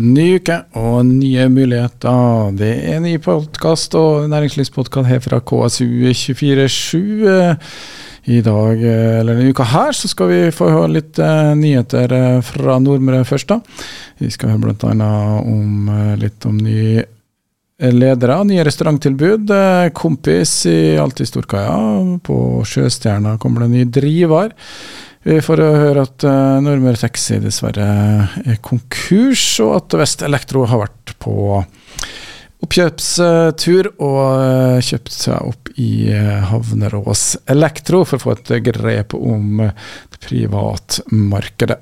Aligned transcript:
Ny 0.00 0.24
uke 0.36 0.56
og 0.76 1.06
nye 1.08 1.46
muligheter. 1.48 2.50
Det 2.58 2.68
er 2.68 2.98
en 2.98 3.06
ny 3.08 3.14
podkast 3.24 3.96
og 3.96 4.28
næringslivspodkast 4.28 5.08
her 5.08 5.22
fra 5.24 5.38
KSU247. 5.40 7.56
I 8.28 8.44
dag, 8.44 8.84
eller 8.84 9.32
denne 9.32 9.48
uka 9.48 9.64
her, 9.64 9.96
så 9.96 10.12
skal 10.12 10.28
vi 10.28 10.52
få 10.52 10.68
høre 10.74 10.92
litt 10.98 11.16
eh, 11.24 11.56
nyheter 11.56 12.12
eh, 12.12 12.44
fra 12.44 12.76
Nordmøre 12.76 13.24
først. 13.24 13.48
da. 13.48 13.64
Vi 14.20 14.28
skal 14.28 14.52
høre 14.52 14.76
bl.a. 14.76 15.40
om 15.40 15.88
eh, 15.88 16.20
litt 16.20 16.44
om 16.44 16.60
nye 16.60 17.00
ledere, 17.80 18.44
nye 18.44 18.60
restauranttilbud. 18.68 19.48
Kompis 19.96 20.68
i 20.68 21.00
Alltid 21.00 21.32
Storkaia. 21.32 21.80
På 22.20 22.60
Sjøstjerna 22.60 23.40
kommer 23.40 23.64
det 23.64 23.70
en 23.70 23.78
ny 23.78 23.88
driver. 23.88 24.52
Vi 25.20 25.36
får 25.44 25.60
høre 25.60 26.06
at 26.06 26.24
uh, 26.24 26.60
Nordmøre 26.64 26.96
Taxi 26.96 27.36
dessverre 27.42 27.88
er 28.40 28.60
konkurs, 28.64 29.44
og 29.60 29.74
at 29.76 29.96
Vest 30.00 30.24
Elektro 30.24 30.64
har 30.70 30.80
vært 30.80 31.12
på 31.20 31.34
oppkjøpstur 32.60 33.88
og 34.04 34.20
eh, 34.36 34.78
kjøpt 34.84 35.14
seg 35.14 35.48
opp 35.48 35.70
i 35.80 36.10
eh, 36.12 36.42
Havnerås 36.50 37.24
Elektro 37.50 38.02
for 38.04 38.18
å 38.18 38.24
få 38.24 38.34
et 38.36 38.52
grep 38.66 39.16
om 39.16 39.62
eh, 39.64 39.88
privatmarkedet. 40.20 41.78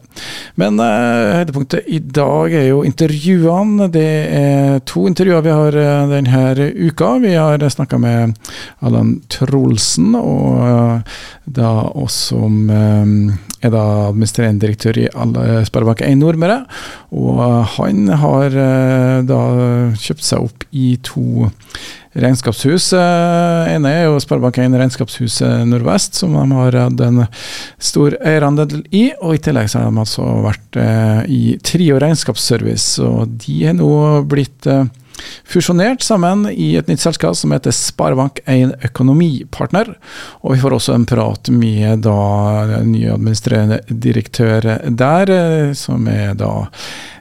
Men 0.63 0.79
høydepunktet 0.79 1.89
i 1.91 1.99
dag 1.99 2.55
er 2.55 2.69
jo 2.69 2.85
intervjuene. 2.87 3.89
Det 3.91 4.13
er 4.39 4.79
to 4.87 5.09
intervjuer 5.11 5.43
vi 5.43 5.57
har 5.57 5.79
denne 6.13 6.69
uka. 6.79 7.11
Vi 7.25 7.35
har 7.35 7.67
snakka 7.75 7.99
med 7.99 8.39
Allan 8.79 9.17
Trolsen, 9.27 10.15
og 10.15 11.03
da 11.51 11.73
også 11.99 12.39
om 12.47 12.61
er 13.65 13.73
da 13.75 13.85
administrerende 14.09 14.63
direktør 14.63 15.01
i 15.03 15.07
Sparebank1 15.69 16.19
Nordmøre. 16.21 16.61
Og 17.15 17.41
han 17.77 18.07
har 18.23 18.55
eh, 18.55 19.17
da 19.29 19.41
kjøpt 19.99 20.27
seg 20.27 20.47
opp 20.47 20.67
i 20.71 20.93
to 21.07 21.41
regnskapshus. 22.19 22.91
Eh, 22.99 23.73
ene 23.75 23.93
er 23.95 24.07
jo 24.07 24.21
Sparebank1 24.23 24.77
Regnskapshuset 24.81 25.67
Nordvest, 25.69 26.21
som 26.21 26.37
de 26.37 26.45
har 26.55 26.79
hatt 26.85 27.03
en 27.05 27.25
stor 27.79 28.17
eierandel 28.23 28.83
i. 28.91 29.09
Og 29.23 29.37
i 29.37 29.43
tillegg 29.43 29.71
så 29.71 29.83
har 29.83 29.91
de 29.91 30.05
altså 30.05 30.27
vært 30.47 30.81
eh, 30.81 31.21
i 31.27 31.43
Trio 31.65 32.01
Regnskapsservice, 32.03 33.03
og 33.05 33.39
de 33.45 33.61
er 33.71 33.79
nå 33.79 33.93
blitt 34.29 34.71
fusjonert 35.45 36.03
sammen 36.05 36.47
i 36.51 36.75
et 36.79 36.89
nytt 36.91 37.03
selskap 37.03 37.37
som 37.39 37.53
heter 37.55 37.75
Sparebank1 37.75 38.75
Økonomipartner. 38.91 39.95
Og 40.43 40.57
vi 40.57 40.63
får 40.63 40.79
også 40.79 40.97
en 40.97 41.07
prat 41.09 41.53
med 41.55 42.05
da 42.07 42.83
nye 42.87 43.15
administrerende 43.15 43.83
direktør 43.89 44.75
der, 44.89 45.35
som 45.79 46.09
er 46.11 46.35
da 46.39 46.69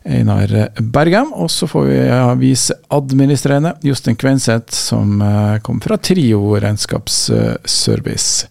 Einar 0.07 0.69
Bergem. 0.79 1.31
Og 1.35 1.51
så 1.51 1.67
får 1.69 1.87
vi 1.89 1.97
viseadministrerende 2.41 3.73
Jostein 3.85 4.17
Kvenseth, 4.19 4.73
som 4.73 5.21
eh, 5.21 5.59
kom 5.65 5.81
fra 5.83 5.97
Trio 5.97 6.55
regnskapsservice. 6.61 8.47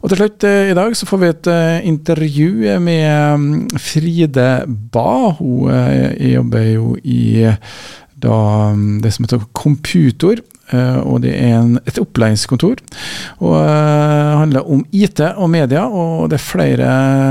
Og 0.00 0.10
til 0.10 0.22
slutt 0.22 0.48
eh, 0.48 0.70
i 0.72 0.76
dag 0.76 0.96
så 0.96 1.08
får 1.08 1.22
vi 1.22 1.30
et 1.32 1.50
eh, 1.52 1.86
intervju 1.90 2.80
med 2.82 3.40
mm, 3.40 3.80
Fride 3.80 4.50
Ba. 4.66 5.36
Hun 5.40 5.70
jobber 6.30 6.68
jo 6.74 6.94
i 7.02 7.48
da, 8.22 8.70
um, 8.72 9.00
det 9.02 9.14
som 9.14 9.26
heter 9.26 9.44
Computor. 9.56 10.42
Uh, 10.70 11.02
og 11.02 11.24
det 11.24 11.32
er 11.34 11.56
en, 11.58 11.78
et 11.88 11.98
opplæringskontor. 11.98 12.78
og 13.42 13.54
uh, 13.56 14.38
handler 14.38 14.68
om 14.70 14.84
IT 14.92 15.20
og 15.34 15.50
media. 15.50 15.86
og 15.86 16.30
Det 16.30 16.38
er 16.38 16.44
flere 16.44 16.90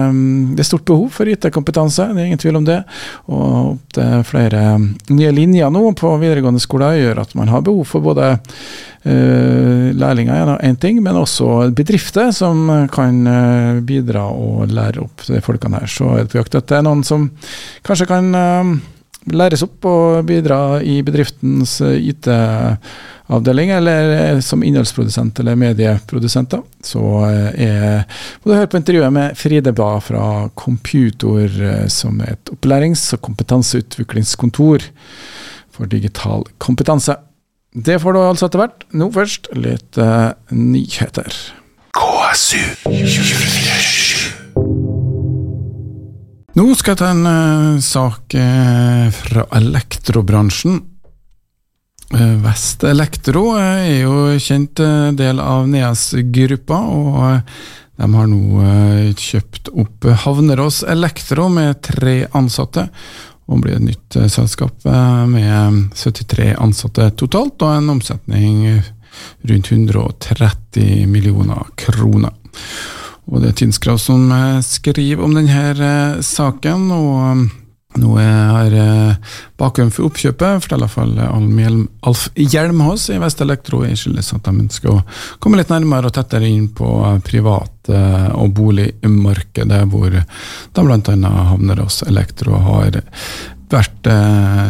um, 0.10 0.56
det 0.56 0.66
er 0.66 0.68
stort 0.68 0.86
behov 0.86 1.10
for 1.16 1.30
IT-kompetanse, 1.30 2.10
det 2.12 2.20
er 2.20 2.28
ingen 2.28 2.42
tvil 2.42 2.60
om 2.60 2.68
det. 2.68 2.82
Og 3.32 3.80
det 3.96 4.04
er 4.04 4.28
flere 4.28 4.66
um, 4.76 4.90
nye 5.16 5.32
linjer 5.32 5.72
nå 5.72 5.86
på 6.00 6.12
videregående 6.20 6.60
skoler 6.64 7.00
gjør 7.00 7.24
at 7.24 7.34
man 7.40 7.52
har 7.54 7.64
behov 7.64 7.86
for 7.88 8.04
både 8.04 8.34
uh, 8.36 9.88
lærlinger, 9.96 10.58
én 10.60 10.76
ting, 10.76 11.00
men 11.04 11.16
også 11.16 11.72
bedrifter 11.76 12.34
som 12.36 12.68
kan 12.92 13.24
bidra 13.88 14.28
og 14.34 14.68
lære 14.74 15.06
opp 15.06 15.24
de 15.28 15.40
folkene 15.42 15.80
her. 15.80 15.88
Så 15.88 16.12
er 16.12 16.26
det 16.26 16.34
på 16.34 16.42
jakt 16.42 16.60
etter 16.60 16.84
noen 16.84 17.06
som 17.08 17.30
kanskje 17.88 18.10
kan 18.10 18.34
læres 19.28 19.64
opp 19.66 19.86
og 19.90 20.26
bidra 20.28 20.80
i 20.86 21.00
bedriftens 21.06 21.80
eh, 21.86 21.98
IT-avdeling, 22.12 23.74
eller 23.76 24.14
eh, 24.16 24.42
som 24.46 24.64
innholdsprodusent 24.66 25.42
eller 25.42 25.60
medieprodusent, 25.60 26.56
så 26.86 27.06
eh, 27.28 27.68
er, 27.68 28.20
må 28.40 28.52
du 28.52 28.58
høre 28.58 28.72
på 28.72 28.80
intervjuet 28.80 29.16
med 29.16 29.38
Fride 29.40 29.74
Ba 29.76 29.92
fra 30.04 30.26
Computor, 30.60 31.50
som 31.92 32.22
er 32.24 32.38
et 32.38 32.54
opplærings- 32.56 33.10
og 33.18 33.24
kompetanseutviklingskontor 33.28 34.90
for 35.76 35.92
digital 35.92 36.48
kompetanse. 36.58 37.16
Det 37.76 38.00
får 38.02 38.16
du 38.16 38.20
altså 38.24 38.50
etter 38.50 38.64
hvert. 38.64 38.86
Nå 38.98 39.12
først 39.14 39.52
litt 39.54 40.00
uh, 40.02 40.34
nyheter. 40.50 41.36
KSU 41.94 42.64
nå 46.60 46.74
skal 46.76 46.92
jeg 46.92 47.00
ta 47.00 47.10
en 47.14 47.28
uh, 47.28 47.82
sak 47.84 48.36
uh, 48.36 49.08
fra 49.16 49.46
elektrobransjen. 49.56 50.80
Uh, 52.12 52.36
Vest 52.44 52.84
Elektro 52.88 53.54
er 53.56 54.02
jo 54.02 54.34
kjent 54.42 54.82
del 55.16 55.40
av 55.40 55.70
NEAS-gruppa, 55.72 56.80
og 56.80 57.56
de 58.00 58.10
har 58.16 58.30
nå 58.32 58.68
kjøpt 59.20 59.72
opp 59.72 60.08
Havnerås 60.26 60.82
Elektro 60.88 61.48
med 61.52 61.80
tre 61.86 62.22
ansatte. 62.36 62.88
Og 63.50 63.64
blir 63.64 63.80
et 63.80 63.84
nytt 63.84 64.20
selskap 64.30 64.86
med 64.86 65.90
73 65.98 66.54
ansatte 66.62 67.10
totalt, 67.20 67.64
og 67.66 67.74
en 67.74 67.92
omsetning 67.96 68.62
rundt 69.50 69.72
130 69.74 71.10
millioner 71.10 71.68
kroner. 71.82 72.36
Og 73.30 73.44
det 73.44 73.52
er 73.52 73.58
Tinskrav 73.62 74.00
som 74.02 74.30
eh, 74.34 74.60
skriver 74.66 75.24
om 75.24 75.36
denne 75.38 75.66
eh, 75.74 76.22
saken. 76.26 76.90
og 76.96 77.16
um, 77.30 77.48
nå 78.00 78.14
er 78.22 78.76
eh, 78.78 79.36
bakgrunnen 79.58 79.94
for 79.94 80.10
oppkjøpet 80.10 80.66
forteller 80.66 80.90
iallfall 80.90 81.88
Alf 82.06 82.28
Hjelmås 82.38 83.08
i 83.10 83.18
Vest 83.22 83.42
Elektro 83.42 83.82
skyldes 83.82 84.30
at 84.36 84.46
de 84.46 84.54
ønsker 84.66 84.94
å 84.94 85.02
komme 85.42 85.58
litt 85.58 85.74
nærmere 85.74 86.12
og 86.12 86.16
tettere 86.18 86.50
inn 86.50 86.70
på 86.74 86.90
privat- 87.26 87.90
og 87.90 88.52
boligmarkedet, 88.54 89.80
hvor 89.90 90.14
da 90.14 90.84
bl.a. 90.86 91.32
Havnerås 91.50 92.04
Elektro 92.06 92.60
har 92.62 93.00
vært 93.74 94.10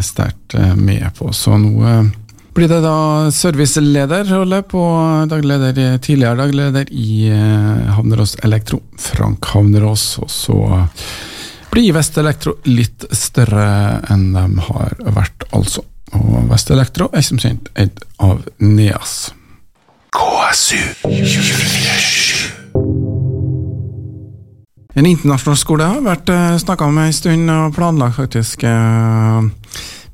sterkt 0.08 0.56
med 0.80 1.04
på. 1.18 1.34
Så 1.36 1.58
nå 1.60 1.84
blir 2.60 2.68
det 2.68 2.82
da 2.84 3.32
servicelederrolle 3.32 4.58
på 4.68 4.82
dagleder, 5.32 5.78
tidligere 6.04 6.36
dagleder 6.42 6.90
i 6.92 7.30
eh, 7.32 7.92
Havnerås 7.96 8.36
Elektro, 8.44 8.82
Frank 9.00 9.46
Havnerås. 9.54 10.18
Og 10.20 10.28
så 10.28 10.58
blir 11.72 11.94
Vest 11.96 12.18
Elektro 12.20 12.58
litt 12.68 13.06
større 13.16 14.02
enn 14.12 14.34
de 14.36 14.44
har 14.66 14.98
vært, 15.16 15.46
altså. 15.56 15.86
Og 16.20 16.50
Vest 16.50 16.74
Elektro 16.76 17.08
er 17.16 17.24
som 17.24 17.40
kjent 17.40 17.70
eid 17.80 17.96
av 18.20 18.44
NEAS. 18.60 19.14
KSU 20.12 20.82
24 21.06 22.58
En 25.00 25.08
internasjonal 25.08 25.62
skole 25.62 25.88
har 25.94 26.04
vært 26.04 26.28
eh, 26.34 26.60
snakka 26.60 26.92
om 26.92 27.00
en 27.06 27.16
stund, 27.16 27.56
og 27.56 27.72
planlagt 27.78 28.20
faktisk 28.20 28.68
eh, 28.68 29.48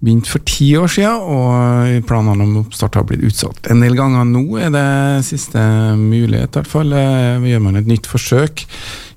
begynte 0.03 0.31
for 0.31 0.43
ti 0.47 0.69
år 0.77 0.91
siden, 0.91 1.23
og 1.23 2.05
planene 2.09 2.45
om 2.45 2.61
oppstart 2.63 2.97
har 2.99 3.07
blitt 3.07 3.25
utsatt 3.25 3.69
en 3.71 3.83
del 3.83 3.97
ganger. 3.97 4.27
Nå 4.27 4.43
er 4.61 4.71
det 4.73 5.25
siste 5.27 5.61
mulighet, 5.99 6.51
i 6.51 6.59
hvert 6.59 6.71
fall. 6.71 6.93
Eh, 6.95 7.49
gjør 7.51 7.65
man 7.67 7.81
et 7.81 7.89
nytt 7.89 8.09
forsøk. 8.09 8.65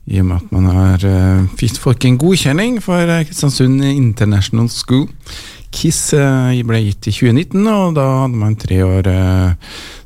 I 0.09 0.23
og 0.23 0.29
med 0.31 0.39
at 0.41 0.53
man 0.57 0.69
har 0.73 1.03
uh, 1.05 1.65
fått 1.83 2.07
en 2.09 2.17
godkjenning 2.17 2.79
for 2.81 3.03
eh, 3.03 3.27
Kristiansund 3.29 3.85
International 3.85 4.71
School. 4.73 5.09
KISS 5.69 6.15
ble 6.65 6.79
gitt 6.81 7.11
i 7.11 7.13
2019, 7.13 7.67
og 7.69 7.99
da 7.99 8.07
hadde 8.23 8.41
man 8.41 8.55
tre 8.57 8.79
år 8.87 9.11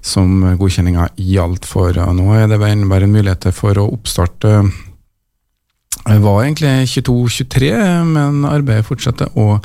som 0.03 0.43
godkjenninga 0.59 1.13
gjaldt 1.15 1.69
for. 1.71 1.95
Nå 1.95 2.33
er 2.35 2.49
det 2.51 2.59
bare 2.59 2.75
en 3.07 3.15
mulighet 3.15 3.47
for 3.55 3.79
å 3.79 3.87
oppstarte 3.95 4.57
det 6.03 6.19
var 6.19 6.43
egentlig 6.43 6.89
22-23, 6.89 7.69
men 8.09 8.45
arbeidet 8.49 8.87
fortsetter, 8.89 9.29
og 9.39 9.63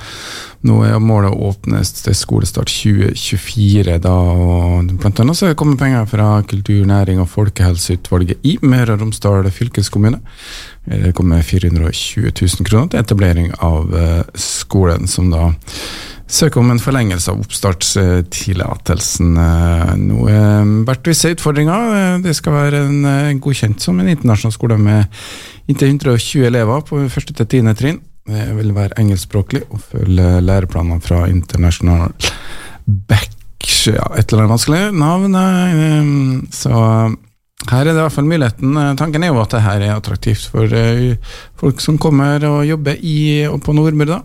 nå 0.67 0.75
er 0.85 0.99
målet 1.01 1.33
å 1.33 1.49
åpnes 1.49 1.89
til 1.95 2.15
skolestart 2.17 2.69
2024. 2.69 3.95
Da, 4.03 4.13
og 4.13 4.91
blant 5.01 5.21
annet 5.23 5.39
så 5.39 5.49
kommet 5.57 5.79
penger 5.81 6.05
fra 6.09 6.27
Kultur-, 6.45 6.85
næring- 6.85 7.23
og 7.23 7.31
folkehelseutvalget 7.31 8.45
i 8.45 8.57
Møre 8.61 8.93
og 8.97 9.05
Romsdal 9.05 9.49
fylkeskommune. 9.49 10.21
Det 10.87 11.15
kommer 11.17 11.41
420 11.41 12.29
000 12.29 12.69
kroner 12.69 12.91
til 12.91 13.01
etablering 13.01 13.49
av 13.63 13.97
eh, 13.97 14.21
skolen, 14.37 15.09
som 15.09 15.33
da 15.33 15.49
søke 16.27 16.59
om 16.59 16.71
en 16.71 16.81
forlengelse 16.81 17.31
av 17.31 17.41
oppstartstillatelsen. 17.43 19.37
Nå 20.03 20.27
er 20.31 20.73
vært 20.87 21.07
visse 21.11 21.31
utfordringer. 21.35 22.19
Det 22.23 22.35
skal 22.37 22.57
være 22.57 22.83
en, 22.89 23.39
godkjent 23.43 23.83
som 23.83 23.99
en 24.01 24.11
internasjonal 24.11 24.55
skole 24.55 24.77
med 24.81 25.07
inntil 25.71 25.93
120 25.95 26.47
elever 26.49 26.83
på 26.87 27.01
første 27.11 27.35
til 27.37 27.49
tiende 27.55 27.75
trinn. 27.79 28.01
Det 28.27 28.49
vil 28.57 28.75
være 28.75 28.99
engelskspråklig 28.99 29.63
og 29.71 29.79
følge 29.93 30.41
læreplanene 30.43 30.99
fra 31.03 31.23
International 31.31 32.11
Back 33.07 33.31
ja, 33.87 34.03
et 34.17 34.31
eller 34.31 34.43
annet 34.43 34.53
vanskelig 34.55 34.83
navn. 34.95 35.37
Så 36.53 36.71
her 37.65 37.81
er 37.81 37.89
det 37.89 37.97
i 37.97 38.03
hvert 38.05 38.13
fall 38.13 38.27
muligheten. 38.29 38.77
Tanken 38.99 39.23
er 39.25 39.31
jo 39.33 39.41
at 39.41 39.51
det 39.51 39.63
her 39.65 39.81
er 39.83 39.95
attraktivt 39.97 40.45
for 40.53 40.71
folk 41.59 41.81
som 41.83 41.97
kommer 41.99 42.45
og 42.47 42.61
jobber 42.67 42.95
i, 43.01 43.43
og 43.49 43.59
på 43.65 43.73
Nordmøre. 43.75 44.21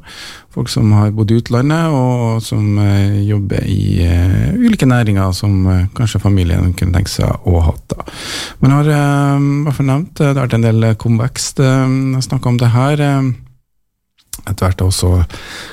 Folk 0.52 0.68
som 0.68 0.92
har 0.94 1.10
bodd 1.16 1.32
i 1.32 1.38
utlandet, 1.40 1.88
og 1.96 2.42
som 2.44 2.76
jobber 3.24 3.64
i 3.66 4.04
ulike 4.60 4.86
næringer 4.86 5.32
som 5.34 5.64
kanskje 5.96 6.20
familien 6.22 6.74
kunne 6.76 6.94
tenke 6.94 7.10
seg 7.10 7.48
å 7.48 7.64
ha. 7.66 7.74
Da. 7.90 8.04
Men 8.60 8.76
har 8.76 8.92
bare 8.92 9.76
fall 9.80 9.94
det 10.12 10.28
har 10.28 10.38
vært 10.44 10.58
en 10.60 10.68
del 10.68 10.90
comebacks. 11.00 11.54
Jeg 11.58 12.26
snakka 12.28 12.52
om 12.52 12.60
det 12.60 12.70
her. 12.76 13.06
Etter 14.42 14.64
hvert 14.66 14.82
også 14.84 15.16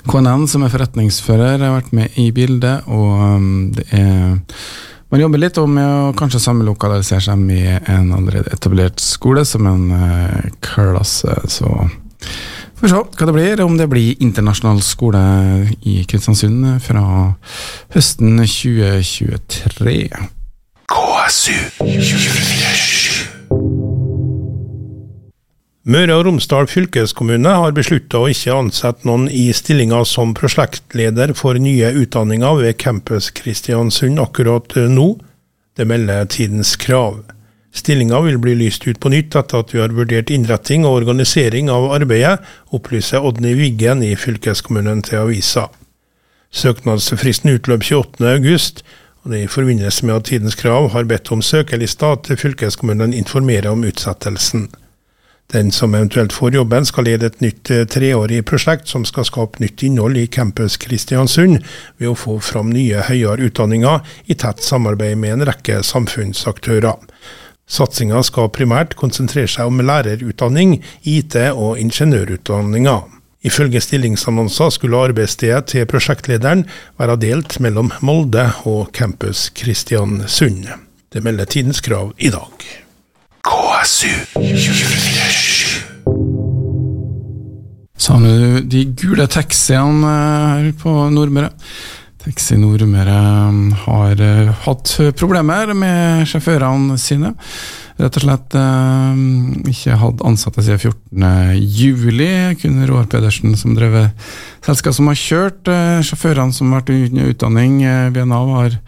KNN, 0.10 0.48
som 0.50 0.64
er 0.64 0.72
forretningsfører, 0.74 1.60
har 1.60 1.76
vært 1.76 1.94
med 1.96 2.18
i 2.22 2.32
bildet. 2.34 2.88
Og 2.88 3.76
det 3.78 3.86
er 3.94 4.40
Man 5.10 5.24
jobber 5.24 5.42
litt 5.42 5.58
med 5.66 5.86
å 5.90 6.12
kanskje 6.18 6.42
samlokalisere 6.44 7.24
seg 7.26 7.42
med 7.42 7.88
en 7.90 8.12
allerede 8.14 8.52
etablert 8.54 9.02
skole 9.02 9.42
som 9.48 9.66
en 9.66 9.88
klasse. 10.62 11.34
Så 11.50 11.66
får 11.66 12.86
vi 12.86 12.92
se 12.92 13.02
hva 13.02 13.30
det 13.30 13.36
blir, 13.36 13.64
om 13.66 13.80
det 13.80 13.90
blir 13.90 14.22
internasjonal 14.22 14.84
skole 14.86 15.24
i 15.82 16.04
Kristiansund 16.06 16.78
fra 16.86 17.06
høsten 17.96 18.38
2023. 18.46 19.98
KSU 20.90 21.58
247 21.82 22.89
Møre 25.90 26.20
og 26.20 26.28
Romsdal 26.28 26.68
fylkeskommune 26.70 27.50
har 27.50 27.72
beslutta 27.74 28.20
å 28.22 28.28
ikke 28.30 28.54
ansette 28.54 29.08
noen 29.10 29.24
i 29.34 29.48
stillinga 29.58 30.04
som 30.06 30.36
prosjektleder 30.38 31.32
for 31.34 31.58
nye 31.58 31.88
utdanninger 31.98 32.60
ved 32.60 32.76
Campus 32.78 33.32
Kristiansund 33.34 34.22
akkurat 34.22 34.76
nå. 34.92 35.08
Det 35.74 35.88
melder 35.90 36.28
Tidens 36.30 36.76
Krav. 36.78 37.24
Stillinga 37.74 38.20
vil 38.22 38.38
bli 38.38 38.54
lyst 38.60 38.86
ut 38.86 39.00
på 39.02 39.10
nytt 39.10 39.34
etter 39.40 39.64
at 39.64 39.74
vi 39.74 39.82
har 39.82 39.96
vurdert 39.98 40.30
innretting 40.30 40.86
og 40.86 41.00
organisering 41.00 41.72
av 41.74 41.88
arbeidet, 41.96 42.44
opplyser 42.70 43.26
Odny 43.26 43.56
Wiggen 43.58 44.04
i 44.06 44.12
fylkeskommunen 44.14 45.02
til 45.08 45.24
avisa. 45.24 45.72
Søknadsfristen 46.54 47.56
utløp 47.56 47.88
28.8, 47.88 48.86
og 49.24 49.34
det 49.34 49.42
i 49.42 49.50
forbindelse 49.50 50.06
med 50.06 50.20
at 50.20 50.30
Tidens 50.30 50.60
Krav 50.60 50.92
har 50.94 51.10
bedt 51.10 51.34
om 51.34 51.42
søkerlista 51.42 52.14
at 52.20 52.30
fylkeskommunen 52.30 53.18
informerer 53.24 53.72
om 53.74 53.88
utsettelsen. 53.90 54.68
Den 55.54 55.72
som 55.72 55.96
eventuelt 55.96 56.34
får 56.34 56.54
jobben, 56.56 56.86
skal 56.86 57.08
lede 57.10 57.26
et 57.26 57.40
nytt 57.42 57.72
treårig 57.90 58.44
prosjekt 58.46 58.88
som 58.88 59.06
skal 59.06 59.26
skape 59.26 59.58
nytt 59.64 59.82
innhold 59.84 60.18
i 60.22 60.28
Campus 60.30 60.78
Kristiansund, 60.78 61.64
ved 61.98 62.12
å 62.12 62.18
få 62.18 62.36
fram 62.46 62.70
nye 62.70 63.02
høyere 63.08 63.50
utdanninger 63.50 64.04
i 64.30 64.38
tett 64.38 64.62
samarbeid 64.62 65.18
med 65.18 65.40
en 65.40 65.48
rekke 65.50 65.82
samfunnsaktører. 65.82 67.02
Satsinga 67.70 68.22
skal 68.26 68.52
primært 68.54 68.94
konsentrere 68.98 69.50
seg 69.50 69.70
om 69.70 69.82
lærerutdanning, 69.82 70.80
IT 71.02 71.38
og 71.50 71.82
ingeniørutdanninger. 71.82 73.08
Ifølge 73.42 73.82
stillingsannonser 73.82 74.70
skulle 74.76 75.02
arbeidsstedet 75.10 75.72
til 75.74 75.90
prosjektlederen 75.90 76.66
være 77.00 77.18
delt 77.22 77.58
mellom 77.64 77.90
Molde 78.06 78.50
og 78.70 78.92
Campus 78.94 79.48
Kristiansund. 79.56 80.68
Det 81.10 81.24
melder 81.26 81.50
Tidens 81.50 81.82
Krav 81.82 82.14
i 82.18 82.30
dag. 82.34 82.70
KSU 83.50 84.12
247. 84.36 85.39
Savner 88.00 88.40
du 88.40 88.68
de 88.72 88.86
gule 88.96 89.26
taxiene 89.28 90.08
her 90.08 90.70
på 90.80 90.92
Nordmøre? 91.12 91.52
Taxi 92.20 92.56
Nordmøre 92.60 93.18
har 93.84 94.22
hatt 94.64 94.92
problemer 95.20 95.74
med 95.76 96.24
sjåførene 96.28 96.96
sine. 97.00 97.34
Rett 98.00 98.16
og 98.16 98.24
slett 98.24 98.56
eh, 98.56 99.22
ikke 99.74 99.98
hatt 100.00 100.24
ansatte 100.24 100.64
siden 100.64 100.96
14.07. 101.12 102.60
Kun 102.62 102.80
Roar 102.88 103.08
Pedersen 103.12 103.58
som 103.60 103.76
drev 103.76 103.98
selskap 104.64 104.96
som 104.96 105.12
har 105.12 105.20
kjørt. 105.20 105.68
Eh, 105.68 106.00
sjåførene 106.08 106.56
som 106.56 106.72
har 106.72 106.86
vært 106.86 106.94
under 106.96 107.34
utdanning 107.34 107.82
ved 108.16 108.32
Nav, 108.32 108.52
har 108.56 108.80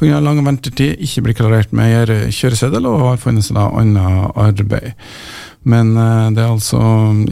pga. 0.00 0.20
lang 0.24 0.40
ventetid 0.44 1.04
ikke 1.04 1.26
blitt 1.26 1.40
klarert 1.42 1.76
med 1.76 2.08
kjøreseddel 2.32 2.88
og 2.88 3.08
har 3.10 3.20
funnet 3.20 3.44
seg 3.44 3.60
annet 3.60 4.32
arbeid. 4.32 4.94
Men 5.70 5.94
eh, 5.96 6.28
det 6.36 6.42
er 6.44 6.52
altså 6.52 6.80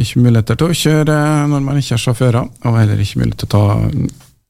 ikke 0.01 0.25
muligheter 0.25 0.59
til 0.59 0.73
å 0.73 0.79
kjøre 0.83 1.19
når 1.53 1.65
man 1.67 1.81
ikke 1.81 1.97
er 1.99 2.05
sjåfører, 2.07 2.49
og 2.65 2.79
heller 2.81 3.03
ikke 3.03 3.21
mulighet 3.21 3.45
til 3.45 3.51
å 3.51 3.55
ta 3.57 3.65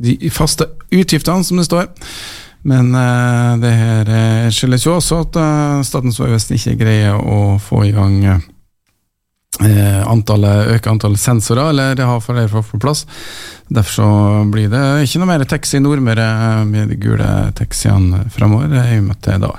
de 0.03 0.31
faste 0.35 0.67
utgiftene, 0.91 1.47
som 1.47 1.61
det 1.61 1.69
står. 1.69 1.91
Men 2.67 2.93
uh, 2.95 3.59
det 3.59 3.73
her 3.75 4.07
uh, 4.07 4.49
skyldes 4.55 4.85
jo 4.87 4.95
også 4.95 5.25
at 5.25 5.39
Statens 5.87 6.21
vegvesen 6.23 6.55
ikke 6.55 6.77
greier 6.85 7.19
å 7.19 7.57
få 7.63 7.83
i 7.89 7.95
gang 7.95 8.21
antallet, 9.61 10.73
øke 10.75 10.91
antallet 10.91 11.21
sensorer, 11.21 11.69
eller 11.71 12.01
har 12.07 12.21
flere 12.25 12.49
folk 12.49 12.71
på 12.71 12.79
plass. 12.83 13.05
Derfor 13.73 13.93
så 13.93 14.07
blir 14.53 14.69
det 14.73 14.81
ikke 15.05 15.21
noe 15.21 15.29
mer 15.31 15.45
taxi 15.49 15.81
Nordmøre 15.81 16.65
med 16.69 16.91
de 16.93 16.97
gule 17.01 17.29
taxiene 17.57 18.25
framover, 18.33 18.73
i 18.81 18.99
og 18.99 19.07
med 19.07 19.17
at 19.17 19.29
det 19.29 19.39
da 19.45 19.53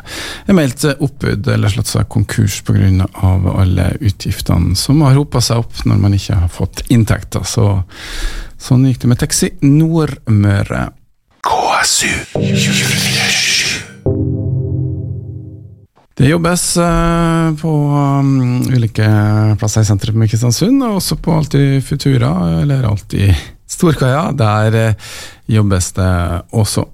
er 0.48 0.58
meldt 0.58 0.86
oppbud 0.94 1.48
eller 1.56 1.74
slått 1.74 1.94
seg 1.94 2.10
konkurs 2.14 2.60
pga. 2.66 3.08
alle 3.54 3.88
utgiftene 4.02 4.76
som 4.76 5.02
har 5.02 5.18
hopa 5.18 5.42
seg 5.42 5.64
opp 5.64 5.86
når 5.86 6.02
man 6.02 6.18
ikke 6.18 6.42
har 6.42 6.52
fått 6.52 6.84
inntekter. 6.90 7.46
Så 7.46 7.84
sånn 8.62 8.86
gikk 8.90 9.02
det 9.04 9.14
med 9.14 9.22
Taxi 9.24 9.54
Nordmøre. 9.62 10.90
KSU 11.44 12.12
247. 12.34 13.73
Det 16.24 16.30
jobbes 16.30 16.78
uh, 16.78 17.56
på 17.60 17.72
um, 18.20 18.62
ulike 18.72 19.08
plasser 19.60 19.84
i 19.84 19.88
sentrum 19.90 20.24
i 20.24 20.28
Kristiansund, 20.32 20.80
og 20.88 21.02
også 21.02 21.18
på 21.20 21.34
Alltid 21.36 21.84
Futura, 21.84 22.30
eller 22.62 22.86
Alltid 22.88 23.34
Storkaia. 23.68 24.30
Der 24.32 24.78
uh, 24.94 25.18
jobbes 25.52 25.92
det 25.98 26.14
også. 26.56 26.86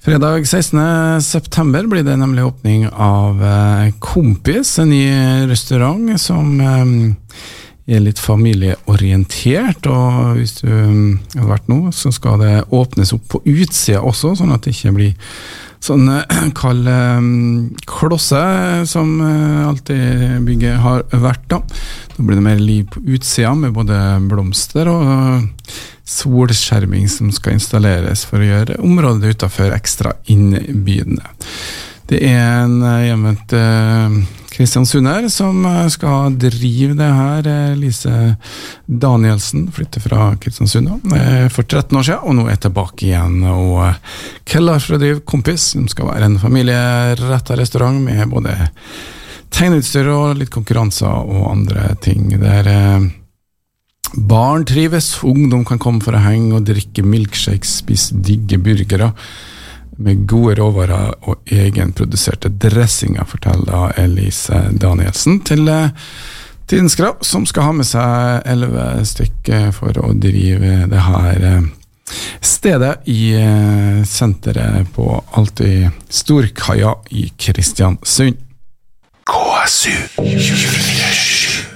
Fredag 0.00 0.48
16.9 0.48 1.92
blir 1.92 2.08
det 2.08 2.16
nemlig 2.22 2.46
åpning 2.48 2.88
av 2.88 3.44
uh, 3.44 3.92
Kompis, 4.00 4.78
en 4.80 4.94
ny 4.94 5.04
restaurant 5.52 6.16
som 6.16 6.56
er 6.64 8.00
litt 8.00 8.24
familieorientert. 8.30 9.92
Og 9.92 10.38
hvis 10.38 10.62
du 10.62 10.70
har 10.72 11.52
vært 11.52 11.68
nå, 11.68 11.82
så 11.92 12.16
skal 12.16 12.40
det 12.40 12.62
åpnes 12.72 13.12
opp 13.12 13.28
på 13.28 13.44
utsida 13.44 14.00
også, 14.00 14.38
sånn 14.40 14.56
at 14.56 14.64
det 14.64 14.72
ikke 14.72 14.96
blir 15.02 15.34
sånn 15.84 16.08
kalde 16.58 16.96
kald 17.88 18.12
um, 18.14 18.86
som 18.86 19.14
uh, 19.20 19.68
alltid 19.68 20.40
bygget 20.46 20.80
har 20.84 21.06
vært. 21.10 21.46
Da 21.50 21.62
Da 22.16 22.24
blir 22.24 22.36
det 22.36 22.44
mer 22.44 22.60
liv 22.60 22.88
på 22.92 23.00
utsida, 23.00 23.54
med 23.54 23.72
både 23.72 23.96
blomster 24.28 24.88
og 24.92 25.46
solskjerming 26.04 27.08
som 27.08 27.30
skal 27.32 27.56
installeres 27.56 28.26
for 28.28 28.42
å 28.42 28.48
gjøre 28.48 28.80
området 28.84 29.36
utafor 29.36 29.72
ekstra 29.72 30.12
innbydende. 30.26 31.24
Det 32.10 32.20
er 32.26 32.66
en 32.66 32.82
hjemvendt 34.60 34.90
kristiansunder 34.90 35.28
som 35.28 35.64
eh, 35.64 35.88
skal 35.88 36.38
drive 36.38 36.94
det 36.94 37.08
her. 37.08 37.46
Eh, 37.46 37.76
Lise 37.76 38.36
Danielsen 38.86 39.70
flytter 39.72 40.00
fra 40.00 40.36
Kristiansund 40.36 40.88
eh, 41.14 41.48
for 41.48 41.62
13 41.62 41.96
år 41.96 42.02
siden, 42.02 42.24
og 42.24 42.34
nå 42.36 42.48
er 42.48 42.56
tilbake 42.60 43.06
igjen. 43.06 43.42
Og 43.44 43.94
klar 44.44 44.80
for 44.80 44.96
å 44.96 45.00
drive 45.00 45.24
Kompis, 45.24 45.72
som 45.72 45.88
skal 45.88 46.10
være 46.10 46.26
en 46.26 46.38
familieretta 46.38 47.56
restaurant 47.56 48.00
med 48.02 48.28
både 48.28 48.54
tegneutstyr 49.50 50.10
og 50.12 50.36
litt 50.38 50.50
konkurranser 50.50 51.08
og 51.08 51.50
andre 51.50 51.94
ting. 52.02 52.28
Der 52.40 52.68
barn 54.14 54.66
trives, 54.66 55.22
ungdom 55.24 55.64
kan 55.64 55.78
komme 55.78 56.02
for 56.02 56.14
å 56.14 56.22
henge 56.22 56.58
og 56.58 56.68
drikke 56.68 57.02
milkshakes, 57.06 57.80
spise 57.80 58.18
digge 58.20 58.58
burgere 58.58 59.12
med 60.00 60.26
gode 60.28 60.56
råvarer 60.60 61.12
og 61.28 61.50
egenproduserte 61.52 62.50
dressinger, 62.62 63.26
forteller 63.28 63.92
Elise 64.00 64.62
Danielsen 64.80 65.40
til 65.46 65.68
eh, 65.68 65.90
Tidens 66.70 66.94
Krav, 66.94 67.20
som 67.26 67.46
skal 67.48 67.66
ha 67.66 67.72
med 67.74 67.88
seg 67.88 68.46
elleve 68.48 69.04
stykker 69.08 69.70
for 69.76 69.96
å 70.00 70.12
drive 70.14 70.86
det 70.90 71.04
her 71.04 71.46
eh, 71.48 71.68
stedet 72.40 72.94
i 73.10 73.32
eh, 73.38 74.00
senteret 74.08 74.88
på 74.94 75.08
Alltid 75.36 75.90
Storkaia 76.08 76.94
i 77.10 77.28
Kristiansund. 77.36 78.38
KSU 79.30 79.94
247. 80.16 81.66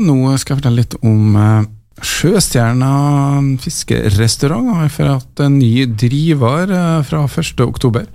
Nå 0.00 0.16
skal 0.38 0.54
jeg 0.54 0.60
fortelle 0.60 0.80
litt 0.82 0.94
om 1.02 1.36
Sjøstjerna 2.00 2.90
fiskerestaurant 3.60 4.72
har 4.78 4.92
fått 4.92 5.42
en 5.44 5.58
ny 5.60 5.84
driver 5.84 6.70
eh, 6.72 7.00
fra 7.04 7.26
1.10. 7.28 8.06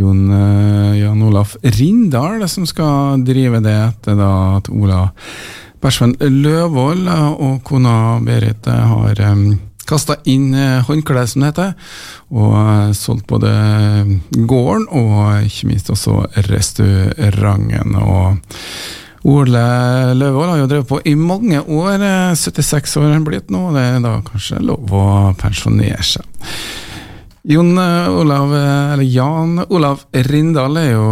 Jon, 0.00 0.22
eh, 0.32 1.00
Jan 1.02 1.24
Olaf 1.26 1.56
Rindal 1.62 2.46
som 2.48 2.64
skal 2.68 3.24
drive 3.26 3.60
det 3.64 3.74
etter 3.74 4.16
da 4.16 4.30
at 4.56 4.70
Ola 4.72 5.08
Bersven 5.80 6.14
Løvold 6.20 7.08
og 7.10 7.60
kona 7.64 8.20
Berit 8.24 8.68
har 8.68 9.20
kasta 9.88 10.18
inn 10.28 10.52
håndkleet, 10.84 11.32
som 11.32 11.40
det 11.40 11.48
heter, 11.48 11.70
og 12.36 12.92
solgt 12.94 13.24
både 13.32 13.48
gården 14.36 14.84
og 14.92 15.48
ikke 15.48 15.70
minst 15.70 15.88
også 15.90 16.18
restauranten. 16.50 17.96
og 17.96 18.36
Ole 19.28 19.62
Løvold 20.16 20.48
har 20.48 20.60
jo 20.62 20.68
drevet 20.70 20.88
på 20.88 21.00
i 21.04 21.12
mange 21.18 21.60
år, 21.60 22.00
76 22.38 22.96
eh, 22.96 23.02
år 23.02 23.08
er 23.10 23.16
han 23.18 23.26
blitt 23.26 23.52
nå, 23.52 23.66
og 23.68 23.76
det 23.76 23.82
er 23.84 23.98
da 24.04 24.14
kanskje 24.24 24.62
lov 24.64 24.94
å 24.96 25.04
pensjonere 25.40 26.00
seg. 26.06 26.24
Jon 27.52 27.74
eh, 27.80 28.08
Olav, 28.16 28.54
eh, 28.56 28.92
eller 28.94 29.04
Jan 29.04 29.60
Olav 29.68 30.06
Rindal 30.30 30.80
er 30.80 30.92
jo 30.94 31.06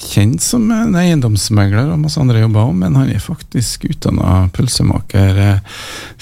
kjent 0.00 0.42
som 0.42 0.64
en 0.74 0.96
eiendomsmegler 0.98 1.92
og 1.92 2.02
masse 2.02 2.18
andre 2.18 2.42
jobber, 2.42 2.72
men 2.74 2.98
han 2.98 3.10
er 3.12 3.22
faktisk 3.22 3.84
utdanna 3.86 4.48
pølsemaker. 4.56 5.60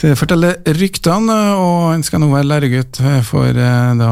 Det 0.03 0.17
forteller 0.19 0.59
ryktene, 0.77 1.37
og 1.57 1.93
han 1.95 2.05
skal 2.05 2.21
nå 2.21 2.33
være 2.35 2.51
læregutt 2.51 3.01
for 3.25 3.57
da 3.57 4.11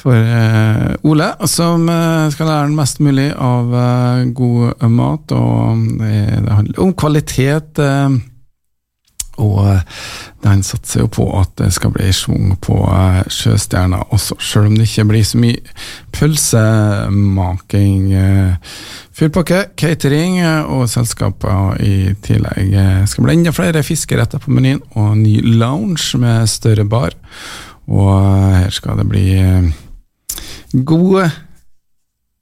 for 0.00 0.16
uh, 0.16 0.96
Ole, 1.04 1.28
som 1.50 1.84
uh, 1.90 2.30
skal 2.32 2.48
lære 2.48 2.72
mest 2.74 3.00
mulig 3.04 3.28
av 3.36 3.70
uh, 3.74 4.24
god 4.36 4.88
mat. 4.88 5.32
Og 5.36 5.86
det, 6.00 6.16
det 6.46 6.56
handler 6.56 6.84
om 6.86 6.94
kvalitet. 6.96 7.80
og 9.40 9.80
den 10.44 10.62
satser 10.62 11.00
jo 11.00 11.06
på 11.08 11.24
at 11.38 11.54
det 11.56 11.70
skal 11.72 11.92
bli 11.94 12.10
schwung 12.12 12.56
på 12.60 12.76
Sjøstjerna 13.32 14.02
også, 14.12 14.36
selv 14.40 14.66
om 14.68 14.76
det 14.76 14.84
ikke 14.88 15.04
blir 15.08 15.24
så 15.24 15.38
mye 15.40 15.60
pølsemaking. 16.12 18.02
Fullpakke, 19.16 19.62
catering 19.80 20.42
og 20.44 20.88
selskaper 20.92 21.80
i 21.80 22.14
tillegg. 22.20 22.76
skal 23.08 23.24
bli 23.24 23.36
enda 23.38 23.52
flere 23.56 23.82
fiskeretter 23.84 24.38
på 24.44 24.52
menyen, 24.52 24.82
og 24.92 25.16
ny 25.18 25.40
lounge 25.56 26.20
med 26.20 26.48
større 26.48 26.84
bar. 26.84 27.16
Og 27.90 28.12
her 28.54 28.70
skal 28.70 29.00
det 29.00 29.08
bli 29.08 29.28
gode 30.72 31.24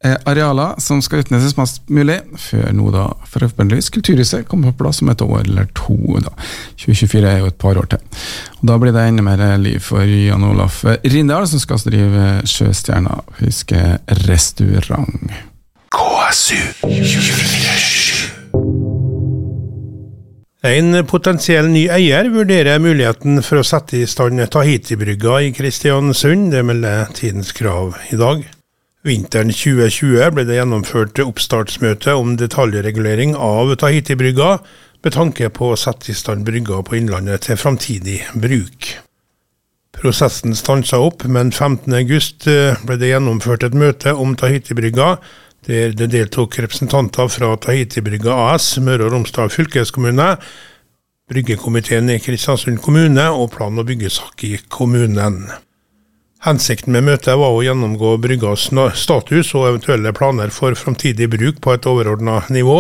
eh, 0.04 0.16
arealer 0.28 0.78
som 0.82 1.00
skal 1.02 1.24
utnyttes 1.24 1.56
mest 1.58 1.88
mulig, 1.88 2.20
før 2.38 2.70
nå 2.76 2.90
da 2.94 3.06
forhåpentligvis 3.32 3.90
Kulturhuset 3.94 4.48
kommer 4.48 4.72
på 4.72 4.84
plass 4.84 5.02
om 5.02 5.10
et 5.12 5.24
år 5.24 5.40
eller 5.44 5.68
to. 5.78 5.96
da. 6.24 6.32
2024 6.76 7.28
er 7.32 7.38
jo 7.42 7.50
et 7.52 7.58
par 7.58 7.80
år 7.80 7.90
til. 7.94 8.22
Og 8.60 8.66
Da 8.72 8.78
blir 8.78 8.92
det 8.92 9.06
enda 9.08 9.22
mer 9.26 9.44
liv 9.58 9.80
for 9.80 10.04
Jan 10.04 10.44
Olaf 10.44 10.84
Rindal, 11.04 11.48
som 11.48 11.62
skal 11.62 11.82
drive 11.86 12.28
Sjøstjerna 12.46 13.20
fiskerestaurant. 13.40 15.30
KSU 15.88 16.56
247. 16.82 18.17
En 20.66 20.90
potensiell 21.06 21.68
ny 21.70 21.84
eier 21.86 22.26
vurderer 22.34 22.80
muligheten 22.82 23.36
for 23.46 23.60
å 23.60 23.66
sette 23.66 24.00
i 24.00 24.06
stand 24.10 24.42
Tahiti-brygga 24.50 25.36
i 25.46 25.52
Kristiansund, 25.54 26.48
det 26.50 26.64
melder 26.66 27.12
Tidens 27.14 27.52
Krav 27.54 27.94
i 28.10 28.18
dag. 28.18 28.42
Vinteren 29.06 29.54
2020 29.54 30.34
ble 30.34 30.44
det 30.48 30.56
gjennomført 30.58 31.22
oppstartsmøte 31.22 32.16
om 32.18 32.34
detaljregulering 32.40 33.36
av 33.38 33.70
Tahiti-brygga, 33.78 34.56
med 35.06 35.14
tanke 35.14 35.46
på 35.54 35.70
å 35.70 35.78
sette 35.78 36.10
i 36.10 36.18
stand 36.18 36.42
brygga 36.42 36.82
på 36.82 36.98
Innlandet 36.98 37.46
til 37.46 37.60
framtidig 37.60 38.24
bruk. 38.34 38.96
Prosessen 39.94 40.58
stansa 40.58 40.98
opp, 40.98 41.22
men 41.22 41.54
15.8 41.54 42.82
ble 42.82 42.98
det 42.98 43.14
gjennomført 43.14 43.62
et 43.62 43.78
møte 43.78 44.10
om 44.10 44.34
Tahiti-brygga, 44.34 45.20
der 45.66 45.94
det 45.96 46.10
deltok 46.12 46.58
representanter 46.62 47.28
fra 47.28 47.54
Tahiti-brygga 47.56 48.34
AS, 48.54 48.76
Møre 48.78 49.08
og 49.08 49.14
Romsdal 49.16 49.50
fylkeskommune, 49.52 50.36
bryggekomiteen 51.28 52.10
i 52.10 52.20
Kristiansund 52.22 52.80
kommune 52.84 53.24
og 53.30 53.50
plan- 53.56 53.78
og 53.78 53.86
byggesak 53.86 54.44
i 54.44 54.58
kommunen. 54.68 55.48
Hensikten 56.46 56.94
med 56.94 57.04
møtet 57.08 57.34
var 57.34 57.50
å 57.50 57.64
gjennomgå 57.66 58.14
bryggas 58.22 58.68
status 58.94 59.50
og 59.58 59.66
eventuelle 59.72 60.12
planer 60.14 60.52
for 60.54 60.78
framtidig 60.78 61.26
bruk 61.32 61.60
på 61.60 61.74
et 61.74 61.86
overordna 61.90 62.44
nivå. 62.48 62.78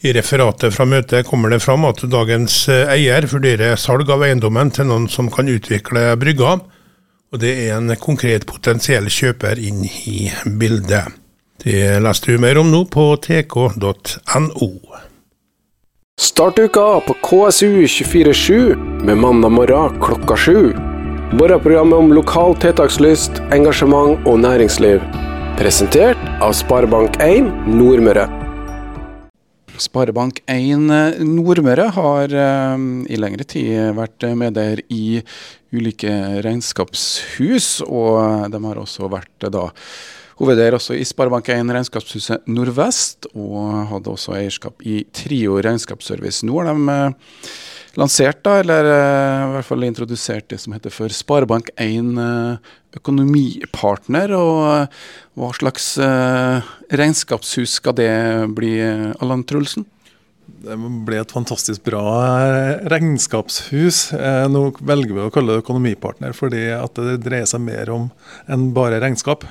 I 0.00 0.14
referatet 0.16 0.72
fra 0.72 0.86
møtet 0.88 1.28
kommer 1.28 1.52
det 1.52 1.60
fram 1.60 1.84
at 1.84 2.00
dagens 2.08 2.62
eier 2.72 3.28
vurderer 3.28 3.76
salg 3.76 4.08
av 4.08 4.24
eiendommen 4.24 4.72
til 4.72 4.88
noen 4.88 5.10
som 5.12 5.28
kan 5.30 5.52
utvikle 5.52 6.14
brygga, 6.16 6.56
og 7.30 7.42
det 7.42 7.52
er 7.66 7.76
en 7.76 7.92
konkret 8.00 8.46
potensiell 8.48 9.12
kjøper 9.12 9.60
inn 9.60 9.84
i 9.84 10.30
bildet. 10.46 11.12
Det 11.60 12.00
leste 12.00 12.32
du 12.32 12.38
mer 12.40 12.56
om 12.56 12.70
nå 12.72 12.78
på 12.88 13.02
tk.no. 13.20 14.68
Start 16.16 16.58
uka 16.58 16.84
på 17.04 17.14
KSU247 17.20 18.76
med 19.04 19.18
mandag 19.20 19.52
morgen 19.52 19.98
klokka 20.00 20.38
sju. 20.40 20.70
Morgenprogrammet 21.36 21.98
om 21.98 22.14
lokal 22.16 22.56
tiltakslyst, 22.62 23.42
engasjement 23.52 24.24
og 24.24 24.40
næringsliv. 24.40 25.04
Presentert 25.58 26.22
av 26.40 26.54
Sparebank1 26.56 27.50
Nordmøre. 27.68 28.24
Sparebank1 29.76 31.20
Nordmøre 31.28 31.90
har 31.98 32.36
um, 32.72 32.86
i 33.04 33.20
lengre 33.20 33.44
tid 33.44 33.92
vært 34.00 34.24
medeier 34.32 34.80
i 34.88 35.20
ulike 35.76 36.16
regnskapshus, 36.40 37.68
og 37.84 38.48
de 38.48 38.62
har 38.64 38.80
også 38.80 39.12
vært 39.12 39.50
da 39.52 39.66
Hovedeier 40.40 40.72
også 40.72 40.94
i 40.96 41.04
Sparebank1 41.04 41.68
Regnskapshuset 41.68 42.46
Nordvest, 42.48 43.26
og 43.36 43.90
hadde 43.90 44.08
også 44.08 44.38
eierskap 44.38 44.80
i 44.88 45.02
Trio 45.12 45.58
Regnskapsservice. 45.60 46.48
Har 46.48 46.70
de 46.70 46.94
eh, 46.94 47.50
lansert, 48.00 48.40
da, 48.46 48.54
eller 48.62 48.88
eh, 48.88 49.42
i 49.44 49.50
hvert 49.58 49.68
fall 49.68 49.84
introdusert 49.84 50.48
det 50.48 50.62
som 50.62 50.72
heter 50.72 50.94
for 50.96 51.12
Sparebank1 51.12 52.24
eh, 52.24 52.72
økonomipartner. 52.96 54.32
Og 54.32 54.96
hva 55.36 55.52
slags 55.60 55.92
regnskapshus 56.88 57.76
skal 57.82 58.00
det 58.00 58.10
bli, 58.56 58.78
Allan 59.20 59.44
Trulsen? 59.44 59.84
Det 60.60 60.74
ble 61.06 61.20
et 61.20 61.36
fantastisk 61.36 61.84
bra 61.84 62.00
regnskapshus. 62.90 64.06
Nå 64.50 64.66
velger 64.80 65.14
vi 65.14 65.22
å 65.28 65.30
kalle 65.32 65.52
det 65.52 65.62
økonomipartner, 65.66 66.32
fordi 66.36 66.64
det 66.96 67.20
dreier 67.28 67.48
seg 67.48 67.62
mer 67.68 67.92
om 67.92 68.08
enn 68.48 68.70
bare 68.76 69.04
regnskap. 69.04 69.44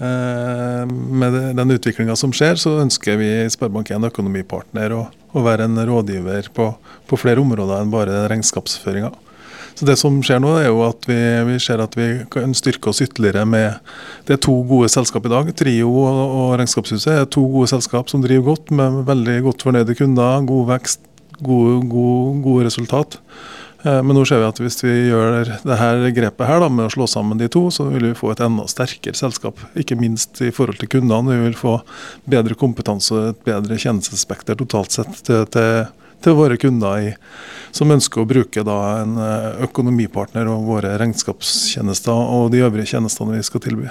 Eh, 0.00 0.86
med 0.90 1.56
den 1.56 1.70
utviklinga 1.70 2.16
som 2.16 2.32
skjer, 2.32 2.56
så 2.56 2.78
ønsker 2.80 3.18
vi 3.20 3.26
i 3.42 3.48
Sparebank1 3.52 4.06
Økonomipartner 4.08 4.94
å, 4.96 5.02
å, 5.12 5.42
være 5.44 5.66
en 5.68 5.76
rådgiver 5.76 6.48
på, 6.56 6.70
på, 7.04 7.18
flere 7.20 7.42
områder 7.42 7.82
enn 7.82 7.92
bare 7.92 8.22
regnskapsføringa. 8.32 9.10
Så 9.76 9.84
Det 9.84 9.98
som 10.00 10.16
skjer 10.24 10.40
nå, 10.40 10.54
er 10.56 10.70
jo 10.70 10.80
at 10.86 11.04
vi, 11.08 11.18
vi, 11.50 11.58
ser 11.60 11.84
at 11.84 11.92
vi 11.96 12.08
kan 12.32 12.56
styrke 12.56 12.90
oss 12.90 13.02
ytterligere 13.04 13.44
med 13.48 13.92
Det 14.26 14.34
er 14.34 14.40
to 14.42 14.56
gode 14.68 14.88
selskap 14.92 15.28
i 15.28 15.32
dag. 15.32 15.52
Trio 15.56 15.92
og, 15.92 16.24
og 16.40 16.56
Regnskapshuset 16.60 17.12
er 17.12 17.28
to 17.28 17.44
gode 17.52 17.68
selskap 17.70 18.08
som 18.08 18.24
driver 18.24 18.54
godt, 18.54 18.72
med 18.72 19.02
veldig 19.08 19.38
godt 19.50 19.68
fornøyde 19.68 19.96
kunder, 20.00 20.48
god 20.48 20.66
vekst, 20.74 21.04
gode, 21.44 21.76
gode, 21.92 22.40
gode 22.44 22.68
resultat. 22.70 23.20
Eh, 23.82 24.02
men 24.02 24.16
nå 24.16 24.24
ser 24.28 24.42
vi 24.42 24.48
at 24.48 24.60
hvis 24.60 24.82
vi 24.84 24.94
gjør 25.08 25.54
det 25.64 25.78
her 25.80 26.02
grepet 26.16 26.48
her 26.48 26.60
da, 26.62 26.68
med 26.72 26.88
å 26.88 26.92
slå 26.92 27.06
sammen 27.08 27.40
de 27.40 27.48
to, 27.52 27.66
så 27.72 27.88
vil 27.88 28.10
vi 28.10 28.18
få 28.18 28.34
et 28.34 28.42
enda 28.44 28.66
sterkere 28.70 29.16
selskap. 29.16 29.60
Ikke 29.78 29.98
minst 30.00 30.42
i 30.44 30.50
forhold 30.54 30.80
til 30.82 30.90
kundene. 30.98 31.36
Vi 31.38 31.48
vil 31.48 31.56
få 31.58 31.78
bedre 32.28 32.58
kompetanse 32.60 33.16
og 33.16 33.30
et 33.30 33.42
bedre 33.48 33.80
tjenestespekter 33.80 34.58
totalt 34.60 34.98
sett 34.98 35.22
til, 35.24 35.46
til, 35.54 35.88
til 36.20 36.36
våre 36.36 36.60
kunder 36.60 37.08
i, 37.08 37.14
som 37.76 37.92
ønsker 37.94 38.22
å 38.22 38.28
bruke 38.28 38.66
da, 38.66 38.78
en 39.00 39.16
eh, 39.16 39.64
økonomipartner 39.68 40.50
og 40.52 40.68
våre 40.68 40.94
regnskapstjenester 41.00 42.36
og 42.36 42.52
de 42.52 42.64
øvrige 42.66 42.96
tjenestene 42.96 43.38
vi 43.38 43.48
skal 43.48 43.64
tilby. 43.64 43.90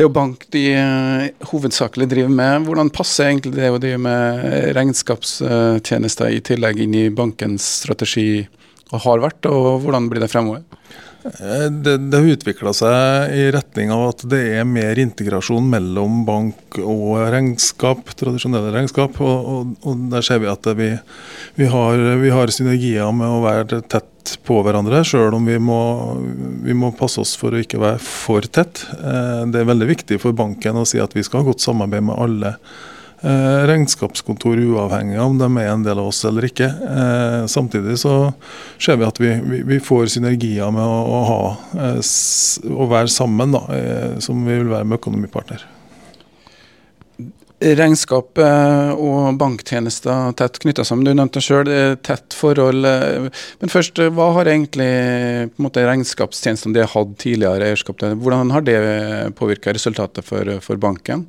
Det 0.00 0.06
er 0.06 0.08
jo 0.08 0.16
bank 0.16 0.44
de 0.48 0.60
uh, 0.80 1.48
hovedsakelig 1.50 2.06
driver 2.08 2.30
med. 2.32 2.62
Hvordan 2.64 2.88
passer 2.88 3.26
egentlig 3.26 3.50
det 3.52 3.66
å 3.68 3.76
drive 3.76 3.98
med 4.00 4.46
regnskapstjenester 4.72 6.32
i 6.32 6.38
tillegg 6.40 6.80
inn 6.80 6.94
i 6.96 7.02
bankens 7.12 7.66
strategi, 7.82 8.46
og 8.94 9.02
har 9.04 9.20
vært, 9.20 9.44
og 9.52 9.84
hvordan 9.84 10.08
blir 10.08 10.24
det 10.24 10.30
fremover? 10.32 10.64
Eh, 11.24 11.70
det, 11.70 11.96
det 12.10 12.16
har 12.16 12.28
utvikla 12.32 12.72
seg 12.76 13.34
i 13.36 13.48
retning 13.52 13.92
av 13.92 14.06
at 14.10 14.24
det 14.30 14.40
er 14.56 14.68
mer 14.68 14.98
integrasjon 15.00 15.66
mellom 15.68 16.22
bank 16.28 16.78
og 16.80 17.18
regnskap, 17.34 18.14
tradisjonelle 18.16 18.72
regnskap. 18.74 19.20
Og, 19.20 19.50
og, 19.52 19.74
og 19.84 20.06
der 20.12 20.24
ser 20.26 20.40
vi 20.42 20.50
at 20.50 20.70
vi, 20.78 20.92
vi, 21.58 21.68
har, 21.70 22.04
vi, 22.22 22.32
har, 22.32 22.54
synergier 22.54 23.12
med 23.16 23.28
å 23.28 23.42
være 23.44 23.82
tett 23.82 24.36
på 24.46 24.60
hverandre, 24.64 25.02
sjøl 25.06 25.34
om 25.36 25.48
vi 25.48 25.58
må, 25.62 25.80
vi 26.64 26.76
må, 26.76 26.92
passe 26.96 27.22
oss 27.22 27.34
for 27.40 27.56
å 27.56 27.60
ikke 27.60 27.80
være 27.82 28.00
for 28.04 28.46
tett. 28.46 28.86
Eh, 28.96 29.44
det 29.52 29.60
er 29.60 29.68
veldig 29.72 29.90
viktig 29.92 30.20
for 30.22 30.36
banken 30.36 30.80
å 30.80 30.88
si 30.88 31.02
at 31.02 31.16
vi 31.16 31.26
skal 31.26 31.42
ha 31.42 31.50
godt 31.50 31.64
samarbeid 31.64 32.08
med 32.08 32.20
alle 32.20 32.56
regnskapskontor 33.22 34.58
uavhengig 34.58 35.18
av 35.18 35.26
om 35.30 35.38
de 35.38 35.48
er 35.60 35.72
en 35.72 35.82
del 35.84 35.98
av 36.00 36.08
oss 36.08 36.22
eller 36.24 36.46
ikke. 36.48 36.68
Eh, 36.68 37.46
samtidig 37.52 37.98
så 38.00 38.14
ser 38.80 39.00
vi 39.00 39.08
at 39.08 39.20
vi, 39.20 39.34
vi, 39.68 39.80
får 39.80 40.14
synergier 40.14 40.72
med 40.72 40.84
å, 40.84 41.00
å, 41.04 41.18
ha, 41.28 41.42
eh, 41.88 42.00
å 42.72 42.88
være 42.88 43.12
sammen, 43.12 43.52
da, 43.56 43.66
eh, 43.76 44.16
som 44.24 44.40
vi 44.46 44.56
vil 44.56 44.72
være 44.72 44.88
med 44.88 45.00
økonomipartner. 45.00 45.66
Regnskap 47.60 48.40
og 48.40 49.34
banktjenester 49.36 50.30
tett 50.40 50.54
knytta 50.62 50.80
sammen. 50.88 51.04
Du 51.04 51.12
nevnte 51.12 51.42
sjøl 51.44 51.68
tett 52.00 52.32
forhold. 52.32 52.86
Men 53.60 53.68
først, 53.68 54.00
hva 54.16 54.30
har 54.38 54.48
egentlig 54.48 54.86
måte, 55.60 55.84
regnskapstjenestene 55.84 56.72
de 56.72 56.80
har 56.86 56.88
hatt 56.94 57.12
tidligere 57.20 57.68
eierskap 57.68 58.00
til? 58.00 58.16
Hvordan 58.16 58.54
har 58.56 58.64
det 58.64 58.78
påvirka 59.36 59.76
resultatet 59.76 60.24
for, 60.24 60.54
for 60.64 60.80
banken? 60.80 61.26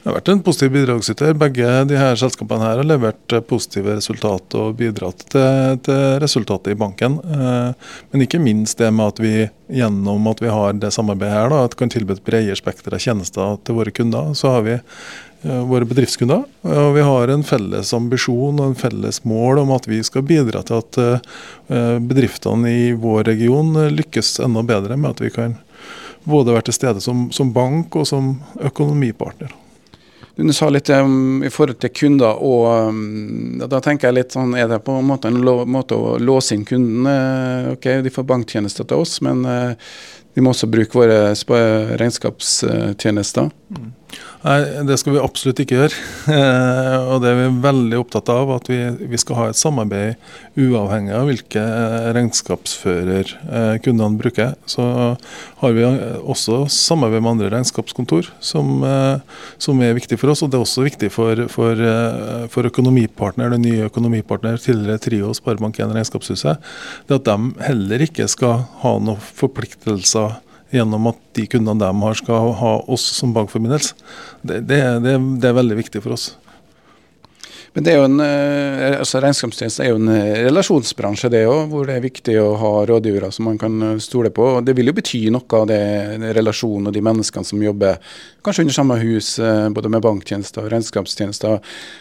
Det 0.00 0.08
har 0.08 0.14
vært 0.16 0.30
en 0.32 0.40
positiv 0.40 0.70
bidragsyter. 0.72 1.34
Begge 1.36 1.70
de 1.84 1.96
her 2.00 2.14
selskapene 2.16 2.64
her 2.64 2.78
har 2.80 2.86
levert 2.88 3.34
eh, 3.36 3.42
positive 3.44 3.98
resultater 3.98 4.62
og 4.70 4.78
bidratt 4.78 5.26
til, 5.28 5.76
til, 5.84 6.00
resultatet 6.22 6.72
i 6.72 6.78
banken. 6.80 7.18
Eh, 7.20 7.90
men 8.08 8.24
ikke 8.24 8.40
minst 8.40 8.80
det 8.80 8.88
med 8.96 9.12
at 9.12 9.20
vi 9.20 9.34
gjennom 9.76 10.30
at 10.32 10.40
vi 10.40 10.48
har 10.48 10.80
det 10.80 10.94
samarbeidet 10.96 11.36
her, 11.36 11.52
da, 11.52 11.60
at 11.68 11.76
kan 11.76 11.92
tilby 11.92 12.16
et 12.16 12.24
bredere 12.24 12.56
spekter 12.56 12.96
av 12.96 13.04
tjenester 13.04 13.60
til 13.60 13.76
våre 13.76 13.92
kunder. 13.92 14.32
Så 14.40 14.54
har 14.56 14.64
vi 14.70 14.78
eh, 14.78 15.60
våre 15.68 15.84
bedriftskunder. 15.92 16.48
Og 16.64 16.96
vi 16.96 17.04
har 17.04 17.36
en 17.36 17.44
felles 17.44 17.92
ambisjon 18.00 18.56
og 18.56 18.70
en 18.70 18.80
felles 18.80 19.20
mål 19.28 19.66
om 19.66 19.76
at 19.76 19.84
vi 19.90 20.00
skal 20.06 20.24
bidra 20.24 20.64
til 20.64 20.80
at 20.80 21.28
bedriftene 22.08 22.72
i 22.72 22.92
vår 22.96 23.28
region 23.34 23.76
lykkes 23.92 24.38
enda 24.48 24.64
bedre 24.64 24.96
med 24.96 25.12
at 25.12 25.26
vi 25.28 25.36
kan 25.36 25.60
både 26.24 26.56
være 26.56 26.70
til 26.70 26.80
stede 26.80 27.04
som, 27.04 27.28
som 27.36 27.52
bank 27.52 28.00
og 28.00 28.08
som 28.08 28.38
økonomipartner. 28.64 29.59
Du 30.40 30.52
sa 30.56 30.70
litt 30.72 30.88
um, 30.94 31.42
i 31.44 31.50
forhold 31.52 31.80
til 31.82 31.92
kunder, 31.92 32.38
og 32.40 32.88
um, 32.88 33.58
da 33.60 33.80
tenker 33.84 34.08
jeg 34.08 34.16
litt 34.16 34.36
sånn 34.36 34.54
Er 34.56 34.70
det 34.70 34.80
på 34.86 34.94
en 34.96 35.08
måte 35.10 35.28
en 35.28 35.40
måte 35.68 35.98
å 35.98 36.16
låse 36.22 36.56
inn 36.56 36.64
kunden? 36.68 37.04
Uh, 37.04 37.74
ok, 37.74 37.90
de 38.06 38.12
får 38.14 38.28
banktjenester 38.30 38.88
til 38.88 39.04
oss, 39.04 39.18
men 39.26 39.44
uh, 39.44 39.74
de 40.34 40.44
må 40.44 40.54
også 40.54 40.70
bruke 40.70 40.96
våre 40.96 41.34
regnskapstjenester? 42.00 43.50
Mm. 43.76 43.90
Nei, 44.40 44.60
Det 44.88 44.96
skal 44.96 45.12
vi 45.12 45.20
absolutt 45.20 45.60
ikke 45.60 45.76
gjøre. 45.76 45.96
og 47.12 47.20
det 47.20 47.28
er 47.28 47.36
vi 47.36 47.48
veldig 47.60 47.98
opptatt 48.00 48.30
av. 48.32 48.52
At 48.54 48.70
vi, 48.72 48.78
vi, 49.10 49.20
skal 49.20 49.36
ha 49.36 49.48
et 49.50 49.60
samarbeid 49.60 50.16
uavhengig 50.56 51.12
av 51.16 51.28
hvilke 51.28 51.64
regnskapsfører 52.16 53.34
eh, 53.36 53.74
kundene 53.84 54.20
bruker. 54.20 54.56
Så 54.70 54.86
har 55.60 55.76
vi 55.76 55.84
også 55.84 56.62
samarbeid 56.72 57.20
med 57.20 57.34
andre 57.34 57.52
regnskapskontor, 57.52 58.32
som, 58.40 58.80
eh, 58.88 59.44
som 59.60 59.84
er 59.84 59.96
viktig 59.98 60.16
for 60.20 60.32
oss. 60.32 60.44
Og 60.46 60.52
det 60.52 60.60
er 60.60 60.64
også 60.64 60.88
viktig 60.88 61.12
for, 61.12 61.44
for, 61.52 61.76
eh, 61.76 62.48
for 62.52 62.68
økonomipartner, 62.70 63.52
den 63.52 63.66
nye 63.68 63.90
økonomipartner, 63.92 64.56
tidligere 64.62 65.04
Trio 65.04 65.34
Sparebank1 65.36 65.92
Regnskapshuset, 65.92 66.70
det 67.10 67.20
at 67.20 67.28
de 67.28 67.66
heller 67.68 68.08
ikke 68.08 68.24
skal 68.30 68.64
ha 68.80 68.96
noen 69.04 69.20
forpliktelser 69.20 70.40
gjennom 70.74 71.10
at 71.10 71.18
de 71.38 71.46
kundene 71.50 71.80
de 71.82 72.04
har, 72.04 72.20
skal 72.20 72.52
ha 72.60 72.76
oss 72.90 73.06
som 73.16 73.34
bankforbindelse. 73.36 73.96
Det, 74.42 74.62
det, 74.68 74.80
det, 75.04 75.16
det 75.42 75.50
er 75.50 75.58
veldig 75.58 75.80
viktig 75.82 76.04
for 76.04 76.16
oss. 76.18 76.30
Men 77.72 77.84
det 77.86 77.92
er 77.92 78.00
jo 78.00 78.06
en, 78.08 78.20
eh, 78.24 78.96
altså 78.98 79.20
Regnskapstjeneste 79.22 79.84
er 79.84 79.92
jo 79.92 79.98
en 80.00 80.10
eh, 80.10 80.40
relasjonsbransje, 80.48 81.28
det 81.30 81.44
òg, 81.46 81.68
hvor 81.70 81.86
det 81.86 81.94
er 81.96 82.02
viktig 82.02 82.34
å 82.42 82.48
ha 82.58 82.70
rådgivere 82.90 83.28
som 83.34 83.46
man 83.46 83.60
kan 83.62 83.76
eh, 83.86 84.00
stole 84.02 84.32
på. 84.34 84.48
Det 84.66 84.74
vil 84.74 84.90
jo 84.90 84.96
bety 84.96 85.20
noe 85.30 85.60
av 85.60 85.68
det 85.70 85.78
relasjonen 86.34 86.90
og 86.90 86.96
de 86.96 87.04
menneskene 87.06 87.46
som 87.46 87.62
jobber 87.62 88.00
kanskje 88.42 88.64
under 88.66 88.74
samme 88.74 88.96
hus, 88.98 89.36
både 89.76 89.92
med 89.92 90.02
banktjenester 90.02 90.64
og 90.64 90.72
regnskapstjenester. 90.72 91.58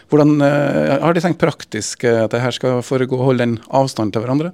Hvordan 0.09 0.39
Har 0.39 1.13
de 1.13 1.21
tenkt 1.21 1.41
praktisk 1.41 2.05
at 2.07 2.31
det 2.31 2.41
her 2.41 2.55
skal 2.55 2.79
foregå, 2.85 3.19
holde 3.21 3.45
en 3.45 3.57
avstand 3.75 4.15
til 4.15 4.23
hverandre? 4.23 4.53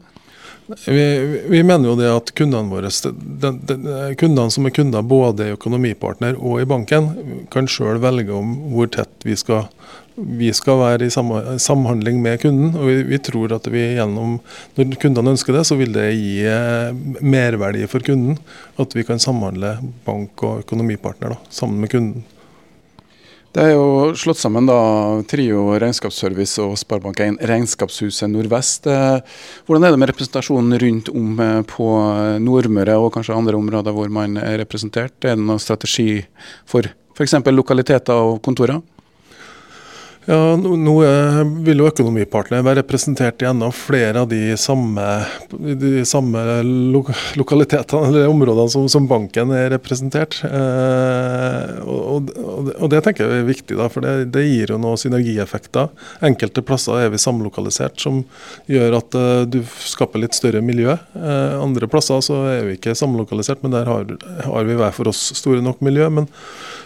Vi, 0.68 1.42
vi, 1.50 1.64
mener 1.64 1.92
jo 1.92 1.98
det 2.00 2.08
at 2.10 2.32
kundene 2.38 2.72
våre, 2.72 2.90
den, 3.14 3.60
den, 3.70 3.86
kundene 4.18 4.54
som 4.54 4.66
er 4.66 4.74
kunder 4.74 5.06
både 5.06 5.50
i 5.50 5.54
økonomipartner 5.54 6.40
og 6.40 6.64
i 6.64 6.68
banken, 6.70 7.12
kan 7.54 7.70
sjøl 7.70 8.02
velge 8.02 8.34
om 8.34 8.56
hvor 8.74 8.90
tett 8.94 9.28
vi 9.28 9.38
skal, 9.38 9.68
vi 10.16 10.50
skal 10.58 10.82
være 10.82 11.06
i 11.06 11.14
samhandling 11.62 12.18
med 12.24 12.42
kunden. 12.42 12.74
og 12.80 12.90
vi, 12.90 12.98
vi, 13.12 13.22
tror 13.22 13.54
at 13.60 13.70
vi 13.70 13.84
gjennom, 14.00 14.40
Når 14.76 14.98
kundene 15.02 15.36
ønsker 15.36 15.54
det, 15.54 15.66
så 15.70 15.78
vil 15.78 15.94
det 15.94 16.08
gi 16.16 16.46
eh, 16.50 16.96
merverdi 17.22 17.86
for 17.92 18.06
kunden. 18.06 18.40
At 18.82 18.98
vi 18.98 19.06
kan 19.06 19.22
samhandle 19.22 19.78
bank 20.08 20.44
og 20.44 20.66
økonomipartner 20.66 21.36
da, 21.36 21.44
sammen 21.54 21.84
med 21.84 21.94
kunden. 21.94 22.26
Det 23.56 23.64
er 23.64 23.70
jo 23.72 24.10
slått 24.20 24.42
sammen 24.42 24.66
da, 24.68 24.76
Trio 25.32 25.78
regnskapsservice 25.80 26.60
og 26.60 26.74
Sparebank1 26.76 27.38
Regnskapshuset 27.48 28.28
Nordvest. 28.28 28.90
Eh, 28.92 29.22
hvordan 29.64 29.86
er 29.88 29.96
det 29.96 30.02
med 30.02 30.12
representasjonen 30.12 30.76
rundt 30.82 31.12
om 31.14 31.40
eh, 31.40 31.62
på 31.70 31.88
Nordmøre 32.44 32.98
og 33.00 33.14
kanskje 33.16 33.38
andre 33.38 33.56
områder 33.56 33.96
hvor 33.96 34.12
man 34.12 34.36
er 34.42 34.58
representert? 34.60 35.16
Er 35.24 35.40
det 35.40 35.46
noen 35.46 35.64
strategi 35.64 36.20
for 36.68 36.84
f.eks. 37.16 37.38
lokaliteter 37.56 38.28
og 38.28 38.42
kontorer? 38.44 38.84
Ja, 40.26 40.56
Nå 40.58 40.94
vil 41.66 41.82
jo 41.82 41.86
Økonomipartner 41.86 42.64
være 42.66 42.82
representert 42.82 43.44
i 43.44 43.48
enda 43.50 43.68
flere 43.76 44.24
av 44.24 44.30
de 44.32 44.56
samme, 44.58 45.04
de 45.54 46.02
samme 46.08 46.42
lo 46.66 47.04
lokalitetene 47.38 48.10
eller 48.10 48.32
områdene 48.32 48.72
som, 48.74 48.88
som, 48.90 49.06
banken 49.06 49.54
er 49.54 49.70
representert. 49.76 50.40
Eh, 50.48 51.76
og, 51.86 52.32
og, 52.34 52.72
og, 52.74 52.88
Det 52.90 53.04
tenker 53.06 53.30
jeg 53.30 53.44
er 53.44 53.50
viktig, 53.52 53.78
da, 53.78 53.90
for 53.92 54.06
det, 54.06 54.32
det, 54.34 54.48
gir 54.50 54.74
jo 54.74 54.80
noen 54.82 54.98
synergieffekter. 54.98 55.92
Enkelte 56.26 56.66
plasser 56.66 57.04
er 57.04 57.14
vi 57.14 57.22
samlokalisert, 57.22 58.02
som 58.02 58.24
gjør 58.72 58.98
at 58.98 59.20
uh, 59.20 59.44
du 59.46 59.60
skaper 59.86 60.24
litt 60.24 60.38
større 60.38 60.64
miljø. 60.66 60.96
Eh, 61.20 61.58
andre 61.62 61.90
plasser 61.92 62.24
så 62.26 62.42
er 62.50 62.66
vi 62.66 62.80
ikke 62.80 62.98
samlokalisert, 62.98 63.62
men 63.62 63.78
der 63.78 63.90
har, 63.92 64.10
har 64.48 64.66
vi 64.66 64.80
hver 64.80 64.96
for 64.96 65.14
oss 65.14 65.28
store 65.38 65.62
nok 65.66 65.86
miljø. 65.86 66.10
men 66.18 66.32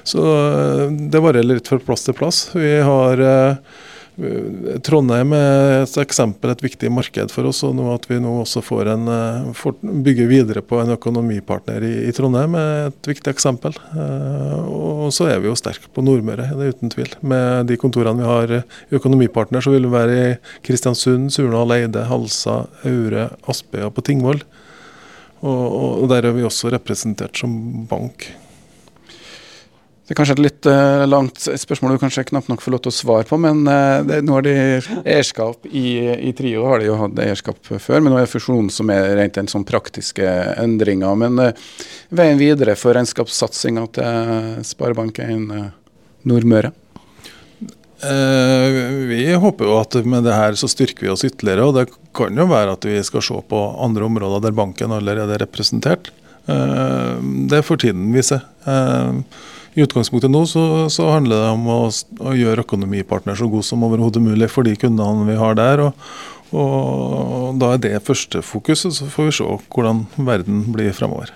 så 0.09 0.25
eh, 0.25 0.87
det 1.11 1.21
varierer 1.21 1.55
litt 1.55 1.69
fra 1.69 1.79
plass 1.83 2.07
til 2.07 2.17
plass. 2.17 2.47
Vi 2.55 2.79
har 2.85 3.21
eh, 3.21 3.77
Trondheim 4.83 5.31
er 5.31 5.85
et 5.85 5.93
eksempel, 6.01 6.51
et 6.51 6.63
viktig 6.63 6.89
marked 6.91 7.31
for 7.31 7.47
oss. 7.47 7.61
og 7.63 7.77
nå 7.77 7.85
At 7.93 8.07
vi 8.09 8.17
nå 8.19 8.33
også 8.41 8.63
får 8.65 8.91
en, 8.95 9.05
eh, 9.13 9.51
får 9.55 9.77
bygge 10.07 10.25
videre 10.27 10.63
på 10.65 10.81
en 10.81 10.91
økonomipartner 10.97 11.85
i, 11.87 11.93
i, 12.09 12.15
Trondheim 12.15 12.57
er 12.59 12.89
et 12.89 13.11
viktig 13.13 13.31
eksempel. 13.31 13.77
Og 14.65 15.13
så 15.15 15.29
er 15.29 15.39
vi 15.39 15.47
jo 15.51 15.55
sterke 15.59 15.91
på 15.93 16.03
Nordmøre, 16.03 16.49
det 16.51 16.67
er 16.67 16.75
uten 16.75 16.91
tvil. 16.91 17.15
Med 17.21 17.69
de 17.71 17.79
kontorene 17.79 18.19
vi 18.19 18.27
har 18.27 18.55
i 18.59 18.63
Økonomipartner, 18.99 19.63
så 19.63 19.75
vil 19.75 19.87
vi 19.87 19.95
være 19.95 20.19
i 20.19 20.35
Kristiansund, 20.67 21.31
Surnadal, 21.35 21.77
Eide, 21.77 22.09
Halsa, 22.09 22.63
Aure, 22.89 23.29
Aspøya 23.47 23.93
på 23.93 24.03
Tingvoll. 24.09 24.43
Og, 25.39 25.65
og 26.03 26.05
der 26.11 26.27
er 26.27 26.35
vi 26.35 26.43
også 26.43 26.73
representert 26.73 27.39
som 27.39 27.53
bank. 27.87 28.27
Det 30.09 30.15
er 30.15 30.17
kanskje 30.17 30.33
et 30.39 30.41
litt 30.41 30.65
uh, 30.65 31.03
langt 31.05 31.43
spørsmål 31.61 31.91
du 31.93 32.01
kanskje 32.01 32.23
knapt 32.31 32.47
nok 32.49 32.63
får 32.65 32.73
lov 32.73 32.79
til 32.81 32.89
å 32.89 32.95
svare 32.97 33.25
på, 33.29 33.37
men 33.37 33.59
uh, 33.69 34.01
det, 34.01 34.23
nå 34.25 34.39
har 34.39 34.45
de 34.47 34.53
eierskap 35.03 35.67
i, 35.69 35.83
i, 36.25 36.31
Trio, 36.33 36.63
har 36.65 36.81
de 36.81 36.87
jo 36.87 36.95
hatt 36.97 37.19
eierskap 37.21 37.59
før. 37.69 37.99
Men 38.01 38.09
nå 38.09 38.17
er 38.17 38.25
det 38.25 38.31
fusjonen 38.31 38.71
som 38.73 38.89
er 38.89 39.05
rent 39.19 39.37
en 39.37 39.49
sånn 39.51 39.67
praktiske 39.69 40.25
endringer. 40.57 41.13
Men 41.21 41.37
uh, 41.37 41.75
veien 42.09 42.41
videre 42.41 42.73
for 42.73 42.97
regnskapssatsinga 42.97 43.83
til 43.99 44.63
Sparebank1 44.71 45.45
Nordmøre? 46.29 46.73
vi 47.99 49.25
håper 49.43 49.67
jo 49.67 49.73
at 49.75 49.97
med 50.07 50.23
det 50.23 50.31
her 50.31 50.55
så 50.55 50.69
styrker 50.71 51.03
vi 51.03 51.11
oss 51.11 51.25
ytterligere. 51.27 51.67
og 51.67 51.75
Det 51.75 51.85
kan 52.15 52.33
jo 52.33 52.47
være 52.49 52.77
at 52.79 52.89
vi 52.89 52.97
skal 53.05 53.21
se 53.27 53.37
på 53.51 53.61
andre 53.85 54.07
områder 54.07 54.41
der 54.47 54.57
banken 54.57 54.95
allerede 54.95 55.35
er 55.35 55.43
representert. 55.43 56.09
det 56.47 57.61
får 57.67 57.83
tiden 57.85 58.09
vise. 58.15 58.39
Uh, 58.65 59.19
i 59.75 59.83
utgangspunktet 59.85 60.31
nå 60.31 60.45
så, 60.49 60.63
så 60.89 61.11
handler 61.13 61.43
det 61.43 61.51
om 61.53 61.67
å, 61.69 61.79
å, 62.21 62.33
gjøre 62.37 62.63
økonomipartner 62.65 63.37
så 63.37 63.47
god 63.51 63.65
som 63.67 63.83
overhodet 63.85 64.23
mulig 64.23 64.49
for 64.51 64.67
de 64.67 64.75
kundene 64.79 65.27
vi 65.29 65.37
har 65.39 65.53
der. 65.59 65.83
og, 65.89 65.93
og 66.55 67.59
Da 67.61 67.73
er 67.75 67.83
det 67.83 68.05
første 68.07 68.41
fokuset, 68.45 68.93
så 68.97 69.03
får 69.11 69.29
vi 69.29 69.37
se 69.39 69.43
hvordan 69.69 69.97
verden 70.17 70.57
blir 70.73 70.95
fremover. 70.97 71.29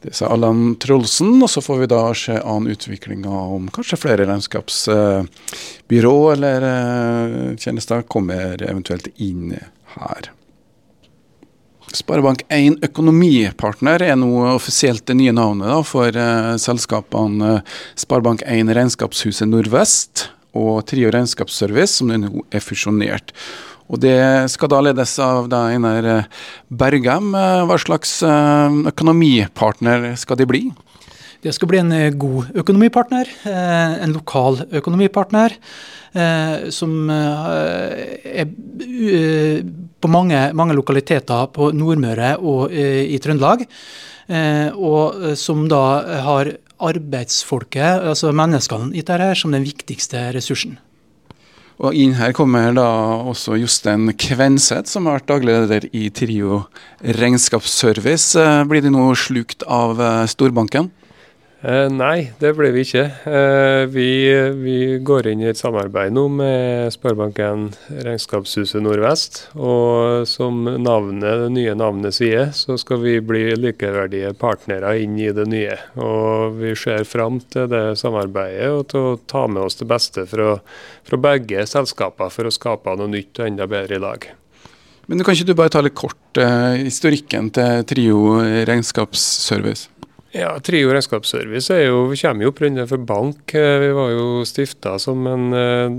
Det 0.00 0.14
sa 0.14 0.26
Allan 0.30 0.76
Trolsen, 0.78 1.42
og 1.42 1.50
så 1.50 1.60
får 1.62 1.78
vi 1.80 1.86
da 1.90 2.14
se 2.14 2.36
an 2.38 2.68
utviklinga 2.70 3.34
om 3.56 3.66
kanskje 3.74 3.98
flere 3.98 4.26
regnskapsbyrå 4.28 6.16
eller 6.36 6.62
eh, 6.68 7.56
tjenester 7.58 8.02
kommer 8.06 8.62
eventuelt 8.62 9.08
inn 9.16 9.58
her. 9.96 10.30
Sparebank1 11.96 12.82
Økonomipartner 12.84 14.02
er 14.04 14.16
nå 14.18 14.30
offisielt 14.54 15.06
det 15.08 15.16
nye 15.18 15.34
navnet 15.36 15.70
da, 15.70 15.78
for 15.86 16.12
uh, 16.12 16.56
selskapene 16.60 17.54
uh, 17.58 17.78
Sparebank1 17.98 18.74
Regnskapshuset 18.76 19.48
Nordvest 19.48 20.28
og 20.58 20.82
Trio 20.88 21.12
Regnskapsservice, 21.14 22.00
som 22.00 22.10
nå 22.12 22.44
er 22.50 22.64
fusjonert. 22.64 23.32
Og 23.88 24.00
Det 24.02 24.18
skal 24.52 24.68
da 24.68 24.82
ledes 24.84 25.14
av 25.22 25.46
da 25.48 25.62
Einar 25.72 26.04
eh, 26.04 26.26
Bergem. 26.68 27.30
Hva 27.32 27.76
slags 27.80 28.18
økonomipartner 28.20 30.10
skal 30.20 30.36
de 30.36 30.46
bli? 30.50 30.60
Det 31.44 31.52
skal 31.54 31.70
bli 31.70 31.78
en 31.78 31.94
god 32.18 32.48
økonomipartner, 32.58 33.28
en 33.46 34.14
lokal 34.16 34.64
økonomipartner. 34.80 35.54
Som 36.74 37.10
er 37.12 38.48
på 40.02 40.10
mange, 40.10 40.40
mange 40.58 40.74
lokaliteter 40.74 41.46
på 41.54 41.70
Nordmøre 41.78 42.32
og 42.42 42.74
i 42.74 43.20
Trøndelag. 43.22 43.62
Og 44.74 45.38
som 45.38 45.62
da 45.70 45.84
har 46.26 46.50
arbeidsfolket, 46.78 48.02
altså 48.10 48.34
menneskene 48.34 48.92
i 48.94 49.06
dette, 49.06 49.32
som 49.38 49.54
den 49.54 49.66
viktigste 49.66 50.28
ressursen. 50.34 50.78
Og 51.78 51.94
inn 51.94 52.16
her 52.18 52.32
kommer 52.34 52.72
da 52.74 52.86
også 53.30 53.54
Jostein 53.60 54.10
Kvenseth, 54.18 54.90
som 54.90 55.06
har 55.06 55.20
vært 55.20 55.28
daglig 55.30 55.54
leder 55.54 55.84
i 55.94 56.08
Trio 56.10 56.64
regnskapsservice. 56.98 58.34
Eh, 58.34 58.64
blir 58.66 58.82
de 58.82 58.90
nå 58.90 59.12
slukt 59.14 59.62
av 59.62 60.00
eh, 60.02 60.24
storbanken? 60.30 60.90
Eh, 61.58 61.88
nei, 61.90 62.28
det 62.38 62.52
ble 62.54 62.68
vi 62.70 62.84
ikke. 62.86 63.02
Eh, 63.26 63.84
vi, 63.90 64.06
vi, 64.60 64.76
går 65.02 65.26
inn 65.32 65.40
i 65.42 65.48
et 65.50 65.58
samarbeid 65.58 66.14
nå 66.14 66.28
med 66.30 66.92
Sparebanken 66.94 67.64
Regnskapshuset 68.06 68.78
Nordvest. 68.84 69.40
Og 69.58 70.22
som 70.30 70.60
navnet, 70.78 71.42
det 71.42 71.50
nye 71.56 71.74
navnet 71.74 72.14
sier, 72.14 72.52
så 72.54 72.78
skal 72.78 73.02
vi 73.02 73.16
bli 73.18 73.42
likeverdige 73.58 74.36
partnere 74.38 74.94
inn 75.02 75.18
i 75.18 75.32
det 75.34 75.48
nye. 75.50 75.74
Og 75.98 76.60
vi 76.60 76.76
ser 76.78 77.02
fram 77.08 77.42
til 77.50 77.66
det 77.74 77.98
samarbeidet 77.98 78.70
og 78.76 78.86
til 78.94 79.10
å 79.10 79.18
ta 79.26 79.48
med 79.50 79.64
oss 79.66 79.82
det 79.82 79.90
beste 79.90 80.28
fra, 80.30 80.54
fra 81.10 81.22
begge 81.26 81.66
selskaper 81.66 82.30
for 82.30 82.46
å 82.46 82.54
skape 82.54 82.94
noe 83.00 83.10
nytt 83.10 83.42
og 83.42 83.50
enda 83.50 83.66
bedre 83.66 83.98
i 83.98 84.06
lag. 84.06 84.30
Men 85.10 85.26
kan 85.26 85.34
ikke 85.34 85.50
du 85.50 85.58
bare 85.58 85.74
ta 85.74 85.82
litt 85.82 85.98
kort 85.98 86.38
eh, 86.38 86.84
historikken 86.84 87.50
til 87.56 87.86
Trio 87.88 88.44
regnskapsservice? 88.68 89.97
Ja, 90.36 90.50
Trio 90.60 90.90
regnskapsservice 90.92 91.72
er 91.72 91.86
jo, 91.86 92.00
kommer 92.20 92.44
jo 92.44 92.50
opprinnelig 92.52 92.90
for 92.90 93.00
bank. 93.00 93.54
Eh, 93.56 93.78
vi 93.80 93.88
var 93.96 94.10
jo 94.12 94.26
stifta 94.44 94.98
som 95.00 95.24
en 95.26 95.46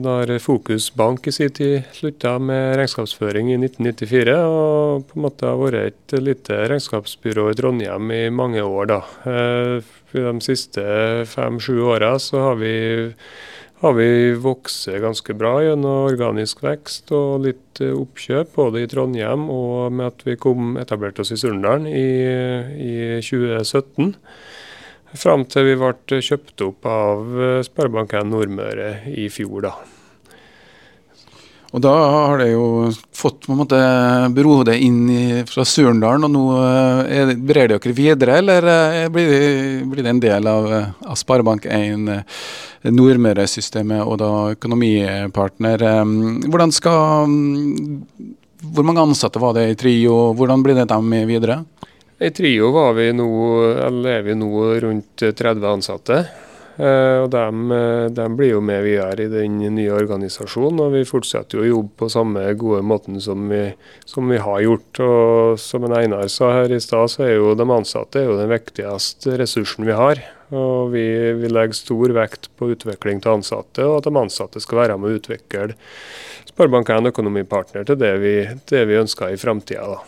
når 0.04 0.36
eh, 0.36 0.42
Fokus 0.44 0.92
Bank 0.94 1.26
i 1.26 1.34
sin 1.34 1.50
tid 1.50 1.88
slutta 1.98 2.36
med 2.38 2.76
regnskapsføring 2.78 3.50
i 3.50 3.58
1994. 3.58 4.36
Og 4.46 5.08
på 5.10 5.18
en 5.18 5.26
måte 5.26 5.50
har 5.50 5.58
vært 5.58 6.14
et 6.14 6.22
lite 6.22 6.62
regnskapsbyrå 6.70 7.48
i 7.50 7.58
Trondheim 7.58 8.14
i 8.14 8.22
mange 8.30 8.62
år. 8.62 8.92
da. 8.94 9.02
Eh, 9.26 9.96
de 10.14 10.36
siste 10.46 10.84
fem-sju 11.30 11.82
åra 11.90 12.14
så 12.22 12.46
har 12.50 12.62
vi 12.62 12.74
har 13.80 13.94
vi 13.96 14.34
vokst 14.36 14.90
ganske 15.00 15.34
bra 15.40 15.54
gjennom 15.64 16.10
organisk 16.10 16.64
vekst 16.66 17.14
og 17.16 17.46
litt 17.46 17.80
eh, 17.84 17.96
oppkjøp, 17.96 18.52
både 18.58 18.84
i 18.84 18.90
Trondheim 18.92 19.46
og 19.54 19.94
med 19.96 20.12
at 20.12 20.26
vi 20.28 20.36
kom 20.40 20.76
etablerte 20.82 21.24
oss 21.24 21.32
i 21.32 21.40
Surndalen 21.40 21.88
i, 21.88 22.10
i 22.76 22.98
2017. 23.24 24.12
Fram 25.20 25.48
til 25.50 25.72
vi 25.72 25.78
ble 25.80 26.20
kjøpt 26.20 26.66
opp 26.68 26.92
av 26.92 27.40
eh, 27.40 27.62
Sparebanken 27.68 28.36
Nordmøre 28.36 28.92
i 29.16 29.30
fjor. 29.32 29.64
da. 29.70 29.99
Og 31.70 31.82
da 31.86 31.92
har 31.94 32.40
det 32.42 32.48
jo 32.50 32.90
fått 33.14 33.44
på 33.46 33.54
en 33.54 33.60
måte 33.62 33.80
bero 34.34 34.56
det 34.66 34.80
inn 34.82 35.04
i, 35.14 35.26
fra 35.46 35.62
Surndalen, 35.68 36.26
og 36.26 36.32
nå 36.34 36.46
eh, 36.58 37.20
er, 37.20 37.34
brer 37.38 37.70
dere 37.70 37.94
videre, 37.94 38.40
eller 38.42 38.70
eh, 38.72 39.06
blir 39.14 39.30
det, 39.30 39.52
blir 39.92 40.08
det 40.08 40.14
en 40.16 40.24
del 40.24 40.50
av, 40.50 40.66
av 41.06 41.20
Sparebank1 41.20 42.10
eh, 42.16 42.42
Nordmøre-systemet 42.90 44.02
og 44.02 44.18
da 44.22 44.32
økonomipartner? 44.56 45.86
Hvordan 46.48 46.74
skal 46.74 47.38
Hvor 48.74 48.88
mange 48.88 49.04
ansatte 49.04 49.42
var 49.44 49.54
det 49.60 49.70
i 49.70 49.78
Trio, 49.78 50.32
hvordan 50.34 50.66
blir 50.66 50.80
det 50.80 50.90
dem 50.90 51.14
videre? 51.30 51.62
I 52.20 52.34
Trio 52.36 52.72
vi 52.98 53.12
nå, 53.14 53.30
er 53.78 54.24
vi 54.26 54.36
nå 54.36 54.70
rundt 54.82 55.22
30 55.22 55.70
ansatte. 55.70 56.24
Eh, 56.80 57.18
og 57.26 57.28
de, 57.34 57.46
eh, 57.76 58.06
de, 58.16 58.26
blir 58.40 58.54
jo 58.54 58.62
med 58.64 58.86
videre 58.86 59.26
i 59.26 59.32
den 59.32 59.58
nye 59.76 59.92
organisasjonen, 59.98 60.80
og 60.86 60.94
vi 60.94 61.02
fortsetter 61.08 61.60
jo 61.60 61.66
å 61.66 61.72
jobbe 61.74 61.98
på 62.00 62.08
samme 62.14 62.46
gode 62.60 62.86
måten 62.88 63.20
som 63.20 63.50
vi, 63.52 63.66
som 64.08 64.32
vi 64.32 64.40
har 64.40 64.62
gjort. 64.64 65.02
Og 65.04 65.60
som 65.60 65.84
en 65.84 65.98
Einar 65.98 66.30
sa 66.32 66.54
her 66.56 66.72
i 66.72 66.80
stad, 66.80 67.12
så 67.12 67.26
er 67.28 67.34
jo 67.36 67.56
de 67.60 67.68
ansatte 67.76 68.22
er 68.22 68.30
jo 68.30 68.38
den 68.40 68.52
viktigste 68.54 69.36
ressursen 69.42 69.90
vi 69.90 69.98
har. 69.98 70.24
Og 70.56 70.94
vi, 70.96 71.04
vi 71.38 71.52
legger 71.52 71.78
stor 71.78 72.16
vekt 72.16 72.48
på 72.58 72.72
utvikling 72.72 73.20
til 73.22 73.36
ansatte, 73.36 73.84
og 73.84 74.00
at 74.00 74.08
de 74.08 74.16
ansatte 74.24 74.64
skal 74.64 74.86
være 74.86 74.98
med 74.98 75.12
å 75.12 75.20
utvikle 75.20 75.76
Sparebank1 76.48 77.12
Økonomipartner 77.12 77.86
til 77.86 78.00
det 78.00 78.16
vi, 78.24 78.34
det 78.72 78.88
vi 78.88 78.98
ønsker 79.04 79.36
i 79.36 79.38
framtida. 79.40 80.00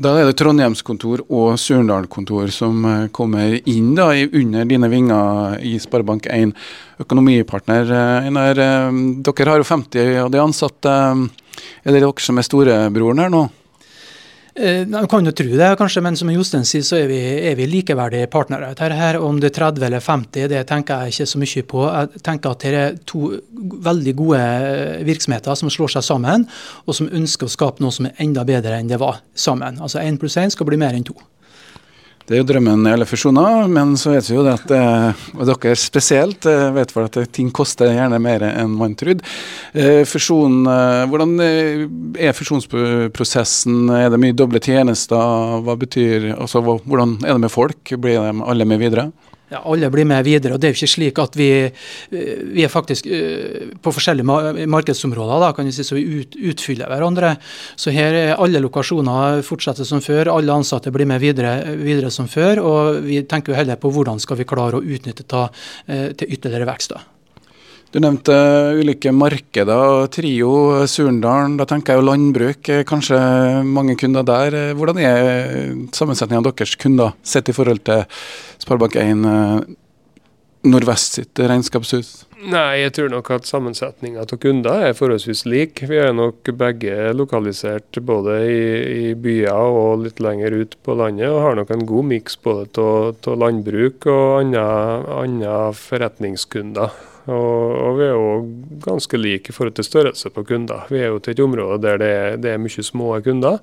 Da 0.00 0.14
er 0.16 0.30
det 0.30 0.38
Trondheimskontor 0.40 1.26
og 1.28 1.58
Surndal-kontor 1.60 2.48
som 2.54 2.86
eh, 2.88 3.08
kommer 3.12 3.58
inn 3.68 3.90
da, 3.98 4.06
under 4.16 4.64
dine 4.64 4.88
vinger 4.88 5.58
i 5.60 5.74
Sparebank1 5.76 6.54
Økonomipartner. 7.04 7.92
Eh, 7.92 8.28
Einar, 8.30 8.56
eh, 8.64 9.00
dere 9.20 9.52
har 9.52 9.60
jo 9.60 9.68
50 9.68 10.14
av 10.22 10.32
de 10.32 10.40
ansatte. 10.40 10.94
Er 11.84 11.92
det 11.92 12.00
dere 12.00 12.24
som 12.24 12.40
er 12.40 12.48
storebroren 12.48 13.20
her 13.20 13.34
nå? 13.34 13.44
Eh, 14.60 14.86
man 14.86 15.08
kan 15.08 15.24
jo 15.24 15.32
tro 15.32 15.46
det, 15.56 15.68
kanskje, 15.80 16.02
men 16.04 16.16
som 16.20 16.28
Jostein 16.28 16.66
sier, 16.68 16.82
så 16.84 16.98
er 16.98 17.06
vi, 17.08 17.18
er 17.48 17.54
vi 17.56 17.64
likeverdige 17.70 18.28
partnere. 18.28 18.74
Her, 18.76 19.16
om 19.24 19.38
det 19.40 19.54
er 19.54 19.56
30 19.56 19.86
eller 19.86 20.04
50, 20.04 20.50
det 20.52 20.60
tenker 20.68 21.06
jeg 21.06 21.14
ikke 21.14 21.28
så 21.30 21.40
mye 21.40 21.64
på. 21.70 21.86
Jeg 21.88 22.22
tenker 22.26 22.52
at 22.52 22.66
det 22.66 22.82
er 22.82 22.98
to 23.08 23.30
veldig 23.88 24.14
gode 24.18 24.42
virksomheter 25.08 25.56
som 25.56 25.72
slår 25.72 25.94
seg 25.96 26.04
sammen, 26.10 26.44
og 26.84 26.98
som 26.98 27.08
ønsker 27.08 27.48
å 27.48 27.54
skape 27.56 27.80
noe 27.80 27.94
som 27.94 28.10
er 28.10 28.20
enda 28.20 28.44
bedre 28.44 28.76
enn 28.76 28.90
det 28.90 29.00
var 29.00 29.22
sammen. 29.32 29.80
Altså 29.80 30.04
én 30.04 30.20
pluss 30.20 30.36
én 30.36 30.52
skal 30.52 30.68
bli 30.68 30.80
mer 30.80 30.98
enn 30.98 31.08
to. 31.08 31.16
Det 32.30 32.36
er 32.36 32.44
jo 32.44 32.46
drømmen 32.46 32.84
i 32.86 32.90
alle 32.94 33.06
fusjoner, 33.10 33.64
men 33.74 33.96
så 33.98 34.12
vet 34.12 34.28
vi 34.30 34.36
jo 34.36 34.44
det 34.46 34.52
at 34.54 34.72
eh, 34.76 35.22
og 35.34 35.48
dere 35.48 35.72
spesielt 35.74 36.46
eh, 36.46 36.68
vet 36.76 36.92
vel 36.94 37.08
at 37.08 37.16
ting 37.34 37.48
koster 37.50 37.90
gjerne 37.90 38.20
mer 38.22 38.44
enn 38.46 38.76
man 38.78 38.94
trodde. 38.94 39.26
Eh, 39.74 40.04
fusjon, 40.06 40.60
hvordan 41.10 41.42
er 41.42 42.36
fusjonsprosessen? 42.38 43.90
Er 43.98 44.14
det 44.14 44.22
mye 44.22 44.36
doble 44.38 44.62
tjenester? 44.62 45.58
Hva 45.66 45.74
betyr, 45.80 46.28
altså, 46.36 46.62
hvordan 46.62 47.16
er 47.24 47.34
det 47.34 47.48
med 47.48 47.50
folk? 47.50 47.96
Blir 47.98 48.22
de 48.22 48.46
alle 48.46 48.68
med 48.76 48.78
videre? 48.84 49.08
Ja, 49.50 49.60
alle 49.64 49.90
blir 49.90 50.06
med 50.08 50.24
videre. 50.24 50.54
og 50.54 50.60
Det 50.60 50.68
er 50.68 50.74
jo 50.74 50.78
ikke 50.80 50.94
slik 50.94 51.18
at 51.22 51.36
vi, 51.38 51.50
eh, 51.66 52.42
vi 52.54 52.64
er 52.64 52.72
faktisk 52.72 53.06
eh, 53.06 53.70
på 53.82 53.92
forskjellige 53.92 54.66
markedsområder, 54.70 55.40
da, 55.42 55.52
kan 55.56 55.66
vi 55.66 55.74
si, 55.74 55.84
så 55.86 55.98
vi 55.98 56.06
ut, 56.22 56.36
utfyller 56.52 56.90
hverandre. 56.90 57.36
Så 57.76 57.94
her 57.94 58.14
er 58.14 58.34
alle 58.36 58.62
lokasjoner 58.62 59.42
fortsetter 59.46 59.88
som 59.88 60.02
før, 60.04 60.32
alle 60.32 60.54
ansatte 60.54 60.92
blir 60.94 61.08
med 61.10 61.20
videre, 61.20 61.76
videre 61.80 62.10
som 62.14 62.28
før. 62.30 62.62
Og 62.62 63.00
vi 63.06 63.22
tenker 63.22 63.52
jo 63.52 63.60
heller 63.60 63.80
på 63.80 63.92
hvordan 63.92 64.22
skal 64.22 64.40
vi 64.40 64.48
klare 64.48 64.78
å 64.78 64.84
utnytte 64.84 65.26
det 65.26 65.46
eh, 65.86 66.10
til 66.14 66.36
ytterligere 66.38 66.70
vekst. 66.70 66.94
da. 66.94 67.19
Du 67.90 67.98
nevnte 67.98 68.34
ulike 68.78 69.10
markeder. 69.10 70.06
Trio, 70.14 70.52
Surndalen. 70.86 71.56
Da 71.58 71.66
tenker 71.66 71.96
jeg 71.96 71.98
jo 71.98 72.06
landbruk. 72.06 72.70
Kanskje 72.86 73.18
mange 73.66 73.96
kunder 73.98 74.22
der. 74.22 74.56
Hvordan 74.78 75.02
er 75.02 75.74
sammensetningen 75.96 76.44
av 76.44 76.52
deres 76.52 76.76
kunder 76.78 77.16
sett 77.26 77.50
i 77.50 77.56
forhold 77.56 77.82
til 77.90 78.04
Sparebank1 78.62 79.74
Nordvest 80.70 81.16
sitt 81.16 81.40
regnskapshus? 81.40 82.08
Nei, 82.52 82.82
jeg 82.82 82.92
tror 82.96 83.10
nok 83.12 83.30
at 83.32 83.48
sammensetninga 83.48 84.22
av 84.22 84.38
kunder 84.38 84.86
er 84.90 84.96
forholdsvis 84.96 85.46
lik. 85.48 85.82
Vi 85.88 85.98
er 85.98 86.12
nok 86.14 86.52
begge 86.60 87.10
lokalisert 87.16 87.98
både 88.04 88.38
i, 88.44 88.64
i, 89.10 89.14
byer 89.16 89.50
og 89.56 90.04
litt 90.04 90.20
lenger 90.20 90.60
ut 90.60 90.76
på 90.84 90.96
landet, 91.00 91.32
og 91.32 91.42
har 91.42 91.58
nok 91.58 91.72
en 91.74 91.86
god 91.88 92.10
miks 92.12 92.36
både 92.44 92.86
av 92.86 93.40
landbruk 93.40 94.06
og 94.12 94.52
andre 94.54 95.54
forretningskunder. 95.80 97.09
Og, 97.26 97.72
og, 97.76 97.98
vi 97.98 98.06
er 98.06 98.14
jo 98.14 98.28
ganske 98.84 99.18
like 99.20 99.52
i 99.52 99.54
forhold 99.54 99.74
til 99.76 99.84
størrelse 99.84 100.30
på 100.32 100.44
kunder. 100.48 100.86
Vi 100.90 101.02
er 101.02 101.12
jo 101.12 101.18
til 101.18 101.36
et 101.36 101.42
område 101.44 101.82
der 101.82 102.00
det 102.00 102.08
er, 102.08 102.36
det 102.40 102.54
er 102.54 102.62
mye 102.62 102.84
små 102.86 103.12
kunder. 103.24 103.60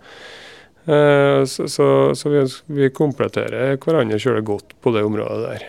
Eh, 0.88 1.46
så, 1.46 1.68
så, 1.68 1.88
så 2.16 2.30
vi, 2.32 2.46
vi, 2.78 2.90
kompletterer 2.96 3.76
hverandre 3.82 4.20
kjølig 4.22 4.46
godt 4.48 4.78
på 4.82 4.94
det 4.96 5.04
området 5.04 5.50
der. 5.50 5.66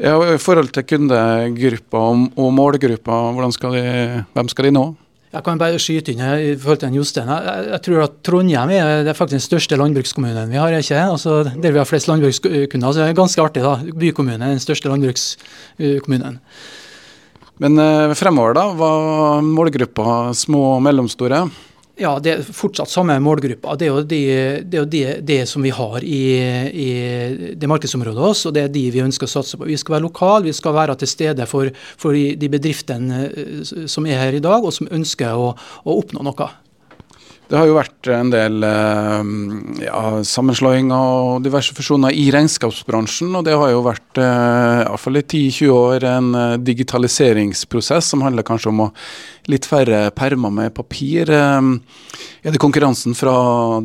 Ja, 0.00 0.16
I 0.34 0.38
forhold 0.40 0.72
til 0.74 0.84
kundegrupper 0.84 1.98
og, 1.98 3.44
og 3.44 3.52
skal 3.52 3.76
de, 3.76 4.24
hvem 4.34 4.48
skal 4.48 4.68
de 4.68 4.72
nå? 4.76 4.86
Jeg 5.36 5.44
kan 5.44 5.58
bare 5.60 5.78
skyte 5.82 6.14
inn 6.14 6.20
i 6.22 6.54
forhold 6.56 6.78
til 6.80 6.94
Jostein. 6.96 7.28
Jeg, 7.28 7.64
jeg, 7.68 7.80
tror 7.84 8.04
at 8.06 8.14
Trondheim 8.24 8.70
er, 8.72 9.02
det 9.04 9.12
er 9.12 9.18
faktisk 9.18 9.36
den 9.36 9.44
største 9.44 9.76
landbrukskommunen 9.76 10.52
vi 10.52 10.56
har. 10.56 10.72
ikke? 10.72 11.00
Altså, 11.02 11.42
der 11.44 11.74
vi 11.74 11.78
har 11.78 11.88
flest 11.88 12.08
landbrukskunder. 12.08 12.92
Så 12.92 13.02
det 13.02 13.08
er 13.08 13.18
ganske 13.18 13.42
artig. 13.42 13.62
da. 13.62 13.74
Bykommunen 14.00 14.42
er 14.42 14.54
den 14.54 14.62
største 14.62 14.88
landbrukskommunen. 14.88 16.40
Men 17.62 17.78
eh, 17.80 18.12
fremover, 18.18 18.56
da? 18.56 18.66
Hva 18.76 18.90
målgruppa 19.44 20.34
små 20.36 20.62
og 20.74 20.84
mellomstore? 20.84 21.46
Ja, 21.96 22.10
det 22.20 22.32
er 22.34 22.42
fortsatt 22.44 22.92
samme 22.92 23.14
målgruppa. 23.24 23.72
Det 23.80 23.86
er 23.86 23.94
jo 23.94 24.02
det, 24.04 24.18
det, 24.68 24.80
er 24.82 24.90
det, 24.92 25.04
det 25.24 25.38
som 25.48 25.64
vi 25.64 25.72
har 25.72 26.04
i, 26.04 26.20
i 26.68 26.88
det 27.56 27.70
markedsområdet 27.72 28.26
oss, 28.26 28.44
og 28.44 28.52
det 28.52 28.66
er 28.66 28.74
de 28.74 28.82
vi 28.92 29.00
ønsker 29.00 29.24
å 29.24 29.32
satse 29.32 29.56
på. 29.56 29.64
Vi 29.64 29.78
skal 29.80 29.96
være 29.96 30.04
lokale, 30.04 30.44
vi 30.50 30.56
skal 30.56 30.76
være 30.76 30.98
til 31.00 31.08
stede 31.08 31.48
for, 31.48 31.72
for 31.96 32.12
de 32.12 32.52
bedriftene 32.52 33.22
eh, 33.30 33.64
som 33.88 34.04
er 34.04 34.20
her 34.26 34.36
i 34.36 34.44
dag, 34.44 34.60
og 34.60 34.76
som 34.76 34.92
ønsker 34.92 35.40
å, 35.40 35.54
å 35.56 35.98
oppnå 36.02 36.26
noe. 36.26 36.50
Det 37.46 37.54
har 37.54 37.68
jo 37.68 37.76
vært 37.76 38.08
en 38.10 38.30
del 38.32 38.64
eh, 38.66 39.28
ja, 39.84 40.00
sammenslåinger 40.26 40.96
og 40.96 41.44
diverse 41.44 41.76
fusjoner 41.76 42.10
i 42.10 42.24
regnskapsbransjen. 42.34 43.30
Og 43.38 43.44
det 43.46 43.54
har 43.54 43.70
jo 43.70 43.84
vært 43.86 44.18
eh, 44.18 44.80
iallfall 44.82 45.20
i 45.20 45.22
10-20 45.22 45.70
år 45.76 46.06
en 46.10 46.32
eh, 46.34 46.56
digitaliseringsprosess 46.66 48.10
som 48.10 48.24
handler 48.26 48.46
kanskje 48.46 48.72
om 48.72 48.82
å 48.88 48.90
litt 49.46 49.68
færre 49.70 50.08
permer 50.18 50.50
med 50.50 50.74
papir. 50.74 51.30
Er 51.30 52.50
det 52.50 52.62
konkurransen 52.62 53.14
fra 53.14 53.36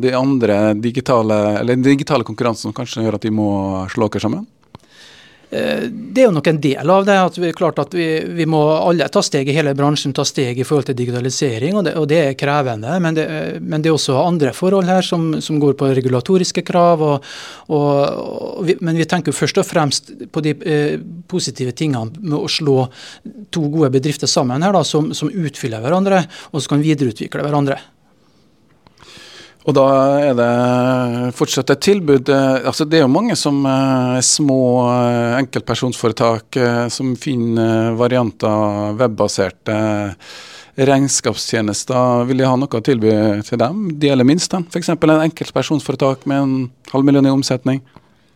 de 0.02 0.10
andre 0.18 0.72
digitale, 0.74 1.38
eller 1.60 1.78
den 1.78 1.86
digitale 1.86 2.26
konkurransen 2.26 2.72
som 2.72 2.74
kanskje 2.74 3.06
gjør 3.06 3.20
at 3.20 3.28
de 3.28 3.30
må 3.30 3.52
slå 3.94 4.10
dere 4.10 4.26
sammen? 4.26 4.48
Eh, 5.52 5.82
det 5.84 6.22
er 6.22 6.30
jo 6.30 6.32
nok 6.32 6.46
en 6.48 6.60
del 6.64 6.90
av 6.90 7.04
det. 7.04 7.18
at 7.20 7.36
vi, 7.36 7.50
klart 7.52 7.78
at 7.82 7.92
vi, 7.92 8.06
vi, 8.24 8.46
må 8.48 8.60
alle 8.72 9.08
ta 9.12 9.20
steg 9.22 9.50
i 9.50 9.56
hele 9.56 9.74
bransjen, 9.76 10.14
ta 10.16 10.24
steg 10.24 10.58
i 10.58 10.64
forhold 10.64 10.88
til 10.88 10.96
digitalisering, 10.96 11.76
og 11.76 11.84
det, 11.84 11.92
og 12.00 12.08
det 12.08 12.20
er 12.22 12.38
krevende. 12.40 12.94
Men 13.04 13.18
det, 13.18 13.26
men 13.60 13.84
det, 13.84 13.90
er 13.90 13.98
også 13.98 14.16
andre 14.22 14.54
forhold 14.56 14.88
her 14.88 15.04
som, 15.04 15.28
som 15.44 15.60
går 15.60 15.76
på 15.76 15.92
regulatoriske 15.92 16.64
krav. 16.64 17.04
Og, 17.04 17.28
og, 17.68 18.62
vi, 18.64 18.78
men 18.80 18.96
vi 18.96 19.08
tenker 19.08 19.36
først 19.36 19.60
og 19.60 19.68
fremst 19.68 20.12
på 20.32 20.44
de 20.44 20.56
eh, 20.64 20.96
positive 21.28 21.76
tingene 21.76 22.16
med 22.22 22.38
å 22.40 22.48
slå 22.48 22.86
to 23.52 23.68
gode 23.68 23.92
bedrifter 23.98 24.30
sammen 24.30 24.64
her, 24.64 24.72
da, 24.72 24.80
som, 24.88 25.12
som 25.16 25.28
utfyller 25.28 25.84
hverandre, 25.84 26.24
og 26.52 26.62
som 26.62 26.78
kan 26.78 26.86
videreutvikle 26.86 27.44
hverandre. 27.44 27.76
Og 29.62 29.74
da 29.76 29.84
er 30.18 30.32
det 30.34 31.34
fortsatt 31.38 31.70
et 31.70 31.84
tilbud. 31.86 32.30
Eh, 32.34 32.66
altså 32.66 32.84
Det 32.84 32.98
er 32.98 33.04
jo 33.04 33.12
mange 33.12 33.36
som 33.38 33.60
er 33.68 34.16
eh, 34.18 34.24
små 34.26 34.62
eh, 34.90 35.36
enkeltpersonsforetak 35.38 36.58
som 36.90 37.14
finner 37.16 37.94
varianter 37.98 38.96
webbaserte 38.98 39.76
regnskapstjenester. 40.72 42.26
Vil 42.26 42.42
de 42.42 42.48
ha 42.48 42.58
noe 42.58 42.80
å 42.80 42.84
tilby 42.84 43.12
til 43.46 43.60
dem? 43.62 43.86
De 44.02 44.10
eller 44.10 44.26
minst, 44.26 44.50
dem? 44.50 44.66
F.eks. 44.66 44.94
en 44.96 45.16
enkeltpersonsforetak 45.28 46.26
med 46.26 46.42
en 46.42 46.54
halv 46.90 47.06
million 47.06 47.28
i 47.28 47.34
omsetning? 47.34 47.82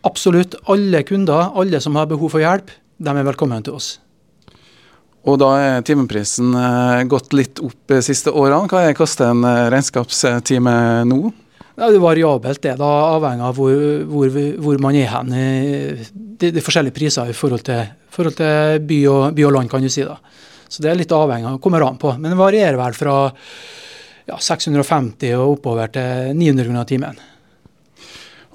Absolutt. 0.07 0.55
Alle 0.71 1.03
kunder, 1.03 1.51
alle 1.57 1.81
som 1.83 1.97
har 1.99 2.07
behov 2.07 2.37
for 2.37 2.43
hjelp, 2.43 2.71
de 2.97 3.11
er 3.11 3.27
velkommen 3.27 3.65
til 3.65 3.75
oss. 3.75 3.97
Og 5.27 5.35
da 5.41 5.49
er 5.59 5.83
timeprisen 5.87 6.53
eh, 6.55 7.03
gått 7.11 7.35
litt 7.35 7.59
opp 7.63 7.91
de 7.91 7.99
siste 8.05 8.31
årene. 8.31 8.69
Hva 8.71 8.93
koster 8.95 9.33
en 9.33 9.43
eh, 9.43 9.65
regnskapstime 9.73 10.75
nå? 11.09 11.19
Ja, 11.77 11.91
det 11.91 11.99
er 11.99 12.01
variabelt, 12.01 12.61
det. 12.63 12.77
da, 12.79 12.91
Avhengig 13.13 13.45
av 13.45 13.57
hvor, 13.59 13.73
hvor, 14.09 14.37
hvor 14.65 14.79
man 14.81 14.95
er 14.97 15.11
hen. 15.11 15.33
Det, 16.41 16.49
er 16.49 16.65
forskjellige 16.65 16.95
priser 16.95 17.29
i 17.29 17.35
forhold 17.37 17.67
til, 17.67 17.83
forhold 18.13 18.39
til 18.39 18.79
by, 18.87 19.01
og, 19.11 19.25
by, 19.37 19.45
og, 19.45 19.53
land, 19.59 19.69
kan 19.69 19.83
du 19.85 19.91
si. 19.93 20.05
da. 20.07 20.15
Så 20.67 20.81
det 20.83 20.89
er 20.91 20.97
litt 20.97 21.13
avhengig 21.13 21.51
av, 21.51 21.59
kommer 21.61 21.85
an 21.85 21.99
på. 22.01 22.15
Men 22.17 22.33
det 22.33 22.39
varierer 22.39 22.79
vel 22.79 22.97
fra 22.97 23.17
ja, 24.27 24.39
650 24.39 25.35
og 25.37 25.57
oppover 25.57 25.91
til 25.93 26.33
900 26.39 26.65
kroner 26.71 26.89
timen. 26.89 27.21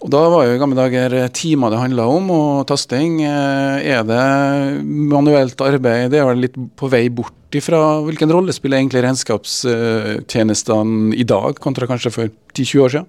Og 0.03 0.11
Da 0.11 0.19
var 0.27 0.49
jo 0.49 0.57
i 0.57 0.59
gamle 0.59 0.75
dager 0.75 1.29
timer 1.31 1.71
det 1.71 1.79
handla 1.79 2.09
om, 2.11 2.27
og 2.35 2.67
tasting. 2.67 3.23
Eh, 3.23 3.95
er 3.95 4.03
det 4.03 4.83
manuelt 4.83 5.55
arbeid? 5.63 6.11
Det 6.11 6.19
er 6.19 6.27
vel 6.27 6.43
litt 6.43 6.59
på 6.77 6.89
vei 6.91 7.09
bort 7.09 7.55
ifra 7.55 8.03
Hvilken 8.03 8.33
rolle 8.33 8.53
spiller 8.57 8.79
egentlig 8.81 9.03
regnskapstjenestene 9.05 11.15
i 11.15 11.25
dag, 11.29 11.59
kontra 11.61 11.87
kanskje 11.87 12.11
for 12.15 12.29
10-20 12.57 12.81
år 12.83 12.89
siden? 12.97 13.07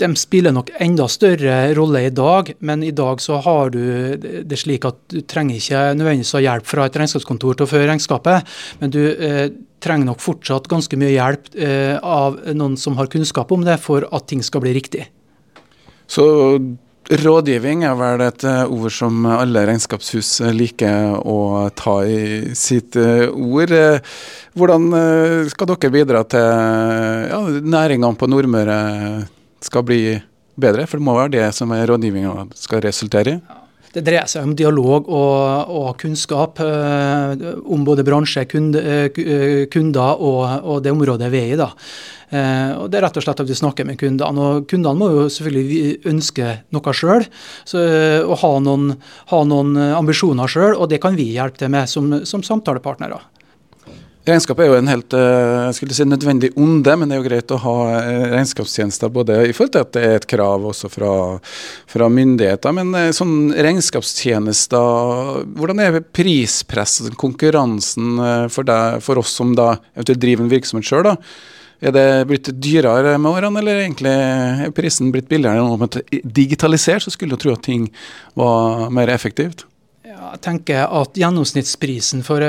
De 0.00 0.08
spiller 0.16 0.52
nok 0.56 0.70
enda 0.80 1.04
større 1.12 1.74
rolle 1.76 2.00
i 2.08 2.12
dag, 2.12 2.54
men 2.64 2.82
i 2.84 2.96
dag 2.96 3.20
så 3.20 3.36
har 3.44 3.70
du 3.72 4.16
det 4.18 4.58
slik 4.58 4.84
at 4.88 4.96
du 5.12 5.20
trenger 5.28 5.56
ikke 5.60 5.94
nødvendigvis 5.96 6.34
ha 6.36 6.40
hjelp 6.44 6.66
fra 6.68 6.86
et 6.88 6.96
regnskapskontor 6.96 7.54
til 7.56 7.64
å 7.66 7.70
føre 7.70 7.88
regnskapet, 7.92 8.38
men 8.80 8.88
du 8.92 9.02
eh, 9.12 9.48
trenger 9.80 10.06
nok 10.10 10.20
fortsatt 10.24 10.68
ganske 10.72 10.96
mye 11.00 11.12
hjelp 11.14 11.42
eh, 11.56 11.96
av 12.00 12.38
noen 12.56 12.76
som 12.80 12.96
har 13.00 13.12
kunnskap 13.12 13.52
om 13.52 13.64
det, 13.64 13.76
for 13.80 14.00
at 14.10 14.26
ting 14.32 14.42
skal 14.44 14.60
bli 14.64 14.72
riktig. 14.76 15.04
Så 16.10 16.24
rådgivning 17.10 17.84
er 17.86 17.94
vel 17.98 18.22
et 18.24 18.44
eh, 18.46 18.70
ord 18.70 18.94
som 18.94 19.26
alle 19.30 19.62
regnskapshus 19.68 20.40
liker 20.54 21.16
å 21.18 21.68
ta 21.78 22.00
i 22.06 22.50
sitt 22.58 22.98
eh, 22.98 23.28
ord. 23.30 23.74
Hvordan 24.58 24.90
eh, 24.98 25.50
skal 25.52 25.70
dere 25.70 25.92
bidra 25.94 26.24
til 26.30 26.50
ja, 27.30 27.40
næringene 27.76 28.18
på 28.18 28.30
Nordmøre 28.30 28.80
skal 29.62 29.86
bli 29.86 30.02
bedre? 30.60 30.86
For 30.90 30.98
det 30.98 31.06
må 31.06 31.16
være 31.18 31.34
det 31.38 31.48
som 31.56 31.74
rådgivninga 31.74 32.50
skal 32.58 32.84
resultere 32.86 33.38
i? 33.38 33.58
Det 33.90 34.04
dreier 34.06 34.28
seg 34.30 34.44
om 34.46 34.52
dialog 34.54 35.08
og, 35.10 35.70
og 35.74 35.88
kunnskap 35.98 36.60
eh, 36.62 37.42
om 37.74 37.82
både 37.86 38.04
bransje, 38.06 38.44
kunde, 38.50 38.82
kunder 39.72 40.22
og, 40.22 40.42
og, 40.62 40.76
det 40.84 40.94
området 40.94 41.30
vi 41.32 41.40
er 41.42 41.54
i. 41.56 41.58
da. 41.58 41.72
Eh, 42.30 42.72
og 42.78 42.90
Det 42.90 43.00
er 43.00 43.06
rett 43.08 43.18
og 43.18 43.24
slett 43.26 43.42
at 43.42 43.50
vi 43.50 43.58
snakker 43.58 43.86
med 43.86 43.98
kundene. 43.98 44.38
og 44.38 44.68
Kundene 44.70 44.98
må 44.98 45.10
jo 45.10 45.26
selvfølgelig 45.32 46.06
ønske 46.06 46.60
noe 46.70 46.94
sjøl, 46.94 47.26
og 48.24 48.36
ha 48.44 48.52
noen, 48.62 48.94
ha 49.32 49.42
noen 49.44 49.76
ambisjoner 49.98 50.50
sjøl. 50.50 50.76
Og 50.78 50.88
det 50.90 51.02
kan 51.02 51.18
vi 51.18 51.32
hjelpe 51.34 51.58
til 51.58 51.74
med 51.74 51.90
som, 51.90 52.12
som 52.24 52.42
samtalepartnere. 52.46 53.20
Regnskap 54.28 54.58
er 54.60 54.68
jo 54.68 54.74
en 54.76 54.90
helt 54.90 55.14
eh, 55.16 55.70
skulle 55.72 55.94
si 55.96 56.04
nødvendig 56.04 56.50
onde, 56.60 56.92
men 57.00 57.08
det 57.08 57.16
er 57.16 57.22
jo 57.22 57.24
greit 57.24 57.54
å 57.56 57.60
ha 57.62 57.76
eh, 58.02 58.26
regnskapstjenester 58.34 59.08
både 59.10 59.38
i 59.48 59.54
forhold 59.56 59.72
til 59.74 59.86
at 59.86 59.94
det 59.96 60.02
er 60.04 60.18
et 60.18 60.26
krav 60.28 60.66
også 60.70 60.90
fra, 60.92 61.12
fra 61.88 62.08
myndigheter. 62.12 62.74
Men 62.76 63.16
sånn 63.16 63.48
regnskapstjenester, 63.56 65.46
hvordan 65.56 65.80
er 65.82 66.02
prispresset, 66.04 67.16
konkurransen 67.18 68.20
for, 68.52 68.68
deg, 68.68 69.00
for 69.02 69.22
oss 69.24 69.32
som 69.40 69.56
da 69.56 69.72
driver 69.96 70.44
en 70.44 70.52
virksomhet 70.52 70.86
sjøl? 70.86 71.16
Er 71.80 71.94
det 71.96 72.06
blitt 72.28 72.50
dyrere 72.60 73.16
med 73.16 73.30
årene, 73.30 73.62
eller 73.62 73.80
egentlig 73.80 74.12
er 74.12 74.72
prisen 74.76 75.08
blitt 75.14 75.30
billigere 75.30 75.62
digitalisert 76.24 77.06
så 77.06 77.12
skulle 77.14 77.36
du 77.36 77.40
tro 77.40 77.54
at 77.54 77.64
ting 77.64 77.88
var 78.36 78.90
mer 78.92 79.08
effektivt. 79.08 79.64
Ja, 80.10 80.32
tenker 80.42 80.88
at 80.90 81.14
Gjennomsnittsprisen 81.14 82.24
for, 82.26 82.42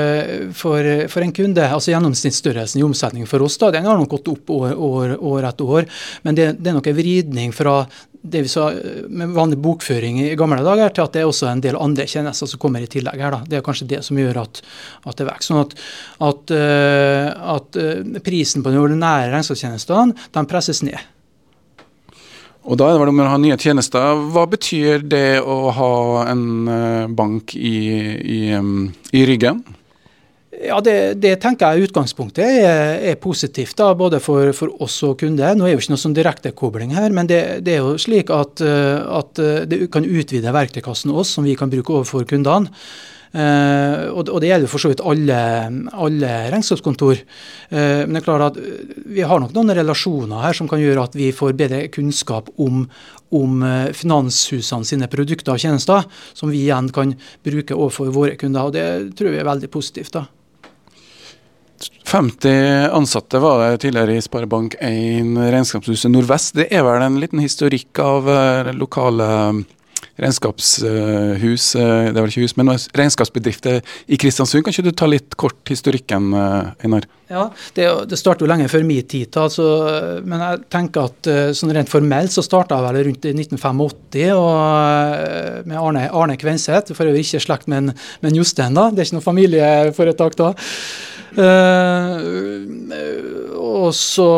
for, 0.58 0.86
for, 1.12 1.22
en 1.22 1.34
kunde, 1.36 1.62
altså 1.62 1.92
gjennomsnittsstørrelsen 1.92 2.80
i 2.80 2.82
omsetning 2.82 3.28
for 3.30 3.44
oss, 3.46 3.54
da, 3.60 3.70
den 3.70 3.86
har 3.86 4.00
nok 4.00 4.10
gått 4.16 4.30
opp 4.32 4.50
år, 4.50 4.72
år, 4.74 5.12
år 5.22 5.46
etter 5.46 5.70
år. 5.76 5.86
Men 6.26 6.38
det, 6.38 6.48
det 6.58 6.72
er 6.72 6.74
nok 6.80 6.88
en 6.90 6.96
vridning 6.96 7.54
fra 7.54 7.76
det 8.22 8.42
vi 8.42 8.50
sa 8.50 8.66
med 9.10 9.36
vanlig 9.36 9.60
bokføring 9.62 10.18
i 10.24 10.34
gamle 10.38 10.58
dager, 10.66 10.90
til 10.90 11.06
at 11.06 11.14
det 11.14 11.22
er 11.22 11.30
også 11.30 11.52
en 11.52 11.62
del 11.62 11.78
andre 11.78 12.08
tjenester 12.10 12.50
som 12.50 12.62
kommer 12.62 12.82
i 12.82 12.90
tillegg. 12.90 13.22
her. 13.22 13.34
Da. 13.34 13.42
Det 13.46 13.60
er 13.60 13.64
kanskje 13.66 13.90
det 13.94 14.02
som 14.06 14.18
gjør 14.18 14.42
at, 14.42 14.62
at 15.06 15.22
det 15.22 15.30
vokser. 15.30 15.52
Sånn 15.52 15.62
at, 15.62 15.78
at, 16.32 16.54
eh, 16.58 17.30
at, 17.56 17.78
eh, 17.78 18.22
prisen 18.26 18.66
på 18.66 18.74
de 18.74 18.82
ordinære 18.82 19.30
regnskapstjenestene 19.36 20.46
presses 20.50 20.82
ned. 20.86 20.98
Og 22.62 22.78
da 22.78 22.88
er 22.88 22.94
det 22.94 23.02
vel 23.02 23.10
om 23.10 23.20
å 23.24 23.30
ha 23.32 23.38
nye 23.42 23.58
tjenester. 23.58 24.24
Hva 24.32 24.46
betyr 24.50 25.02
det 25.02 25.40
å 25.42 25.72
ha 25.74 25.94
en 26.30 26.44
eh, 26.70 27.06
bank 27.10 27.56
i, 27.58 27.76
i, 28.22 28.40
i 28.54 29.24
ryggen? 29.26 29.64
Ja, 30.62 30.76
det, 30.84 31.16
det, 31.18 31.32
tenker 31.42 31.74
jeg 31.74 31.88
utgangspunktet 31.88 32.44
er, 32.44 33.00
er 33.10 33.16
positivt, 33.18 33.74
da, 33.80 33.88
både 33.98 34.20
for, 34.22 34.52
for, 34.54 34.70
oss 34.84 35.00
og 35.06 35.16
kunder. 35.22 35.56
Nå 35.58 35.66
er 35.66 35.74
jo 35.74 35.80
ikke 35.82 35.94
noe 35.94 36.02
sånn 36.04 36.14
direktekobling 36.14 36.92
her, 36.94 37.08
men 37.14 37.30
det, 37.30 37.40
det, 37.66 37.78
er 37.78 37.82
jo 37.82 37.96
slik 37.98 38.30
at, 38.30 38.62
eh, 38.62 39.00
at, 39.18 39.40
eh, 39.42 39.64
det 39.66 39.88
kan 39.94 40.06
utvide 40.06 40.54
verktøykassen 40.54 41.10
oss, 41.10 41.34
som 41.34 41.48
vi 41.48 41.56
kan 41.58 41.72
bruke 41.72 41.96
overfor 41.96 42.28
kundene. 42.30 42.70
Uh, 43.32 44.12
og, 44.12 44.28
det 44.42 44.50
gjelder 44.50 44.68
for 44.68 44.82
så 44.82 44.90
vidt 44.92 45.00
alle, 45.08 45.38
alle 45.92 46.32
regnskapskontor. 46.52 47.22
Uh, 47.72 48.02
men 48.04 48.12
det 48.12 48.20
er 48.20 48.26
klart 48.26 48.50
at 48.50 48.60
vi 49.08 49.24
har 49.24 49.40
nok 49.40 49.54
noen 49.56 49.72
relasjoner 49.78 50.44
her 50.44 50.58
som 50.58 50.68
kan 50.68 50.82
gjøre 50.82 51.06
at 51.08 51.16
vi 51.16 51.30
får 51.32 51.56
bedre 51.56 51.86
kunnskap 51.94 52.52
om, 52.60 52.84
om 53.32 53.64
finanshusene 53.96 54.88
sine 54.88 55.08
produkter 55.12 55.56
og 55.56 55.64
tjenester, 55.64 56.04
som 56.36 56.52
vi 56.52 56.66
igjen 56.66 56.92
kan 56.92 57.16
bruke 57.44 57.78
overfor 57.78 58.12
våre 58.12 58.36
kunder. 58.40 58.68
og 58.68 58.76
Det 58.76 59.16
tror 59.16 59.32
vi 59.32 59.40
er 59.40 59.48
veldig 59.48 59.72
positivt. 59.72 60.12
da. 60.20 60.26
50 62.12 62.90
ansatte 62.92 63.38
var 63.38 63.70
det 63.70 63.78
tidligere 63.78 64.16
i 64.16 64.20
Sparebank1 64.20 65.38
Regnskapshuset 65.50 66.10
Nordvest. 66.12 66.54
Det 66.58 66.66
er 66.68 66.84
vel 66.84 67.04
en 67.06 67.16
liten 67.22 67.40
historikk 67.40 67.98
av 68.02 68.28
eh, 68.28 68.72
lokale 68.76 69.28
eh, 69.48 69.62
regnskapshus, 70.20 71.66
eh, 71.78 72.10
det 72.12 72.20
vel 72.20 72.32
ikke 72.32 72.44
hus, 72.44 72.56
men 72.58 72.72
regnskapsbedrifter 72.72 73.80
i 74.08 74.18
Kristiansund. 74.20 74.64
Kan 74.64 74.74
ikke 74.74 74.86
du 74.88 74.92
ta 74.96 75.08
litt 75.08 75.36
kort 75.40 75.72
historikken, 75.72 76.32
Einar? 76.84 77.08
Ja, 77.32 77.46
Det, 77.74 77.86
det 78.10 78.18
startet 78.20 78.44
jo 78.44 78.50
lenge 78.50 78.68
før 78.68 78.84
min 78.84 79.06
tid, 79.08 79.32
altså, 79.40 79.64
men 80.28 80.42
jeg 80.44 80.64
tenker 80.72 81.08
at 81.08 81.30
sånn 81.56 81.72
rent 81.72 81.88
formelt 81.88 82.34
så 82.34 82.44
starta 82.44 82.76
jeg 82.76 82.84
vel 82.88 83.06
rundt 83.08 83.24
1985 83.30 84.34
og, 84.36 85.64
med 85.70 85.78
Arne, 85.80 86.04
Arne 86.12 86.36
Kvenseth. 86.36 86.92
For 86.92 87.08
øvrig 87.08 87.24
ikke 87.24 87.40
slekt 87.46 87.72
med, 87.72 87.94
med 88.20 88.36
Jostein, 88.36 88.76
da. 88.76 88.90
Det 88.90 89.00
er 89.00 89.08
ikke 89.08 89.20
noe 89.20 89.30
familieforetak 89.30 90.36
da. 90.42 90.52
Uh, 91.32 92.20
og 93.56 93.94
så 93.96 94.28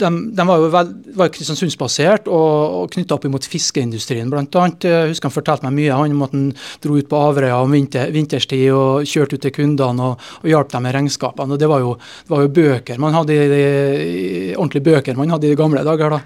de, 0.00 0.10
de, 0.36 0.46
var 0.48 0.60
jo 0.60 0.68
vel, 0.72 0.90
Kristiansundsbasert 1.32 2.28
og, 2.28 2.76
og 2.80 2.92
knytta 2.92 3.16
opp 3.16 3.26
imot 3.28 3.48
fiskeindustrien, 3.50 4.32
annet. 4.32 4.86
Jeg 4.86 5.10
husker 5.12 5.30
han 5.30 5.34
fortalte 5.34 5.68
meg 5.68 5.76
mye 5.78 5.96
om 5.96 6.26
at 6.26 6.36
han 6.36 6.46
dro 6.84 6.98
ut 6.98 7.08
på 7.10 7.22
Averøya 7.30 7.58
om 7.62 7.72
vinter, 7.74 8.12
vinterstid 8.14 8.68
og 8.74 9.08
kjørte 9.08 9.38
ut 9.38 9.46
til 9.46 9.54
kundene 9.56 10.10
og, 10.10 10.28
og 10.42 10.52
hjalp 10.52 10.72
dem 10.74 10.86
med 10.86 10.96
regnskapene. 10.98 11.56
og 11.56 11.62
Det 11.62 11.70
var 11.70 11.82
jo, 11.84 11.96
det 11.96 12.34
var 12.34 12.44
jo 12.44 12.54
bøker 12.60 13.02
man 13.02 13.16
hadde, 13.16 13.40
de, 13.52 13.64
ordentlige 14.56 14.88
bøker 14.92 15.18
man 15.18 15.34
hadde 15.34 15.48
i 15.48 15.54
de 15.54 15.58
gamle 15.58 15.84
dager. 15.86 16.16
da. 16.16 16.22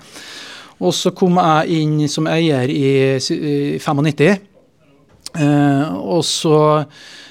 Og 0.80 0.94
så 0.96 1.12
kom 1.16 1.36
jeg 1.40 1.82
inn 1.82 1.96
som 2.08 2.28
eier 2.30 2.70
i, 2.72 3.16
i 3.16 3.80
95. 3.80 4.46
Eh, 5.38 5.96
og 6.00 6.24
så 6.26 6.56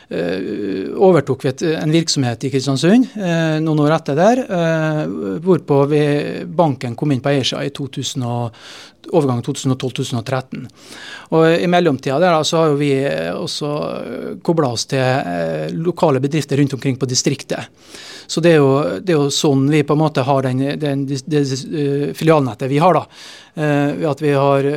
overtok 0.10 1.46
vi 1.46 1.52
en 1.76 1.92
virksomhet 1.92 2.44
i 2.44 2.50
Kristiansund 2.50 3.12
eh, 3.14 3.60
noen 3.62 3.84
år 3.84 3.94
etter 3.94 4.18
der, 4.18 4.40
eh, 4.42 5.04
hvorpå 5.46 5.84
vi, 5.92 6.02
banken 6.46 6.96
kom 6.98 7.14
inn 7.14 7.22
på 7.22 7.30
eiersida 7.30 7.62
i 7.62 7.70
2000 7.70 8.26
overgangen 9.10 9.44
2012-2013. 9.46 10.66
Og 11.38 11.46
I 11.62 11.70
mellomtida 11.70 12.18
der 12.22 12.36
så 12.46 12.64
har 12.64 12.74
vi 12.78 12.92
også 13.32 13.70
kobla 14.46 14.74
oss 14.76 14.86
til 14.90 15.78
lokale 15.78 16.22
bedrifter 16.22 16.58
rundt 16.58 16.76
omkring 16.78 16.98
på 17.00 17.10
distriktet. 17.10 17.70
Så 18.28 18.42
det 18.42 18.52
er, 18.54 18.60
jo, 18.60 19.00
det 19.02 19.14
er 19.14 19.18
jo 19.24 19.32
sånn 19.34 19.66
vi 19.72 19.82
på 19.88 19.96
en 19.98 20.04
måte 20.04 20.26
har 20.28 20.46
den, 20.46 20.62
den, 20.78 21.08
det, 21.08 21.42
filialnettet 22.18 22.70
vi 22.70 22.78
har. 22.84 23.00
da. 23.00 24.06
At 24.12 24.22
vi 24.22 24.36
har 24.36 24.70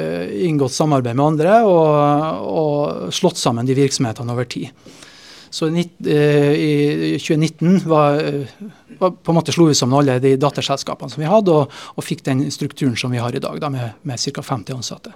inngått 0.49 0.73
samarbeid 0.73 1.19
med 1.19 1.27
andre 1.27 1.61
og, 1.69 2.49
og 2.49 3.13
slått 3.13 3.43
sammen 3.43 3.69
de 3.69 3.77
virksomhetene 3.77 4.33
over 4.33 4.49
tid. 4.49 4.73
Så 5.53 5.67
eh, 5.69 6.53
i 6.53 7.19
2019 7.21 7.83
var, 7.85 8.15
eh, 8.25 8.47
var, 8.99 9.11
på 9.11 9.33
en 9.33 9.37
måte 9.37 9.53
slo 9.53 9.67
vi 9.69 9.75
sammen 9.77 9.99
alle 9.99 10.17
de 10.23 10.33
datterselskapene 10.41 11.13
som 11.13 11.21
vi 11.21 11.29
hadde, 11.29 11.53
og, 11.53 11.75
og 11.93 12.07
fikk 12.07 12.25
den 12.25 12.47
strukturen 12.55 12.97
som 12.97 13.13
vi 13.13 13.21
har 13.21 13.37
i 13.37 13.43
dag, 13.43 13.59
da, 13.61 13.69
med, 13.69 13.99
med 14.09 14.23
ca. 14.23 14.45
50 14.49 14.79
ansatte. 14.79 15.13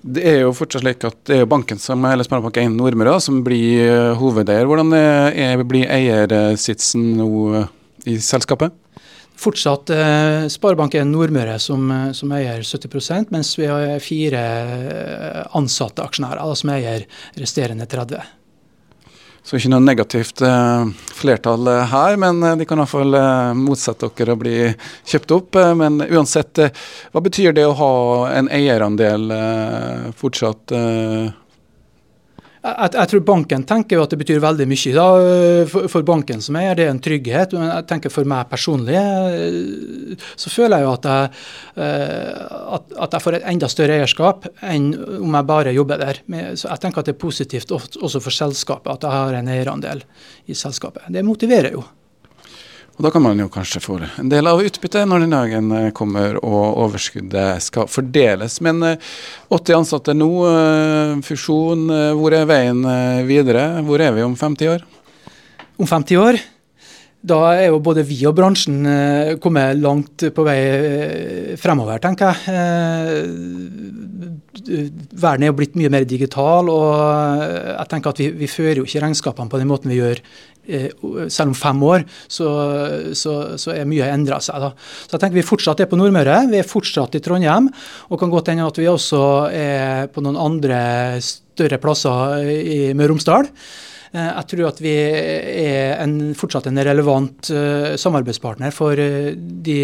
Det 0.00 0.24
er 0.30 0.38
jo 0.46 0.54
fortsatt 0.56 0.80
slik 0.80 1.04
at 1.04 1.18
det 1.28 1.36
er 1.36 1.42
jo 1.42 1.50
banken 1.50 1.80
som 1.82 2.06
eller 2.08 2.24
Sparebank1 2.24 2.72
Nordmøre 2.78 3.18
som 3.20 3.42
blir 3.44 3.82
eh, 3.84 4.14
hovedeier. 4.16 4.64
Hvordan 4.70 4.96
er, 4.96 5.64
blir 5.68 5.92
eiersitsen 5.92 7.18
nå 7.20 7.66
i 8.08 8.16
selskapet? 8.24 8.72
Fortsatt 9.38 9.92
eh, 9.92 10.48
Sparebanken 10.48 11.04
1 11.04 11.12
Nordmøre 11.12 11.60
som, 11.60 11.84
som, 12.16 12.32
eier 12.32 12.64
70% 12.64 13.28
mens 13.34 13.52
vi 13.60 13.68
har 13.68 14.00
fire 14.00 14.40
ansatte 15.52 16.08
aksjonærer 16.08 16.40
da, 16.40 16.58
som 16.64 16.76
eier 16.78 17.04
resterende 17.36 17.90
30 17.92 18.37
så 19.48 19.56
ikke 19.56 19.70
noe 19.72 19.80
negativt 19.80 20.42
eh, 20.44 20.88
flertall 21.16 21.70
eh, 21.72 21.84
her, 21.88 22.18
men 22.20 22.42
eh, 22.44 22.56
de 22.60 22.66
kan 22.68 22.82
iallfall 22.82 23.16
motsette 23.56 24.10
dere 24.18 24.34
å 24.36 24.40
bli 24.42 24.56
kjøpt 25.08 25.32
opp. 25.38 25.58
Men 25.80 26.02
uansett, 26.04 26.60
hva 27.14 27.22
betyr 27.24 27.56
det 27.56 27.64
å 27.64 27.76
ha 27.78 27.92
en 28.36 28.50
eierandel 28.52 29.32
fortsatt? 30.20 30.74
Jeg, 32.68 32.92
jeg, 32.94 33.10
tror 33.10 33.22
banken 33.26 33.64
tenker 33.68 33.98
jo 33.98 34.04
at 34.04 34.12
det 34.12 34.18
betyr 34.20 34.40
veldig 34.42 34.66
mye 34.68 34.94
da, 34.96 35.06
for, 35.70 35.88
for, 35.92 36.06
banken 36.06 36.42
som 36.44 36.58
eier. 36.60 36.76
Det 36.78 36.86
er 36.86 36.92
en 36.92 37.02
trygghet. 37.02 37.56
Men 37.56 37.70
jeg 37.70 37.86
tenker 37.90 38.12
for 38.12 38.28
meg 38.28 38.48
personlig 38.50 38.96
eh, 38.98 40.26
så 40.38 40.52
føler 40.52 40.82
jeg 40.82 40.88
jo 40.88 40.94
at 40.94 41.08
jeg, 41.10 41.30
eh, 41.84 42.32
at, 42.78 42.96
at 43.06 43.16
jeg 43.16 43.26
får 43.26 43.38
et 43.38 43.48
enda 43.52 43.70
større 43.72 43.98
eierskap 43.98 44.48
enn 44.62 44.90
om 45.18 45.38
jeg 45.38 45.50
bare 45.52 45.76
jobber 45.76 46.02
der. 46.02 46.22
Så 46.54 46.68
jeg 46.68 46.84
tenker 46.84 47.02
at 47.02 47.10
det 47.10 47.16
er 47.16 47.22
positivt 47.26 47.74
også 47.74 48.22
for 48.22 48.34
selskapet 48.34 48.98
at 48.98 49.06
jeg 49.08 49.22
har 49.22 49.38
en 49.38 49.54
eierandel 49.54 50.04
i 50.46 50.56
selskapet. 50.58 51.08
Det 51.12 51.24
motiverer 51.26 51.74
jo. 51.76 51.86
Og 52.98 53.04
Da 53.06 53.12
kan 53.14 53.22
man 53.22 53.38
jo 53.38 53.46
kanskje 53.46 53.78
få 53.78 54.00
en 54.02 54.30
del 54.30 54.48
av 54.50 54.58
utbyttet 54.58 55.06
når 55.06 55.22
den 55.22 55.34
dagen 55.36 55.70
eh, 55.70 55.90
kommer 55.94 56.34
og 56.42 56.80
overskuddet 56.82 57.62
skal 57.62 57.86
fordeles. 57.86 58.58
Men 58.66 58.82
80 58.82 59.54
eh, 59.54 59.76
ansatte 59.78 60.16
nå, 60.18 60.30
eh, 60.50 61.12
fusjon. 61.22 61.86
Hvor 62.18 62.34
er 62.34 62.48
veien 62.50 62.82
videre? 63.28 63.84
Hvor 63.86 64.02
er 64.02 64.16
vi 64.18 64.26
om 64.26 64.34
50 64.34 64.72
år? 64.74 64.82
Om 65.78 65.86
50 65.86 66.18
år? 66.18 66.40
Da 67.28 67.38
er 67.52 67.68
jo 67.68 67.78
både 67.82 68.02
vi 68.06 68.18
og 68.26 68.34
bransjen 68.38 68.82
kommet 69.42 69.78
langt 69.78 70.22
på 70.34 70.42
vei 70.46 70.58
fremover, 71.58 71.98
tenker 72.02 72.30
jeg. 72.30 72.38
Verden 75.18 75.42
er 75.42 75.50
jo 75.50 75.56
blitt 75.58 75.74
mye 75.78 75.90
mer 75.90 76.06
digital, 76.06 76.70
og 76.70 77.42
jeg 77.42 77.90
tenker 77.90 78.14
at 78.14 78.22
vi, 78.22 78.30
vi 78.38 78.50
fører 78.50 78.80
jo 78.80 78.86
ikke 78.86 79.02
regnskapene 79.02 79.50
på 79.50 79.58
den 79.58 79.70
måten 79.70 79.90
vi 79.90 79.98
gjør 79.98 80.22
selv 80.68 81.50
om 81.50 81.56
fem 81.56 81.82
år, 81.88 82.04
så, 82.28 82.48
så, 83.16 83.34
så 83.60 83.74
er 83.74 83.88
mye 83.88 84.10
endra 84.12 84.40
seg. 84.44 84.60
Da. 84.62 84.72
Så 84.76 85.16
jeg 85.16 85.24
tenker 85.24 85.40
Vi 85.40 85.46
fortsatt 85.48 85.82
er 85.82 85.90
på 85.90 85.98
Nordmøre, 85.98 86.42
vi 86.52 86.60
er 86.60 86.68
fortsatt 86.68 87.16
i 87.18 87.22
Trondheim. 87.24 87.70
Og 88.12 88.20
kan 88.20 88.32
godt 88.32 88.52
hende 88.52 88.68
at 88.68 88.80
vi 88.80 88.88
også 88.90 89.22
er 89.54 90.08
på 90.12 90.24
noen 90.24 90.38
andre 90.40 90.80
større 91.24 91.80
plasser 91.82 92.48
i 92.48 92.80
Møre 92.92 93.08
og 93.08 93.16
Romsdal. 93.16 93.52
Eh, 94.12 94.30
jeg 94.30 94.48
tror 94.52 94.64
at 94.70 94.80
vi 94.82 94.94
er 94.94 95.98
en, 96.02 96.16
fortsatt 96.38 96.68
en 96.70 96.80
relevant 96.88 97.52
uh, 97.52 97.94
samarbeidspartner 98.00 98.72
for 98.74 98.96
de 98.96 99.78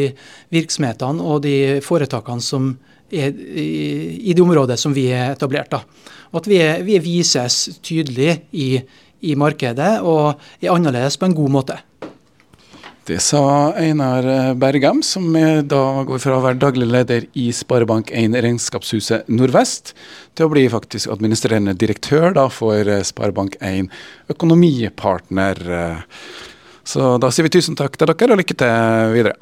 virksomhetene 0.55 1.25
og 1.25 1.44
de 1.44 1.57
foretakene 1.85 2.44
som 2.44 2.73
er 3.14 3.35
i, 3.35 4.31
i 4.31 4.35
det 4.35 4.42
området 4.42 4.79
som 4.81 4.94
vi 4.97 5.11
er 5.12 5.35
etablert. 5.35 5.75
Da. 5.75 5.83
Og 6.33 6.42
at 6.42 6.51
vi, 6.51 6.61
vi 6.88 7.01
vises 7.05 7.79
tydelig 7.85 8.40
i 8.57 8.68
i 9.24 9.34
markedet, 9.38 9.98
og 10.04 10.37
er 10.60 10.72
annerledes 10.74 11.18
på 11.20 11.28
en 11.28 11.37
god 11.37 11.52
måte. 11.58 11.80
Det 13.04 13.18
sa 13.20 13.74
Einar 13.76 14.54
Bergem, 14.56 15.02
som 15.04 15.26
da 15.68 15.80
går 16.08 16.22
fra 16.22 16.38
å 16.38 16.44
være 16.44 16.56
daglig 16.62 16.87
leder 16.88 17.26
i 17.37 17.50
Sparebank1 17.52 18.38
Regnskapshuset 18.46 19.28
Nordvest, 19.28 19.92
til 20.32 20.48
å 20.48 20.52
bli 20.54 20.64
faktisk 20.72 21.12
administrerende 21.12 21.76
direktør 21.76 22.32
da, 22.38 22.46
for 22.48 22.88
Sparebank1 23.04 23.92
Økonomipartner. 24.32 25.60
Så 26.84 27.14
da 27.20 27.28
sier 27.28 27.44
vi 27.44 27.52
tusen 27.58 27.76
takk 27.76 28.00
til 28.00 28.08
dere, 28.08 28.32
og 28.32 28.40
lykke 28.40 28.56
til 28.64 29.12
videre. 29.18 29.37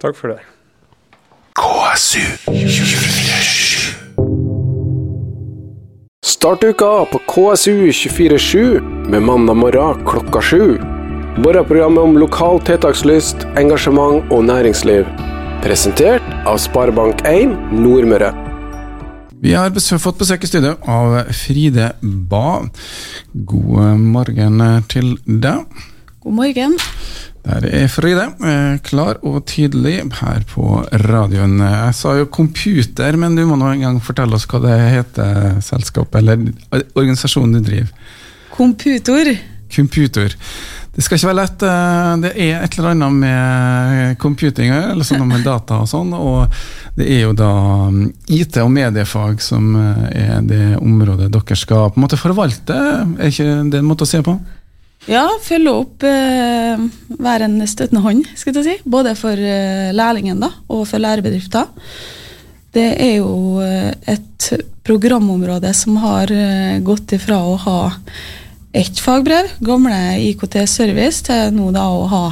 Takk 0.00 0.20
for 0.20 0.34
det. 0.34 0.42
KSU 1.56 2.20
247. 2.52 3.39
Start 6.26 6.64
uka 6.64 7.04
på 7.12 7.18
KSU247 7.26 8.80
med 9.08 9.22
mandag 9.22 9.54
morgen 9.54 10.06
klokka 10.06 10.40
sju. 10.42 10.78
Morgenprogrammet 11.36 12.02
om 12.02 12.18
lokal 12.18 12.60
tiltakslyst, 12.60 13.46
engasjement 13.56 14.28
og 14.28 14.44
næringsliv. 14.44 15.08
Presentert 15.64 16.26
av 16.44 16.58
Sparebank1 16.60 17.54
Nordmøre. 17.72 18.34
Vi 19.40 19.54
har 19.56 19.72
fått 20.04 20.20
besøk 20.20 20.44
i 20.44 20.50
studio 20.52 20.74
av 20.84 21.32
Fride 21.32 21.94
Ba. 22.04 22.68
God 23.32 24.04
morgen 24.04 24.60
til 24.92 25.14
deg. 25.24 25.64
God 26.20 26.34
morgen. 26.36 26.74
Der 27.46 27.64
er 27.64 27.86
Fride, 27.88 28.26
eh, 28.44 28.74
klar 28.84 29.16
og 29.24 29.46
tydelig 29.48 30.02
her 30.18 30.42
på 30.50 30.82
radioen. 30.92 31.54
Jeg 31.64 31.94
sa 31.96 32.12
jo 32.18 32.26
computer, 32.28 33.16
men 33.16 33.38
du 33.38 33.46
må 33.48 33.56
nå 33.56 33.70
en 33.72 33.86
gang 33.86 34.00
fortelle 34.04 34.36
oss 34.36 34.44
hva 34.44 34.60
det 34.60 34.74
heter, 34.98 35.62
selskapet 35.64 36.20
eller 36.20 36.52
organisasjonen 36.92 37.56
du 37.56 37.70
driver? 37.70 37.88
Computer. 38.52 39.32
Computer. 39.72 40.36
Det 40.92 41.06
skal 41.06 41.16
ikke 41.16 41.30
være 41.30 41.40
lett. 41.40 41.62
Eh, 41.62 42.12
det 42.26 42.34
er 42.36 42.60
et 42.66 42.76
eller 42.76 42.92
annet 42.92 43.18
med 43.24 44.20
computing 44.20 44.76
eller 44.76 45.08
sånn 45.08 45.24
med 45.24 45.40
data 45.48 45.80
og 45.80 45.88
sånn. 45.88 46.12
Og 46.12 46.52
det 47.00 47.08
er 47.16 47.24
jo 47.30 47.32
da 47.32 47.52
mm, 47.88 48.06
IT 48.28 48.60
og 48.60 48.74
mediefag 48.76 49.40
som 49.40 49.72
eh, 49.72 50.06
er 50.26 50.44
det 50.44 50.64
området 50.82 51.32
dere 51.32 51.56
skal 51.56 51.88
på 51.88 51.96
en 51.96 52.04
måte 52.04 52.20
forvalte. 52.20 52.76
Er 53.16 53.32
ikke 53.32 53.62
det 53.72 53.80
en 53.80 53.88
måte 53.88 54.04
å 54.04 54.12
se 54.12 54.20
på? 54.20 54.36
Ja, 55.08 55.24
følge 55.40 55.72
opp, 55.72 56.02
eh, 56.04 56.80
være 57.16 57.46
en 57.48 57.60
støttende 57.66 58.02
hånd, 58.04 58.26
skal 58.36 58.54
jeg 58.58 58.66
si. 58.66 58.74
Både 58.84 59.14
for 59.16 59.32
eh, 59.32 59.92
lærlingen 59.96 60.42
da, 60.42 60.50
og 60.68 60.84
for 60.90 61.00
lærebedrifter. 61.00 61.70
Det 62.74 62.86
er 63.00 63.16
jo 63.22 63.62
eh, 63.64 63.94
et 64.12 64.50
programområde 64.84 65.72
som 65.74 65.96
har 66.02 66.30
eh, 66.34 66.78
gått 66.84 67.16
ifra 67.16 67.40
å 67.48 67.56
ha 67.64 67.78
ett 68.76 69.00
fagbrev, 69.02 69.48
gamle 69.66 69.96
IKT 70.28 70.60
Service, 70.68 71.24
til 71.26 71.56
nå 71.56 71.70
da 71.74 71.86
å 71.90 72.04
ha 72.10 72.24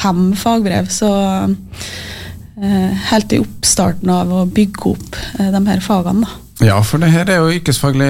fem 0.00 0.32
fagbrev. 0.38 0.88
Så 0.90 1.10
eh, 1.44 3.04
helt 3.12 3.36
i 3.36 3.42
oppstarten 3.44 4.10
av 4.10 4.32
å 4.32 4.46
bygge 4.48 4.94
opp 4.94 5.20
eh, 5.38 5.52
de 5.52 5.62
her 5.68 5.84
fagene, 5.84 6.24
da. 6.24 6.40
Ja, 6.62 6.76
for 6.86 7.02
det 7.02 7.10
her 7.10 7.28
er 7.28 7.40
jo 7.42 7.52
yrkesfaglig 7.52 8.08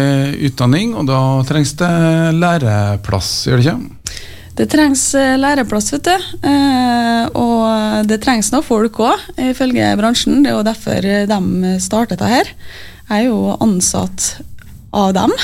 utdanning, 0.50 0.92
og 1.00 1.06
da 1.08 1.18
trengs 1.48 1.72
det 1.80 1.92
læreplass, 2.36 3.30
gjør 3.48 3.60
det 3.60 3.64
ikke? 3.64 4.03
Det 4.54 4.68
trengs 4.70 5.02
eh, 5.18 5.34
læreplass, 5.40 5.90
vet 5.96 6.06
du. 6.06 6.26
Eh, 6.46 7.24
og 7.34 8.06
det 8.08 8.20
trengs 8.22 8.52
nå 8.54 8.62
folk 8.62 9.00
òg, 9.02 9.26
ifølge 9.50 9.90
bransjen. 9.98 10.42
Det 10.44 10.52
er 10.52 10.58
jo 10.58 10.66
derfor 10.66 11.08
de 11.32 11.74
startet 11.82 12.22
det 12.22 12.30
her. 12.30 12.54
Jeg 13.10 13.24
er 13.24 13.28
jo 13.28 13.56
ansatt 13.58 14.30
av 14.94 15.12
dem. 15.16 15.34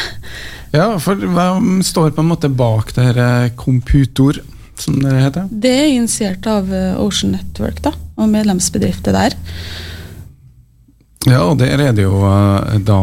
Ja, 0.70 0.92
for 1.02 1.18
hvem 1.18 1.80
står 1.82 2.14
på 2.14 2.22
en 2.22 2.30
måte 2.30 2.52
bak 2.54 2.94
det 2.94 3.08
her 3.10 3.50
Computor, 3.58 4.38
som 4.78 5.00
det 5.02 5.16
heter? 5.18 5.50
Det 5.50 5.74
er 5.82 5.92
initiert 5.96 6.46
av 6.46 6.70
Ocean 7.02 7.34
Network, 7.34 7.82
da. 7.82 7.96
og 8.14 8.30
medlemsbedrifter 8.30 9.16
der. 9.16 9.34
Ja, 11.28 11.42
og 11.44 11.58
der 11.60 11.76
er 11.76 11.92
det 11.92 12.06
jo 12.06 12.22
eh, 12.24 12.78
da 12.86 13.00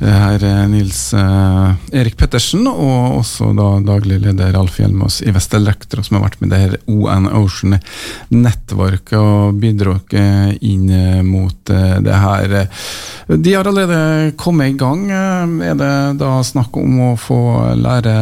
her 0.00 0.42
Nils 0.68 1.12
eh, 1.14 1.98
Erik 2.00 2.16
Pettersen, 2.18 2.66
og 2.68 3.18
også 3.20 3.52
da 3.56 3.68
daglig 3.84 4.20
leder 4.24 4.56
Alf 4.58 4.80
Hjelmås 4.80 5.20
i 5.24 5.34
Vest 5.34 5.54
Elektro, 5.56 6.02
som 6.04 6.18
har 6.18 6.26
vært 6.26 6.40
med 6.42 6.52
det 6.54 6.60
her 6.62 6.76
ON 6.90 7.28
Ocean-nettverket 7.30 9.18
og 9.20 9.60
bidratt 9.62 10.14
inn 10.14 10.88
mot 11.26 11.70
det 11.70 12.18
her. 12.24 12.56
De 13.28 13.54
har 13.54 13.68
allerede 13.70 14.34
kommet 14.40 14.74
i 14.74 14.78
gang. 14.80 15.06
Er 15.12 15.78
det 15.78 15.94
da 16.20 16.34
snakk 16.44 16.76
om 16.80 17.00
å 17.10 17.14
få 17.20 17.40
lære 17.78 18.16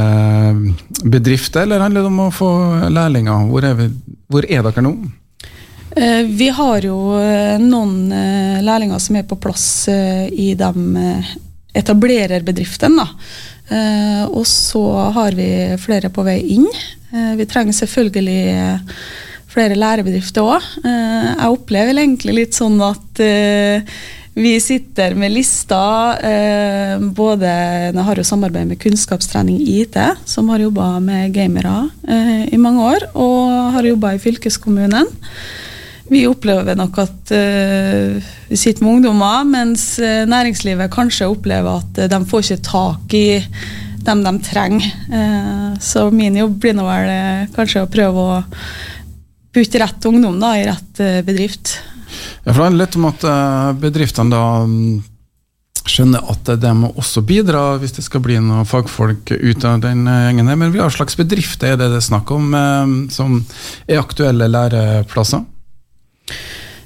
bedrifter, 1.03 1.64
eller 1.64 1.83
handler 1.85 2.05
det 2.05 2.12
om 2.12 2.23
å 2.27 2.31
få 2.35 2.53
lærlinger? 2.93 3.51
Hvor 3.51 3.66
er, 3.66 3.77
vi, 3.81 3.91
hvor 4.31 4.47
er 4.49 4.64
dere 4.68 4.85
nå? 4.85 4.97
Eh, 5.97 6.27
vi 6.27 6.49
har 6.49 6.85
jo 6.87 7.12
eh, 7.20 7.59
noen 7.61 8.12
eh, 8.12 8.61
lærlinger 8.64 9.01
som 9.03 9.16
er 9.18 9.27
på 9.29 9.37
plass 9.37 9.89
i 9.93 10.53
de 10.57 10.87
etablererbedriftene. 11.79 13.07
Og 14.33 14.45
så 14.49 14.85
har 15.16 15.37
vi 15.39 15.49
flere 15.81 16.11
på 16.12 16.25
vei 16.27 16.39
inn. 16.57 16.68
Vi 17.39 17.47
trenger 17.49 17.77
selvfølgelig 17.77 18.41
flere 19.53 19.77
lærebedrifter 19.77 20.49
òg. 20.49 20.66
Jeg 20.85 21.53
opplever 21.53 21.97
egentlig 21.97 22.37
litt 22.37 22.59
sånn 22.59 22.81
at 22.85 23.23
vi 24.33 24.53
sitter 24.64 25.12
med 25.12 25.35
lista 25.35 26.16
Både 27.12 27.51
Jeg 27.93 28.05
har 28.07 28.16
jo 28.16 28.25
samarbeid 28.25 28.70
med 28.70 28.81
Kunnskapstrening 28.81 29.61
IT, 29.61 29.99
som 30.25 30.49
har 30.53 30.64
jobba 30.64 30.95
med 31.05 31.35
gamere 31.37 31.91
i 32.49 32.61
mange 32.61 32.87
år, 32.95 33.11
og 33.12 33.77
har 33.77 33.93
jobba 33.93 34.14
i 34.16 34.23
fylkeskommunen. 34.25 35.09
Vi 36.11 36.24
opplever 36.26 36.76
nok 36.78 36.98
at 37.03 37.32
uh, 37.34 38.32
vi 38.48 38.59
sitter 38.59 38.84
med 38.84 38.98
ungdommer, 38.98 39.44
mens 39.46 39.94
uh, 40.03 40.24
næringslivet 40.28 40.90
kanskje 40.92 41.30
opplever 41.30 41.82
at 41.82 42.03
uh, 42.03 42.09
de 42.11 42.20
får 42.28 42.46
ikke 42.46 42.64
tak 42.66 43.16
i 43.18 43.26
dem 44.03 44.24
de 44.24 44.32
trenger. 44.42 44.86
så 45.78 46.09
min 46.11 46.34
jobb 46.34 46.57
blir 46.59 46.72
nå 46.74 46.82
vel 46.82 47.11
kanskje 47.55 47.84
å 47.84 47.90
prøve 47.90 48.18
å 48.18 48.40
putte 49.55 49.78
rett 49.78 50.09
ungdom 50.11 50.40
da, 50.42 50.57
i 50.59 50.64
rett 50.66 51.03
bedrift. 51.22 51.76
Ja, 52.42 52.48
for 52.48 52.57
Det 52.57 52.64
handler 52.64 52.82
litt 52.82 52.98
om 52.98 53.07
at 53.07 53.26
bedriftene 53.78 54.34
da 54.34 54.42
mm, 54.66 55.05
skjønner 55.86 56.26
at 56.34 56.50
de 56.64 56.74
må 56.80 56.90
også 56.98 57.22
bidra 57.22 57.76
hvis 57.78 57.94
det 57.94 58.03
skal 58.03 58.24
bli 58.26 58.40
noen 58.42 58.66
fagfolk 58.66 59.36
ut 59.36 59.68
av 59.70 59.78
den 59.86 60.03
gjengen. 60.11 60.50
Men 60.50 60.74
hva 60.74 60.90
slags 60.90 61.14
bedrifter 61.22 61.76
er 61.76 61.78
det 61.78 61.92
det 61.94 62.03
er 62.03 62.09
snakk 62.11 62.34
om 62.34 62.50
som 63.14 63.38
er 63.86 64.03
aktuelle 64.03 64.50
læreplasser? 64.50 65.46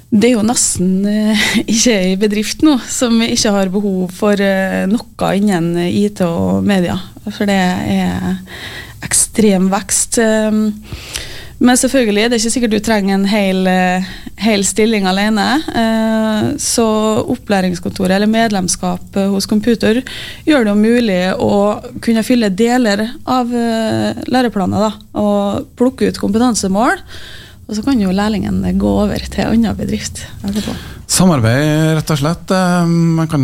Det 0.07 0.29
er 0.29 0.37
jo 0.37 0.45
nesten 0.45 1.03
uh, 1.03 1.47
ikke 1.73 1.95
ei 1.95 2.17
bedrift 2.19 2.63
nå 2.65 2.77
som 2.87 3.19
ikke 3.25 3.53
har 3.53 3.71
behov 3.73 4.11
for 4.15 4.39
uh, 4.39 4.85
noe 4.89 5.31
innen 5.35 5.75
IT 5.89 6.23
og 6.25 6.63
media. 6.67 6.95
For 7.27 7.49
det 7.49 7.57
er 7.57 8.37
ekstrem 9.03 9.67
vekst. 9.73 10.21
Um, 10.23 10.69
men 11.57 11.79
selvfølgelig 11.79 12.27
det 12.29 12.37
er 12.37 12.39
ikke 12.39 12.53
sikkert 12.53 12.73
du 12.75 12.83
trenger 12.85 13.15
en 13.17 13.25
hel, 13.25 13.67
hel 14.37 14.61
stilling 14.61 15.07
alene. 15.09 15.45
så 16.61 16.85
opplæringskontoret 17.33 18.13
eller 18.13 18.29
medlemskap 18.29 19.17
hos 19.33 19.49
Computer 19.49 20.03
gjør 20.45 20.67
det 20.67 20.69
jo 20.69 20.75
mulig 20.77 21.17
å 21.33 21.57
kunne 22.05 22.21
fylle 22.21 22.51
deler 22.53 23.07
av 23.25 23.49
læreplanet 24.29 24.85
da, 24.85 24.91
og 25.17 25.73
plukke 25.81 26.11
ut 26.11 26.21
kompetansemål 26.21 27.01
og 27.67 27.75
så 27.75 27.83
kan 27.83 27.99
jo 27.99 28.13
lærlingen 28.15 28.61
gå 28.79 28.91
over 29.03 29.19
til 29.27 29.43
en 29.43 29.57
annen 29.57 29.75
bedrift 29.75 30.23
etterpå. 30.47 30.75
Samarbeid, 31.07 31.97
rett 31.97 32.11
og 32.13 32.19
slett. 32.19 32.51
Eh, 32.51 32.87
man 32.87 33.27
kan, 33.31 33.43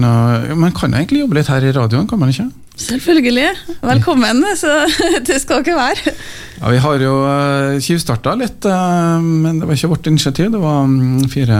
man 0.60 0.72
kan 0.76 0.96
egentlig 0.96 1.24
jobbe 1.24 1.40
litt 1.40 1.52
her 1.52 1.64
i 1.64 1.74
radioen, 1.76 2.08
kan 2.08 2.20
man 2.22 2.32
ikke? 2.32 2.50
Selvfølgelig. 2.80 3.50
Velkommen, 3.84 4.42
så 4.58 4.72
det 5.28 5.38
skal 5.44 5.62
ikke 5.62 5.76
være. 5.78 6.16
Ja, 6.58 6.72
Vi 6.72 6.82
har 6.86 7.04
jo 7.04 7.14
uh, 7.28 7.78
tjuvstarta 7.84 8.34
litt, 8.40 8.66
eh, 8.66 9.24
men 9.24 9.60
det 9.60 9.68
var 9.68 9.78
ikke 9.78 9.92
vårt 9.92 10.12
initiativ. 10.12 10.52
Det 10.56 10.64
var 10.64 10.84
mm, 10.88 11.24
fire 11.32 11.60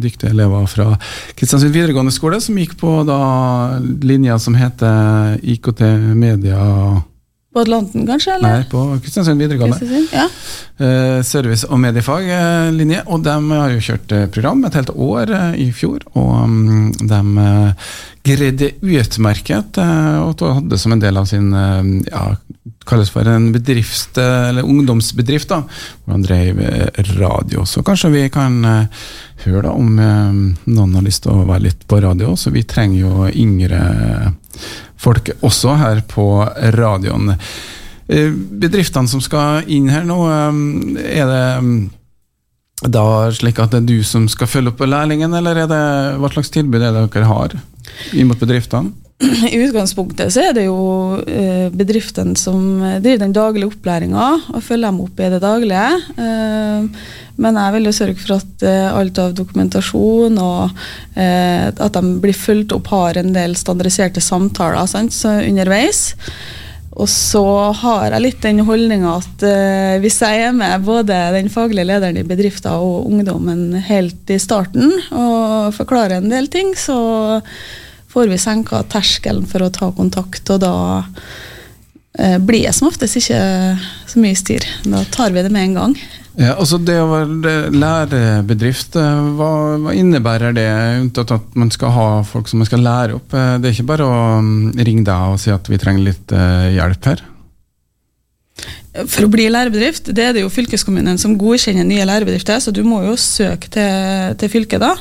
dyktige 0.00 0.32
elever 0.32 0.68
fra 0.70 0.90
Kristiansund 1.36 1.74
videregående 1.74 2.14
skole 2.14 2.40
som 2.40 2.58
gikk 2.58 2.78
på 2.80 3.02
da 3.08 3.18
linja 4.04 4.40
som 4.40 4.56
heter 4.58 5.36
IKT 5.40 5.84
Media 6.16 6.62
på 7.54 7.62
Atlanten, 7.62 8.02
kanskje? 8.06 8.34
Eller? 8.34 8.58
Nei, 8.58 8.68
på 8.70 8.82
Kristiansund 9.02 9.38
videregående. 9.38 9.78
Kristiansund, 9.78 10.08
ja. 10.12 10.28
Eh, 10.74 11.20
service- 11.22 11.68
og 11.70 11.78
mediefaglinje. 11.78 13.04
Og 13.06 13.22
de 13.22 13.34
har 13.52 13.70
jo 13.70 13.84
kjørt 13.86 14.14
eh, 14.16 14.24
program 14.26 14.64
et 14.66 14.74
helt 14.74 14.90
år 14.90 15.30
eh, 15.30 15.52
i 15.62 15.68
fjor. 15.70 16.02
Og 16.18 16.32
um, 16.48 16.90
de 16.98 17.20
greide 18.24 18.72
utmerket, 18.82 19.78
og 19.78 20.42
hadde 20.42 20.78
som 20.80 20.94
en 20.94 21.02
del 21.02 21.18
av 21.20 21.26
sin 21.28 21.50
ja, 22.08 22.22
kalles 22.88 23.10
for 23.12 23.28
en 23.28 23.50
bedrift, 23.52 24.16
eller 24.16 24.64
ungdomsbedrift, 24.64 25.50
da, 25.52 25.58
hvor 26.00 26.16
han 26.16 26.24
drev 26.24 26.62
radio. 27.18 27.66
Så 27.68 27.84
kanskje 27.84 28.14
vi 28.14 28.22
kan 28.32 28.56
høre 29.44 29.66
da 29.66 29.74
om 29.76 29.92
noen 30.00 30.96
har 30.96 31.04
lyst 31.04 31.26
til 31.26 31.36
å 31.36 31.44
være 31.44 31.66
litt 31.66 31.84
på 31.84 32.00
radio. 32.00 32.32
Så 32.32 32.54
vi 32.54 32.64
trenger 32.64 33.04
jo 33.04 33.28
yngre 33.28 33.82
folk 35.04 35.30
også 35.44 35.76
her 35.80 36.02
på 36.08 36.26
radioen. 36.76 37.34
Eh, 38.08 38.32
bedriftene 38.32 39.08
som 39.08 39.22
skal 39.24 39.64
inn 39.72 39.88
her 39.92 40.04
nå, 40.08 40.18
eh, 40.28 40.58
er 41.20 41.30
det 41.30 41.44
mm, 41.64 41.78
da 42.92 43.04
slik 43.32 43.62
at 43.62 43.72
det 43.72 43.80
er 43.80 43.88
du 43.88 44.02
som 44.04 44.26
skal 44.28 44.50
følge 44.50 44.74
opp 44.74 44.82
lærlingen, 44.84 45.32
eller 45.32 45.62
er 45.62 45.70
det, 45.70 45.84
hva 46.20 46.28
slags 46.32 46.52
tilbud 46.52 46.82
er 46.82 46.92
det 46.92 47.06
dere 47.14 47.30
har 47.30 47.56
inn 48.12 48.28
mot 48.28 48.40
bedriftene? 48.40 48.92
I 49.24 49.56
utgangspunktet 49.62 50.34
så 50.34 50.42
er 50.50 50.56
det 50.56 50.66
jo 50.66 50.76
eh, 51.22 51.70
bedriftene 51.72 52.36
som 52.36 52.82
driver 53.00 53.22
den 53.22 53.36
daglige 53.36 53.70
opplæringa 53.70 54.26
og 54.52 54.64
følger 54.66 54.90
dem 54.90 55.04
opp 55.06 55.22
i 55.22 55.30
det 55.32 55.40
daglige. 55.40 55.86
Men 57.36 57.58
jeg 57.58 57.74
vil 57.74 57.88
jo 57.88 57.94
sørge 57.96 58.18
for 58.20 58.36
at 58.36 58.64
alt 58.94 59.18
av 59.18 59.32
dokumentasjon 59.34 60.36
og 60.38 60.84
at 61.18 61.96
de 61.96 62.12
blir 62.22 62.36
fulgt 62.36 62.74
opp, 62.76 62.92
har 62.94 63.18
en 63.18 63.32
del 63.34 63.56
standardiserte 63.58 64.22
samtaler 64.22 64.86
sant, 64.86 65.16
underveis. 65.24 66.12
Og 66.94 67.08
så 67.10 67.42
har 67.74 68.12
jeg 68.12 68.22
litt 68.22 68.42
den 68.44 68.62
holdninga 68.66 69.16
at 69.18 69.42
uh, 69.42 69.94
hvis 70.02 70.20
jeg 70.22 70.44
er 70.46 70.52
med 70.54 70.84
både 70.86 71.16
den 71.34 71.50
faglige 71.50 71.88
lederen 71.88 72.20
i 72.20 72.26
bedriften 72.26 72.76
og 72.78 73.08
ungdommen 73.10 73.80
helt 73.88 74.30
i 74.30 74.38
starten 74.42 74.92
og 75.10 75.74
forklarer 75.74 76.20
en 76.20 76.30
del 76.30 76.46
ting, 76.52 76.70
så 76.78 77.50
får 78.14 78.30
vi 78.30 78.38
senka 78.38 78.84
terskelen 78.92 79.42
for 79.50 79.64
å 79.64 79.72
ta 79.74 79.90
kontakt, 79.96 80.46
og 80.54 80.62
da 80.62 80.74
blir 82.14 82.62
det 82.62 82.74
som 82.76 82.86
oftest 82.86 83.18
ikke 83.18 83.38
så 84.06 84.20
mye 84.22 84.36
styr. 84.38 84.62
Da 84.86 85.00
tar 85.10 85.34
vi 85.34 85.42
det 85.42 85.50
med 85.50 85.70
en 85.70 85.80
gang. 85.80 85.96
Ja, 86.34 86.56
altså 86.58 86.80
Det 86.82 86.96
å 86.98 87.10
være 87.12 87.70
lærebedrift, 87.70 88.96
eh, 88.98 89.26
hva, 89.38 89.50
hva, 89.78 89.92
innebærer 89.94 90.54
det? 90.56 90.66
Unntatt 91.04 91.30
at 91.36 91.54
man 91.58 91.70
skal 91.70 91.94
ha 91.94 92.08
folk 92.26 92.50
som 92.50 92.58
man 92.62 92.68
skal 92.68 92.82
lære 92.82 93.20
opp. 93.20 93.34
Eh, 93.34 93.54
det 93.62 93.70
er 93.70 93.76
ikke 93.76 93.92
bare 93.92 94.08
å 94.08 94.16
mm, 94.42 94.74
ringe 94.80 95.06
deg 95.06 95.34
og 95.34 95.38
si 95.42 95.54
at 95.54 95.70
vi 95.70 95.78
trenger 95.78 96.08
litt 96.10 96.34
hjelp 96.74 97.10
her? 97.12 97.22
For 99.10 99.26
å 99.26 99.30
bli 99.30 99.46
lærebedrift, 99.50 100.10
det 100.14 100.26
er 100.26 100.34
det 100.34 100.44
jo 100.44 100.50
fylkeskommunen 100.52 101.18
som 101.18 101.38
godkjenner 101.38 101.86
nye 101.86 102.06
lærebedrifter, 102.06 102.60
så 102.62 102.74
du 102.74 102.82
må 102.86 103.00
jo 103.06 103.16
søke 103.18 103.70
til, 103.74 104.34
til 104.38 104.52
fylket 104.52 104.82
da. 104.82 104.92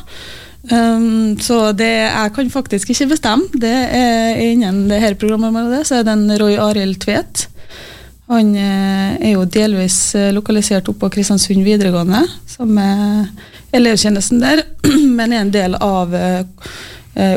Um, 0.72 1.36
så 1.44 1.74
det 1.76 1.92
jeg 1.92 2.34
kan 2.36 2.52
faktisk 2.54 2.94
ikke 2.94 3.10
bestemme. 3.16 3.50
Det 3.60 3.74
er 3.74 4.40
Innen 4.40 4.86
det 4.88 5.02
her 5.04 5.18
programmet 5.20 5.88
så 5.88 6.00
er 6.00 6.08
det 6.08 6.14
en 6.16 6.38
Roy 6.40 6.56
Arild 6.56 7.02
Tvedt 7.04 7.50
han 8.32 8.54
eh, 8.56 9.16
er 9.20 9.34
jo 9.36 9.44
delvis 9.50 9.98
eh, 10.16 10.32
lokalisert 10.34 10.88
oppå 10.92 11.10
Kristiansund 11.12 11.66
videregående, 11.66 12.24
som 12.50 12.78
er 12.80 13.28
elevtjenesten 13.76 14.42
der, 14.44 14.64
men 15.18 15.34
er 15.34 15.44
en 15.44 15.54
del 15.54 15.78
av 15.78 16.16
eh, 16.16 16.46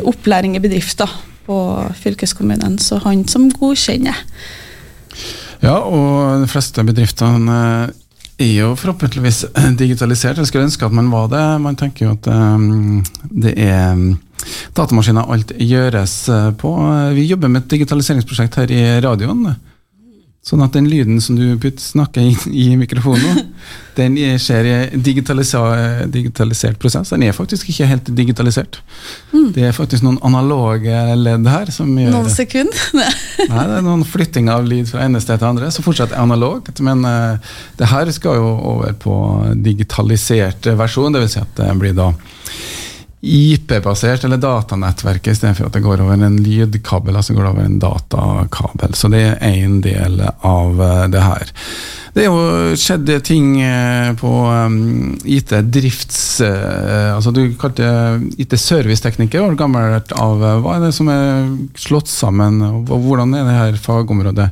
opplæring 0.07 0.55
i 0.57 0.63
bedrifter 0.63 1.11
på 1.47 1.57
fylkeskommunen. 2.01 2.79
Så 2.79 3.01
han 3.03 3.25
som 3.29 3.49
godkjenner. 3.51 4.23
Ja, 5.63 5.79
og 5.81 6.43
de 6.43 6.49
fleste 6.49 6.83
bedriftene 6.85 7.59
er 8.37 8.53
jo 8.53 8.73
forhåpentligvis 8.77 9.45
digitalisert. 9.79 10.37
Jeg 10.37 10.49
skulle 10.49 10.67
ønske 10.67 10.85
at 10.85 10.95
man 10.95 11.11
var 11.11 11.29
det. 11.31 11.45
Man 11.63 11.77
tenker 11.79 12.05
jo 12.05 12.15
at 12.15 12.27
det 13.31 13.53
er 13.57 14.03
datamaskiner 14.77 15.31
alt 15.33 15.55
gjøres 15.57 16.17
på. 16.61 16.73
Vi 17.17 17.25
jobber 17.31 17.51
med 17.51 17.65
et 17.65 17.71
digitaliseringsprosjekt 17.77 18.59
her 18.61 18.73
i 18.73 18.83
radioen 19.03 19.47
Sånn 20.47 20.63
at 20.63 20.71
den 20.77 20.85
lyden 20.87 21.17
som 21.19 21.35
du 21.35 21.57
putt, 21.59 21.81
snakker 21.83 22.23
inn 22.23 22.53
i 22.55 22.69
mikrofonen, 22.79 23.49
den 23.99 24.15
skjer 24.39 24.69
i 24.69 24.75
digitalisert 25.03 26.79
prosess. 26.79 27.11
Den 27.11 27.25
er 27.27 27.35
faktisk 27.35 27.67
ikke 27.67 27.89
helt 27.89 28.11
digitalisert. 28.15 28.79
Mm. 29.33 29.49
Det 29.57 29.65
er 29.67 29.75
faktisk 29.75 30.05
noen 30.05 30.21
analoge 30.23 31.01
ledd 31.19 31.49
her 31.51 31.73
som 31.75 31.91
gjør 31.99 32.15
Noen 32.15 32.31
sekunder? 32.31 32.87
Nei, 33.51 33.65
det 33.67 33.75
er 33.81 33.85
noen 33.89 34.07
flytting 34.07 34.47
av 34.53 34.63
lyd 34.69 34.87
fra 34.87 35.03
ene 35.03 35.19
sted 35.23 35.41
til 35.41 35.49
andre, 35.49 35.71
som 35.73 35.83
fortsatt 35.83 36.15
er 36.15 36.23
analogt. 36.23 36.79
Men 36.85 37.03
uh, 37.03 37.57
det 37.75 37.91
her 37.91 38.13
skal 38.15 38.39
jo 38.39 38.53
over 38.71 38.95
på 39.03 39.17
digitalisert 39.67 40.71
versjon, 40.79 41.11
dvs. 41.17 41.35
Si 41.35 41.43
at 41.43 41.59
det 41.59 41.73
blir 41.81 41.97
da 41.97 42.13
IP-basert, 43.21 44.23
eller 44.23 44.37
datanettverket, 44.37 45.33
istedenfor 45.33 45.67
at 45.67 45.73
det 45.73 45.81
går 45.81 46.03
over 46.03 46.21
en 46.21 46.37
lydkabel. 46.37 47.15
altså 47.15 47.33
går 47.33 47.43
det 47.43 47.49
over 47.49 47.65
en 47.65 47.79
datakabel. 47.81 48.93
Så 48.93 49.09
det 49.09 49.23
er 49.25 49.41
én 49.41 49.79
del 49.81 50.21
av 50.45 50.81
eh, 50.81 51.07
det 51.09 51.23
her. 51.25 51.53
Det 52.13 52.23
er 52.23 52.29
jo 52.29 52.77
skjedd 52.77 53.09
ting 53.25 53.57
eh, 53.61 54.13
på 54.17 54.33
um, 54.45 55.17
IT-drifts... 55.25 56.23
Altså 56.37 57.33
Du 57.33 57.41
kalte 57.57 57.87
IT-servicetekniker, 58.37 59.41
var 59.41 59.57
gammelt 59.57 60.13
av. 60.13 60.43
Hva 60.61 60.77
er 60.77 60.85
det 60.85 60.93
som 60.93 61.09
er 61.09 61.47
slått 61.77 62.11
sammen, 62.11 62.61
og 62.61 62.91
hvordan 63.01 63.33
er 63.33 63.47
det 63.47 63.57
her 63.57 63.79
fagområdet 63.81 64.51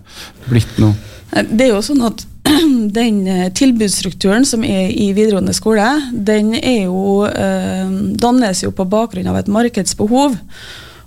blitt 0.49 0.79
nå? 0.81 0.95
Det 1.29 1.67
er 1.67 1.75
jo 1.75 1.83
sånn 1.85 2.05
at 2.07 2.25
den 2.97 3.25
eh, 3.27 3.47
tilbudsstrukturen 3.55 4.45
som 4.47 4.63
er 4.65 4.91
i 4.91 5.11
videregående 5.15 5.55
skole, 5.55 5.87
den 6.11 6.53
er 6.57 6.85
jo, 6.85 7.25
eh, 7.25 7.89
dannes 8.21 8.63
jo 8.63 8.73
på 8.75 8.87
bakgrunn 8.89 9.29
av 9.31 9.39
et 9.39 9.51
markedsbehov. 9.51 10.37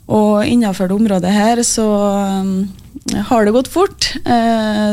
Og 0.09 0.49
innenfor 0.49 0.89
det 0.89 0.97
området 0.97 1.33
her 1.35 1.63
så 1.67 1.89
eh, 2.19 3.23
har 3.31 3.45
det 3.45 3.55
gått 3.55 3.71
fort. 3.73 4.11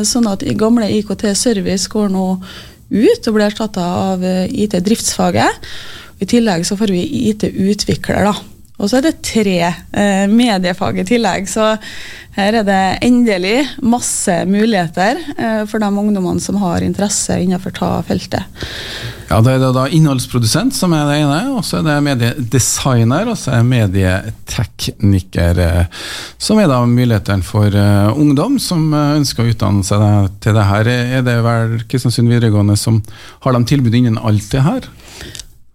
Sånn 0.08 0.28
at 0.30 0.44
gamle 0.60 0.88
IKT 1.00 1.28
Service 1.36 1.90
går 1.92 2.12
nå 2.14 2.26
ut 2.94 3.28
og 3.28 3.36
blir 3.36 3.48
erstatta 3.48 3.84
av 4.14 4.24
IT-driftsfaget. 4.24 5.70
I 6.24 6.28
tillegg 6.32 6.64
så 6.68 6.78
får 6.80 6.94
vi 6.96 7.02
IT-utvikler, 7.32 8.30
da. 8.30 8.55
Og 8.76 8.90
så 8.90 9.00
er 9.00 9.08
det 9.08 9.22
tre 9.24 9.60
eh, 9.64 10.26
mediefag 10.28 11.00
i 11.00 11.08
tillegg, 11.08 11.48
så 11.48 11.76
her 12.36 12.58
er 12.60 12.66
det 12.68 12.80
endelig 13.08 13.62
masse 13.80 14.34
muligheter 14.50 15.22
eh, 15.38 15.62
for 15.72 15.80
de 15.80 15.88
ungdommene 15.88 16.44
som 16.44 16.58
har 16.60 16.84
interesse 16.84 17.38
innenfor 17.40 17.72
ta 17.78 17.92
feltet. 18.04 18.44
Ja, 19.30 19.40
Det 19.42 19.56
er 19.56 19.62
det 19.64 19.72
da 19.78 19.86
innholdsprodusent 19.88 20.76
som 20.76 20.94
er 20.94 21.08
det 21.08 21.16
ene, 21.24 21.40
og 21.56 21.64
så 21.66 21.80
er 21.80 21.88
det 21.88 21.96
mediedesigner 22.06 23.32
og 23.32 23.40
så 23.40 23.56
er 23.56 23.70
medietekniker. 23.70 25.64
Eh, 25.64 26.04
som 26.38 26.60
er 26.60 26.68
da 26.70 26.82
mulighetene 26.86 27.48
for 27.48 27.72
uh, 27.72 28.12
ungdom 28.20 28.60
som 28.62 28.92
uh, 28.94 29.16
ønsker 29.16 29.46
å 29.46 29.56
utdanne 29.56 29.88
seg 29.88 30.28
til 30.44 30.60
det 30.60 30.68
her. 30.68 30.92
Er 30.92 31.26
det 31.26 31.40
vel 31.48 31.80
Kristiansund 31.88 32.30
videregående 32.30 32.76
som 32.78 33.00
har 33.48 33.56
de 33.56 33.64
tilbud 33.72 33.96
innen 33.96 34.20
alt 34.20 34.52
det 34.52 34.68
her? 34.68 34.92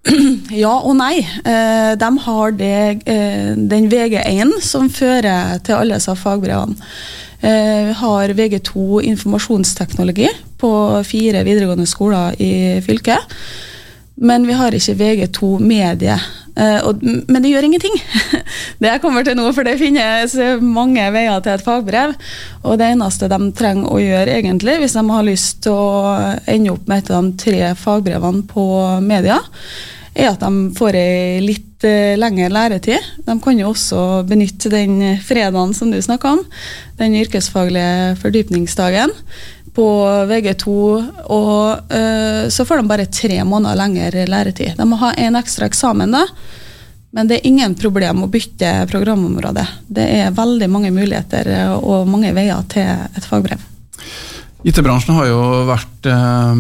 Ja 0.63 0.73
og 0.81 0.95
nei. 0.99 1.21
Eh, 1.21 1.93
de 2.01 2.11
har 2.25 2.55
det, 2.57 3.03
eh, 3.07 3.51
den 3.55 3.89
VG1 3.93 4.61
som 4.65 4.91
fører 4.93 5.61
til 5.65 5.77
alle 5.77 5.99
disse 6.01 6.15
fagbrevene. 6.17 6.77
Eh, 7.41 7.89
vi 7.89 7.97
har 7.97 8.35
VG2 8.37 9.01
informasjonsteknologi 9.13 10.29
på 10.61 10.71
fire 11.09 11.45
videregående 11.45 11.89
skoler 11.89 12.37
i 12.41 12.81
fylket. 12.85 13.37
Men 14.21 14.45
vi 14.47 14.57
har 14.57 14.77
ikke 14.77 14.99
VG2 14.99 15.59
medie. 15.65 16.19
Men 16.61 17.41
det 17.41 17.53
gjør 17.53 17.67
ingenting. 17.69 17.95
Det 18.81 18.89
jeg 18.91 19.01
kommer 19.03 19.25
til 19.25 19.37
nå, 19.39 19.47
for 19.57 19.65
det 19.65 19.79
finnes 19.81 20.35
mange 20.61 21.05
veier 21.15 21.41
til 21.45 21.55
et 21.55 21.65
fagbrev. 21.65 22.13
Og 22.65 22.77
det 22.81 22.91
eneste 22.95 23.29
de 23.33 23.39
trenger 23.57 23.89
å 23.89 24.01
gjøre, 24.01 24.35
egentlig, 24.37 24.79
hvis 24.83 24.97
de 24.97 25.05
har 25.09 25.27
lyst 25.27 25.63
til 25.65 25.77
å 25.77 26.19
ende 26.45 26.75
opp 26.75 26.91
med 26.91 27.05
et 27.05 27.15
av 27.15 27.25
de 27.25 27.41
tre 27.45 27.73
fagbrevene 27.81 28.45
på 28.51 28.67
media, 29.05 29.41
er 30.15 30.33
at 30.33 30.43
de 30.43 30.71
får 30.77 30.99
ei 30.99 31.41
litt 31.45 31.87
uh, 31.87 32.17
lengre 32.19 32.51
læretid. 32.53 33.11
De 33.27 33.37
kan 33.43 33.61
jo 33.61 33.71
også 33.71 34.25
benytte 34.29 34.73
den 34.73 34.99
fredagen 35.25 35.75
som 35.77 35.93
du 35.93 36.01
snakka 36.03 36.35
om, 36.37 36.45
den 37.01 37.17
yrkesfaglige 37.21 38.17
fordypningsdagen, 38.21 39.15
på 39.75 39.87
VG2, 40.31 40.73
og 41.31 41.93
uh, 41.93 42.49
så 42.51 42.67
får 42.67 42.81
de 42.81 42.91
bare 42.91 43.11
tre 43.13 43.43
måneder 43.45 43.79
lengre 43.79 44.27
læretid. 44.29 44.75
De 44.79 44.89
må 44.89 44.99
ha 45.03 45.13
en 45.15 45.39
ekstra 45.41 45.69
eksamen, 45.71 46.17
da. 46.17 46.25
Men 47.11 47.27
det 47.27 47.41
er 47.41 47.49
ingen 47.51 47.75
problem 47.75 48.23
å 48.23 48.31
bytte 48.31 48.69
programområde. 48.91 49.65
Det 49.91 50.05
er 50.21 50.35
veldig 50.35 50.69
mange 50.71 50.93
muligheter 50.95 51.49
og 51.75 52.07
mange 52.07 52.31
veier 52.37 52.63
til 52.71 52.87
et 52.87 53.27
fagbrev. 53.27 53.65
IT-bransjen 54.61 55.17
har 55.17 55.29
jo 55.31 55.41
vært 55.71 56.07
eh, 56.11 56.59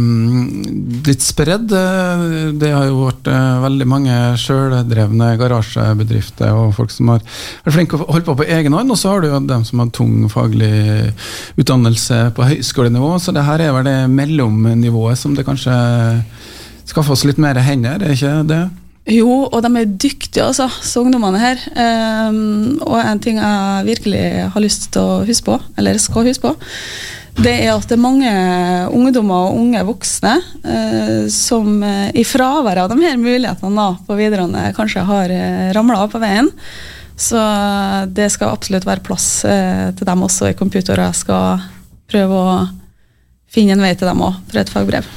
litt 1.04 1.24
spredd. 1.24 1.68
Det 1.68 2.70
har 2.72 2.86
jo 2.88 3.02
vært 3.04 3.28
eh, 3.28 3.58
veldig 3.66 3.88
mange 3.92 4.14
sjøldrevne 4.40 5.34
garasjebedrifter 5.40 6.56
og 6.56 6.72
folk 6.78 6.94
som 6.94 7.12
har 7.12 7.20
vært 7.20 7.76
flinke 7.76 7.98
å 7.98 8.06
holde 8.06 8.24
på 8.30 8.38
på 8.40 8.48
egen 8.56 8.76
hånd. 8.76 8.94
Og 8.94 9.00
så 9.00 9.12
har 9.12 9.20
du 9.20 9.28
jo 9.28 9.42
dem 9.44 9.66
som 9.68 9.84
har 9.84 9.92
tung 9.92 10.24
faglig 10.32 10.72
utdannelse 11.60 12.30
på 12.36 12.48
høyskolenivå. 12.54 13.12
Så 13.20 13.36
det 13.36 13.44
her 13.44 13.66
er 13.66 13.76
vel 13.76 13.88
det 13.90 13.98
mellomnivået 14.16 15.20
som 15.20 15.36
det 15.36 15.44
kanskje 15.48 15.76
skaffer 16.88 17.14
oss 17.14 17.26
litt 17.28 17.40
mer 17.40 17.60
hender, 17.62 18.00
er 18.02 18.16
ikke 18.16 18.38
det? 18.48 18.64
Jo, 19.10 19.46
og 19.48 19.62
de 19.64 19.70
er 19.80 19.92
dyktige, 20.00 20.44
altså, 20.44 20.66
så 20.68 21.02
ungdommene 21.02 21.40
her. 21.40 21.62
Um, 22.30 22.78
og 22.84 22.98
en 23.00 23.22
ting 23.22 23.40
jeg 23.40 23.86
virkelig 23.88 24.24
har 24.54 24.62
lyst 24.62 24.90
til 24.94 25.02
å 25.02 25.22
huske 25.26 25.48
på, 25.48 25.56
eller 25.80 25.98
skal 25.98 26.28
huske 26.28 26.44
på, 26.44 26.52
det 27.38 27.52
er 27.62 27.70
at 27.72 27.86
det 27.88 27.96
er 27.96 28.02
mange 28.02 28.30
ungdommer 28.96 29.48
og 29.48 29.58
unge 29.60 29.82
voksne 29.86 30.32
eh, 30.64 31.28
som 31.32 31.82
eh, 31.86 32.10
i 32.18 32.24
fravær 32.26 32.82
av 32.82 32.90
de 32.92 32.98
her 33.04 33.16
mulighetene 33.20 33.70
da, 33.76 33.92
på 34.06 34.16
videregående 34.18 34.72
kanskje 34.76 35.04
har 35.08 35.32
eh, 35.34 35.70
ramla 35.76 36.02
av 36.04 36.10
på 36.12 36.20
veien. 36.22 36.50
Så 37.20 37.38
eh, 37.38 38.02
det 38.12 38.30
skal 38.34 38.54
absolutt 38.54 38.88
være 38.88 39.04
plass 39.06 39.28
eh, 39.48 39.88
til 39.96 40.08
dem 40.08 40.26
også 40.26 40.50
i 40.50 40.58
computer, 40.58 41.00
og 41.00 41.10
jeg 41.10 41.20
skal 41.22 41.64
prøve 42.10 42.42
å 42.42 42.58
finne 43.50 43.76
en 43.76 43.84
vei 43.84 43.94
til 43.94 44.10
dem 44.10 44.26
òg, 44.26 44.42
for 44.50 44.60
et 44.60 44.72
fagbrev. 44.72 45.08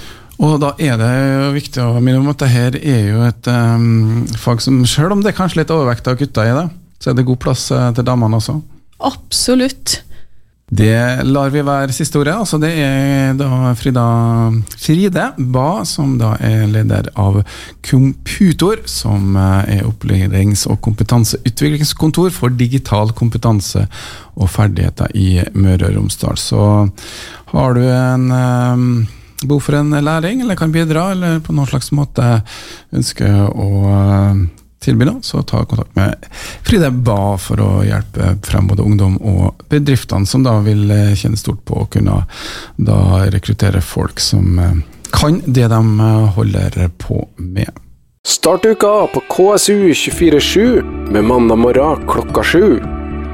Og 0.43 0.55
da 0.61 0.73
er 0.81 0.97
det 0.99 1.11
jo 1.17 1.51
viktig 1.55 1.83
å 1.83 1.99
minne 1.99 2.21
om 2.21 2.31
at 2.31 2.41
dette 2.45 2.81
er 2.81 3.03
jo 3.11 3.21
et 3.27 3.47
um, 3.47 4.23
fag 4.41 4.63
som, 4.63 4.81
selv 4.89 5.13
om 5.15 5.21
det 5.23 5.31
er 5.31 5.37
kanskje 5.37 5.61
litt 5.61 5.71
overvekt 5.71 6.09
av 6.09 6.17
gutter 6.19 6.49
i 6.49 6.55
det, 6.57 6.65
så 6.99 7.11
er 7.11 7.19
det 7.19 7.27
god 7.27 7.39
plass 7.43 7.67
til 7.69 8.07
damene 8.07 8.39
også? 8.39 8.57
Absolutt. 9.03 10.01
Det 10.73 11.23
lar 11.27 11.51
vi 11.53 11.61
være 11.61 11.93
siste 11.93 12.17
ordet. 12.17 12.33
Altså 12.33 12.57
det 12.61 12.71
er 12.81 13.33
da 13.37 13.73
Frida 13.77 14.05
Fride 14.79 15.25
Ba, 15.53 15.83
som 15.85 16.15
da 16.17 16.31
er 16.41 16.65
leder 16.71 17.11
av 17.19 17.41
Computor, 17.85 18.81
som 18.89 19.35
eh, 19.37 19.75
er 19.77 19.89
opplærings- 19.89 20.65
og 20.71 20.79
kompetanseutviklingskontor 20.85 22.33
for 22.33 22.53
digital 22.57 23.13
kompetanse 23.13 23.85
og 24.33 24.49
ferdigheter 24.49 25.13
i 25.13 25.43
Møre 25.53 25.91
og 25.91 25.99
Romsdal. 25.99 26.41
Så 26.41 26.63
har 27.53 27.77
du 27.77 27.83
en 27.83 28.27
um, 28.33 28.87
behov 29.43 29.61
for 29.67 29.77
en 29.77 29.93
læring, 29.93 30.41
eller 30.41 30.57
kan 30.57 30.73
bidra, 30.73 31.11
eller 31.13 31.43
på 31.43 31.53
noen 31.53 31.69
slags 31.69 31.93
måte 31.93 32.39
ønsker 32.95 33.43
å 33.51 33.69
tilby 34.83 35.07
nå, 35.07 35.17
så 35.25 35.41
ta 35.47 35.63
kontakt 35.65 35.95
med 35.95 36.25
Fride 36.67 36.91
Ba 36.91 37.35
for 37.41 37.61
å 37.63 37.69
hjelpe 37.87 38.35
frem 38.45 38.67
både 38.69 38.85
ungdom 38.85 39.17
og 39.19 39.63
bedriftene, 39.71 40.27
som 40.29 40.43
da 40.45 40.59
vil 40.65 40.89
eh, 40.91 41.13
kjenne 41.17 41.39
stort 41.39 41.63
på 41.67 41.83
å 41.83 41.87
kunne 41.91 42.23
rekruttere 43.33 43.81
folk 43.83 44.19
som 44.21 44.59
eh, 44.59 44.75
kan 45.13 45.41
det 45.45 45.67
de 45.67 45.81
eh, 45.99 46.27
holder 46.37 46.89
på 46.97 47.27
med. 47.37 47.71
Start 48.27 48.65
uka 48.65 49.07
på 49.13 49.23
KSU247 49.29 51.11
med 51.11 51.23
mandag 51.23 51.59
morgen 51.59 52.07
klokka 52.07 52.43
sju. 52.43 52.79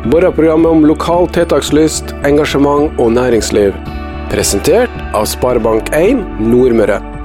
Morgenprogrammet 0.09 0.71
om 0.71 0.85
lokal 0.87 1.27
tiltakslyst, 1.35 2.15
engasjement 2.25 2.97
og 2.97 3.13
næringsliv. 3.13 3.75
Presentert 4.31 4.93
av 5.13 5.27
Sparebank1 5.29 6.25
Nordmøre. 6.41 7.18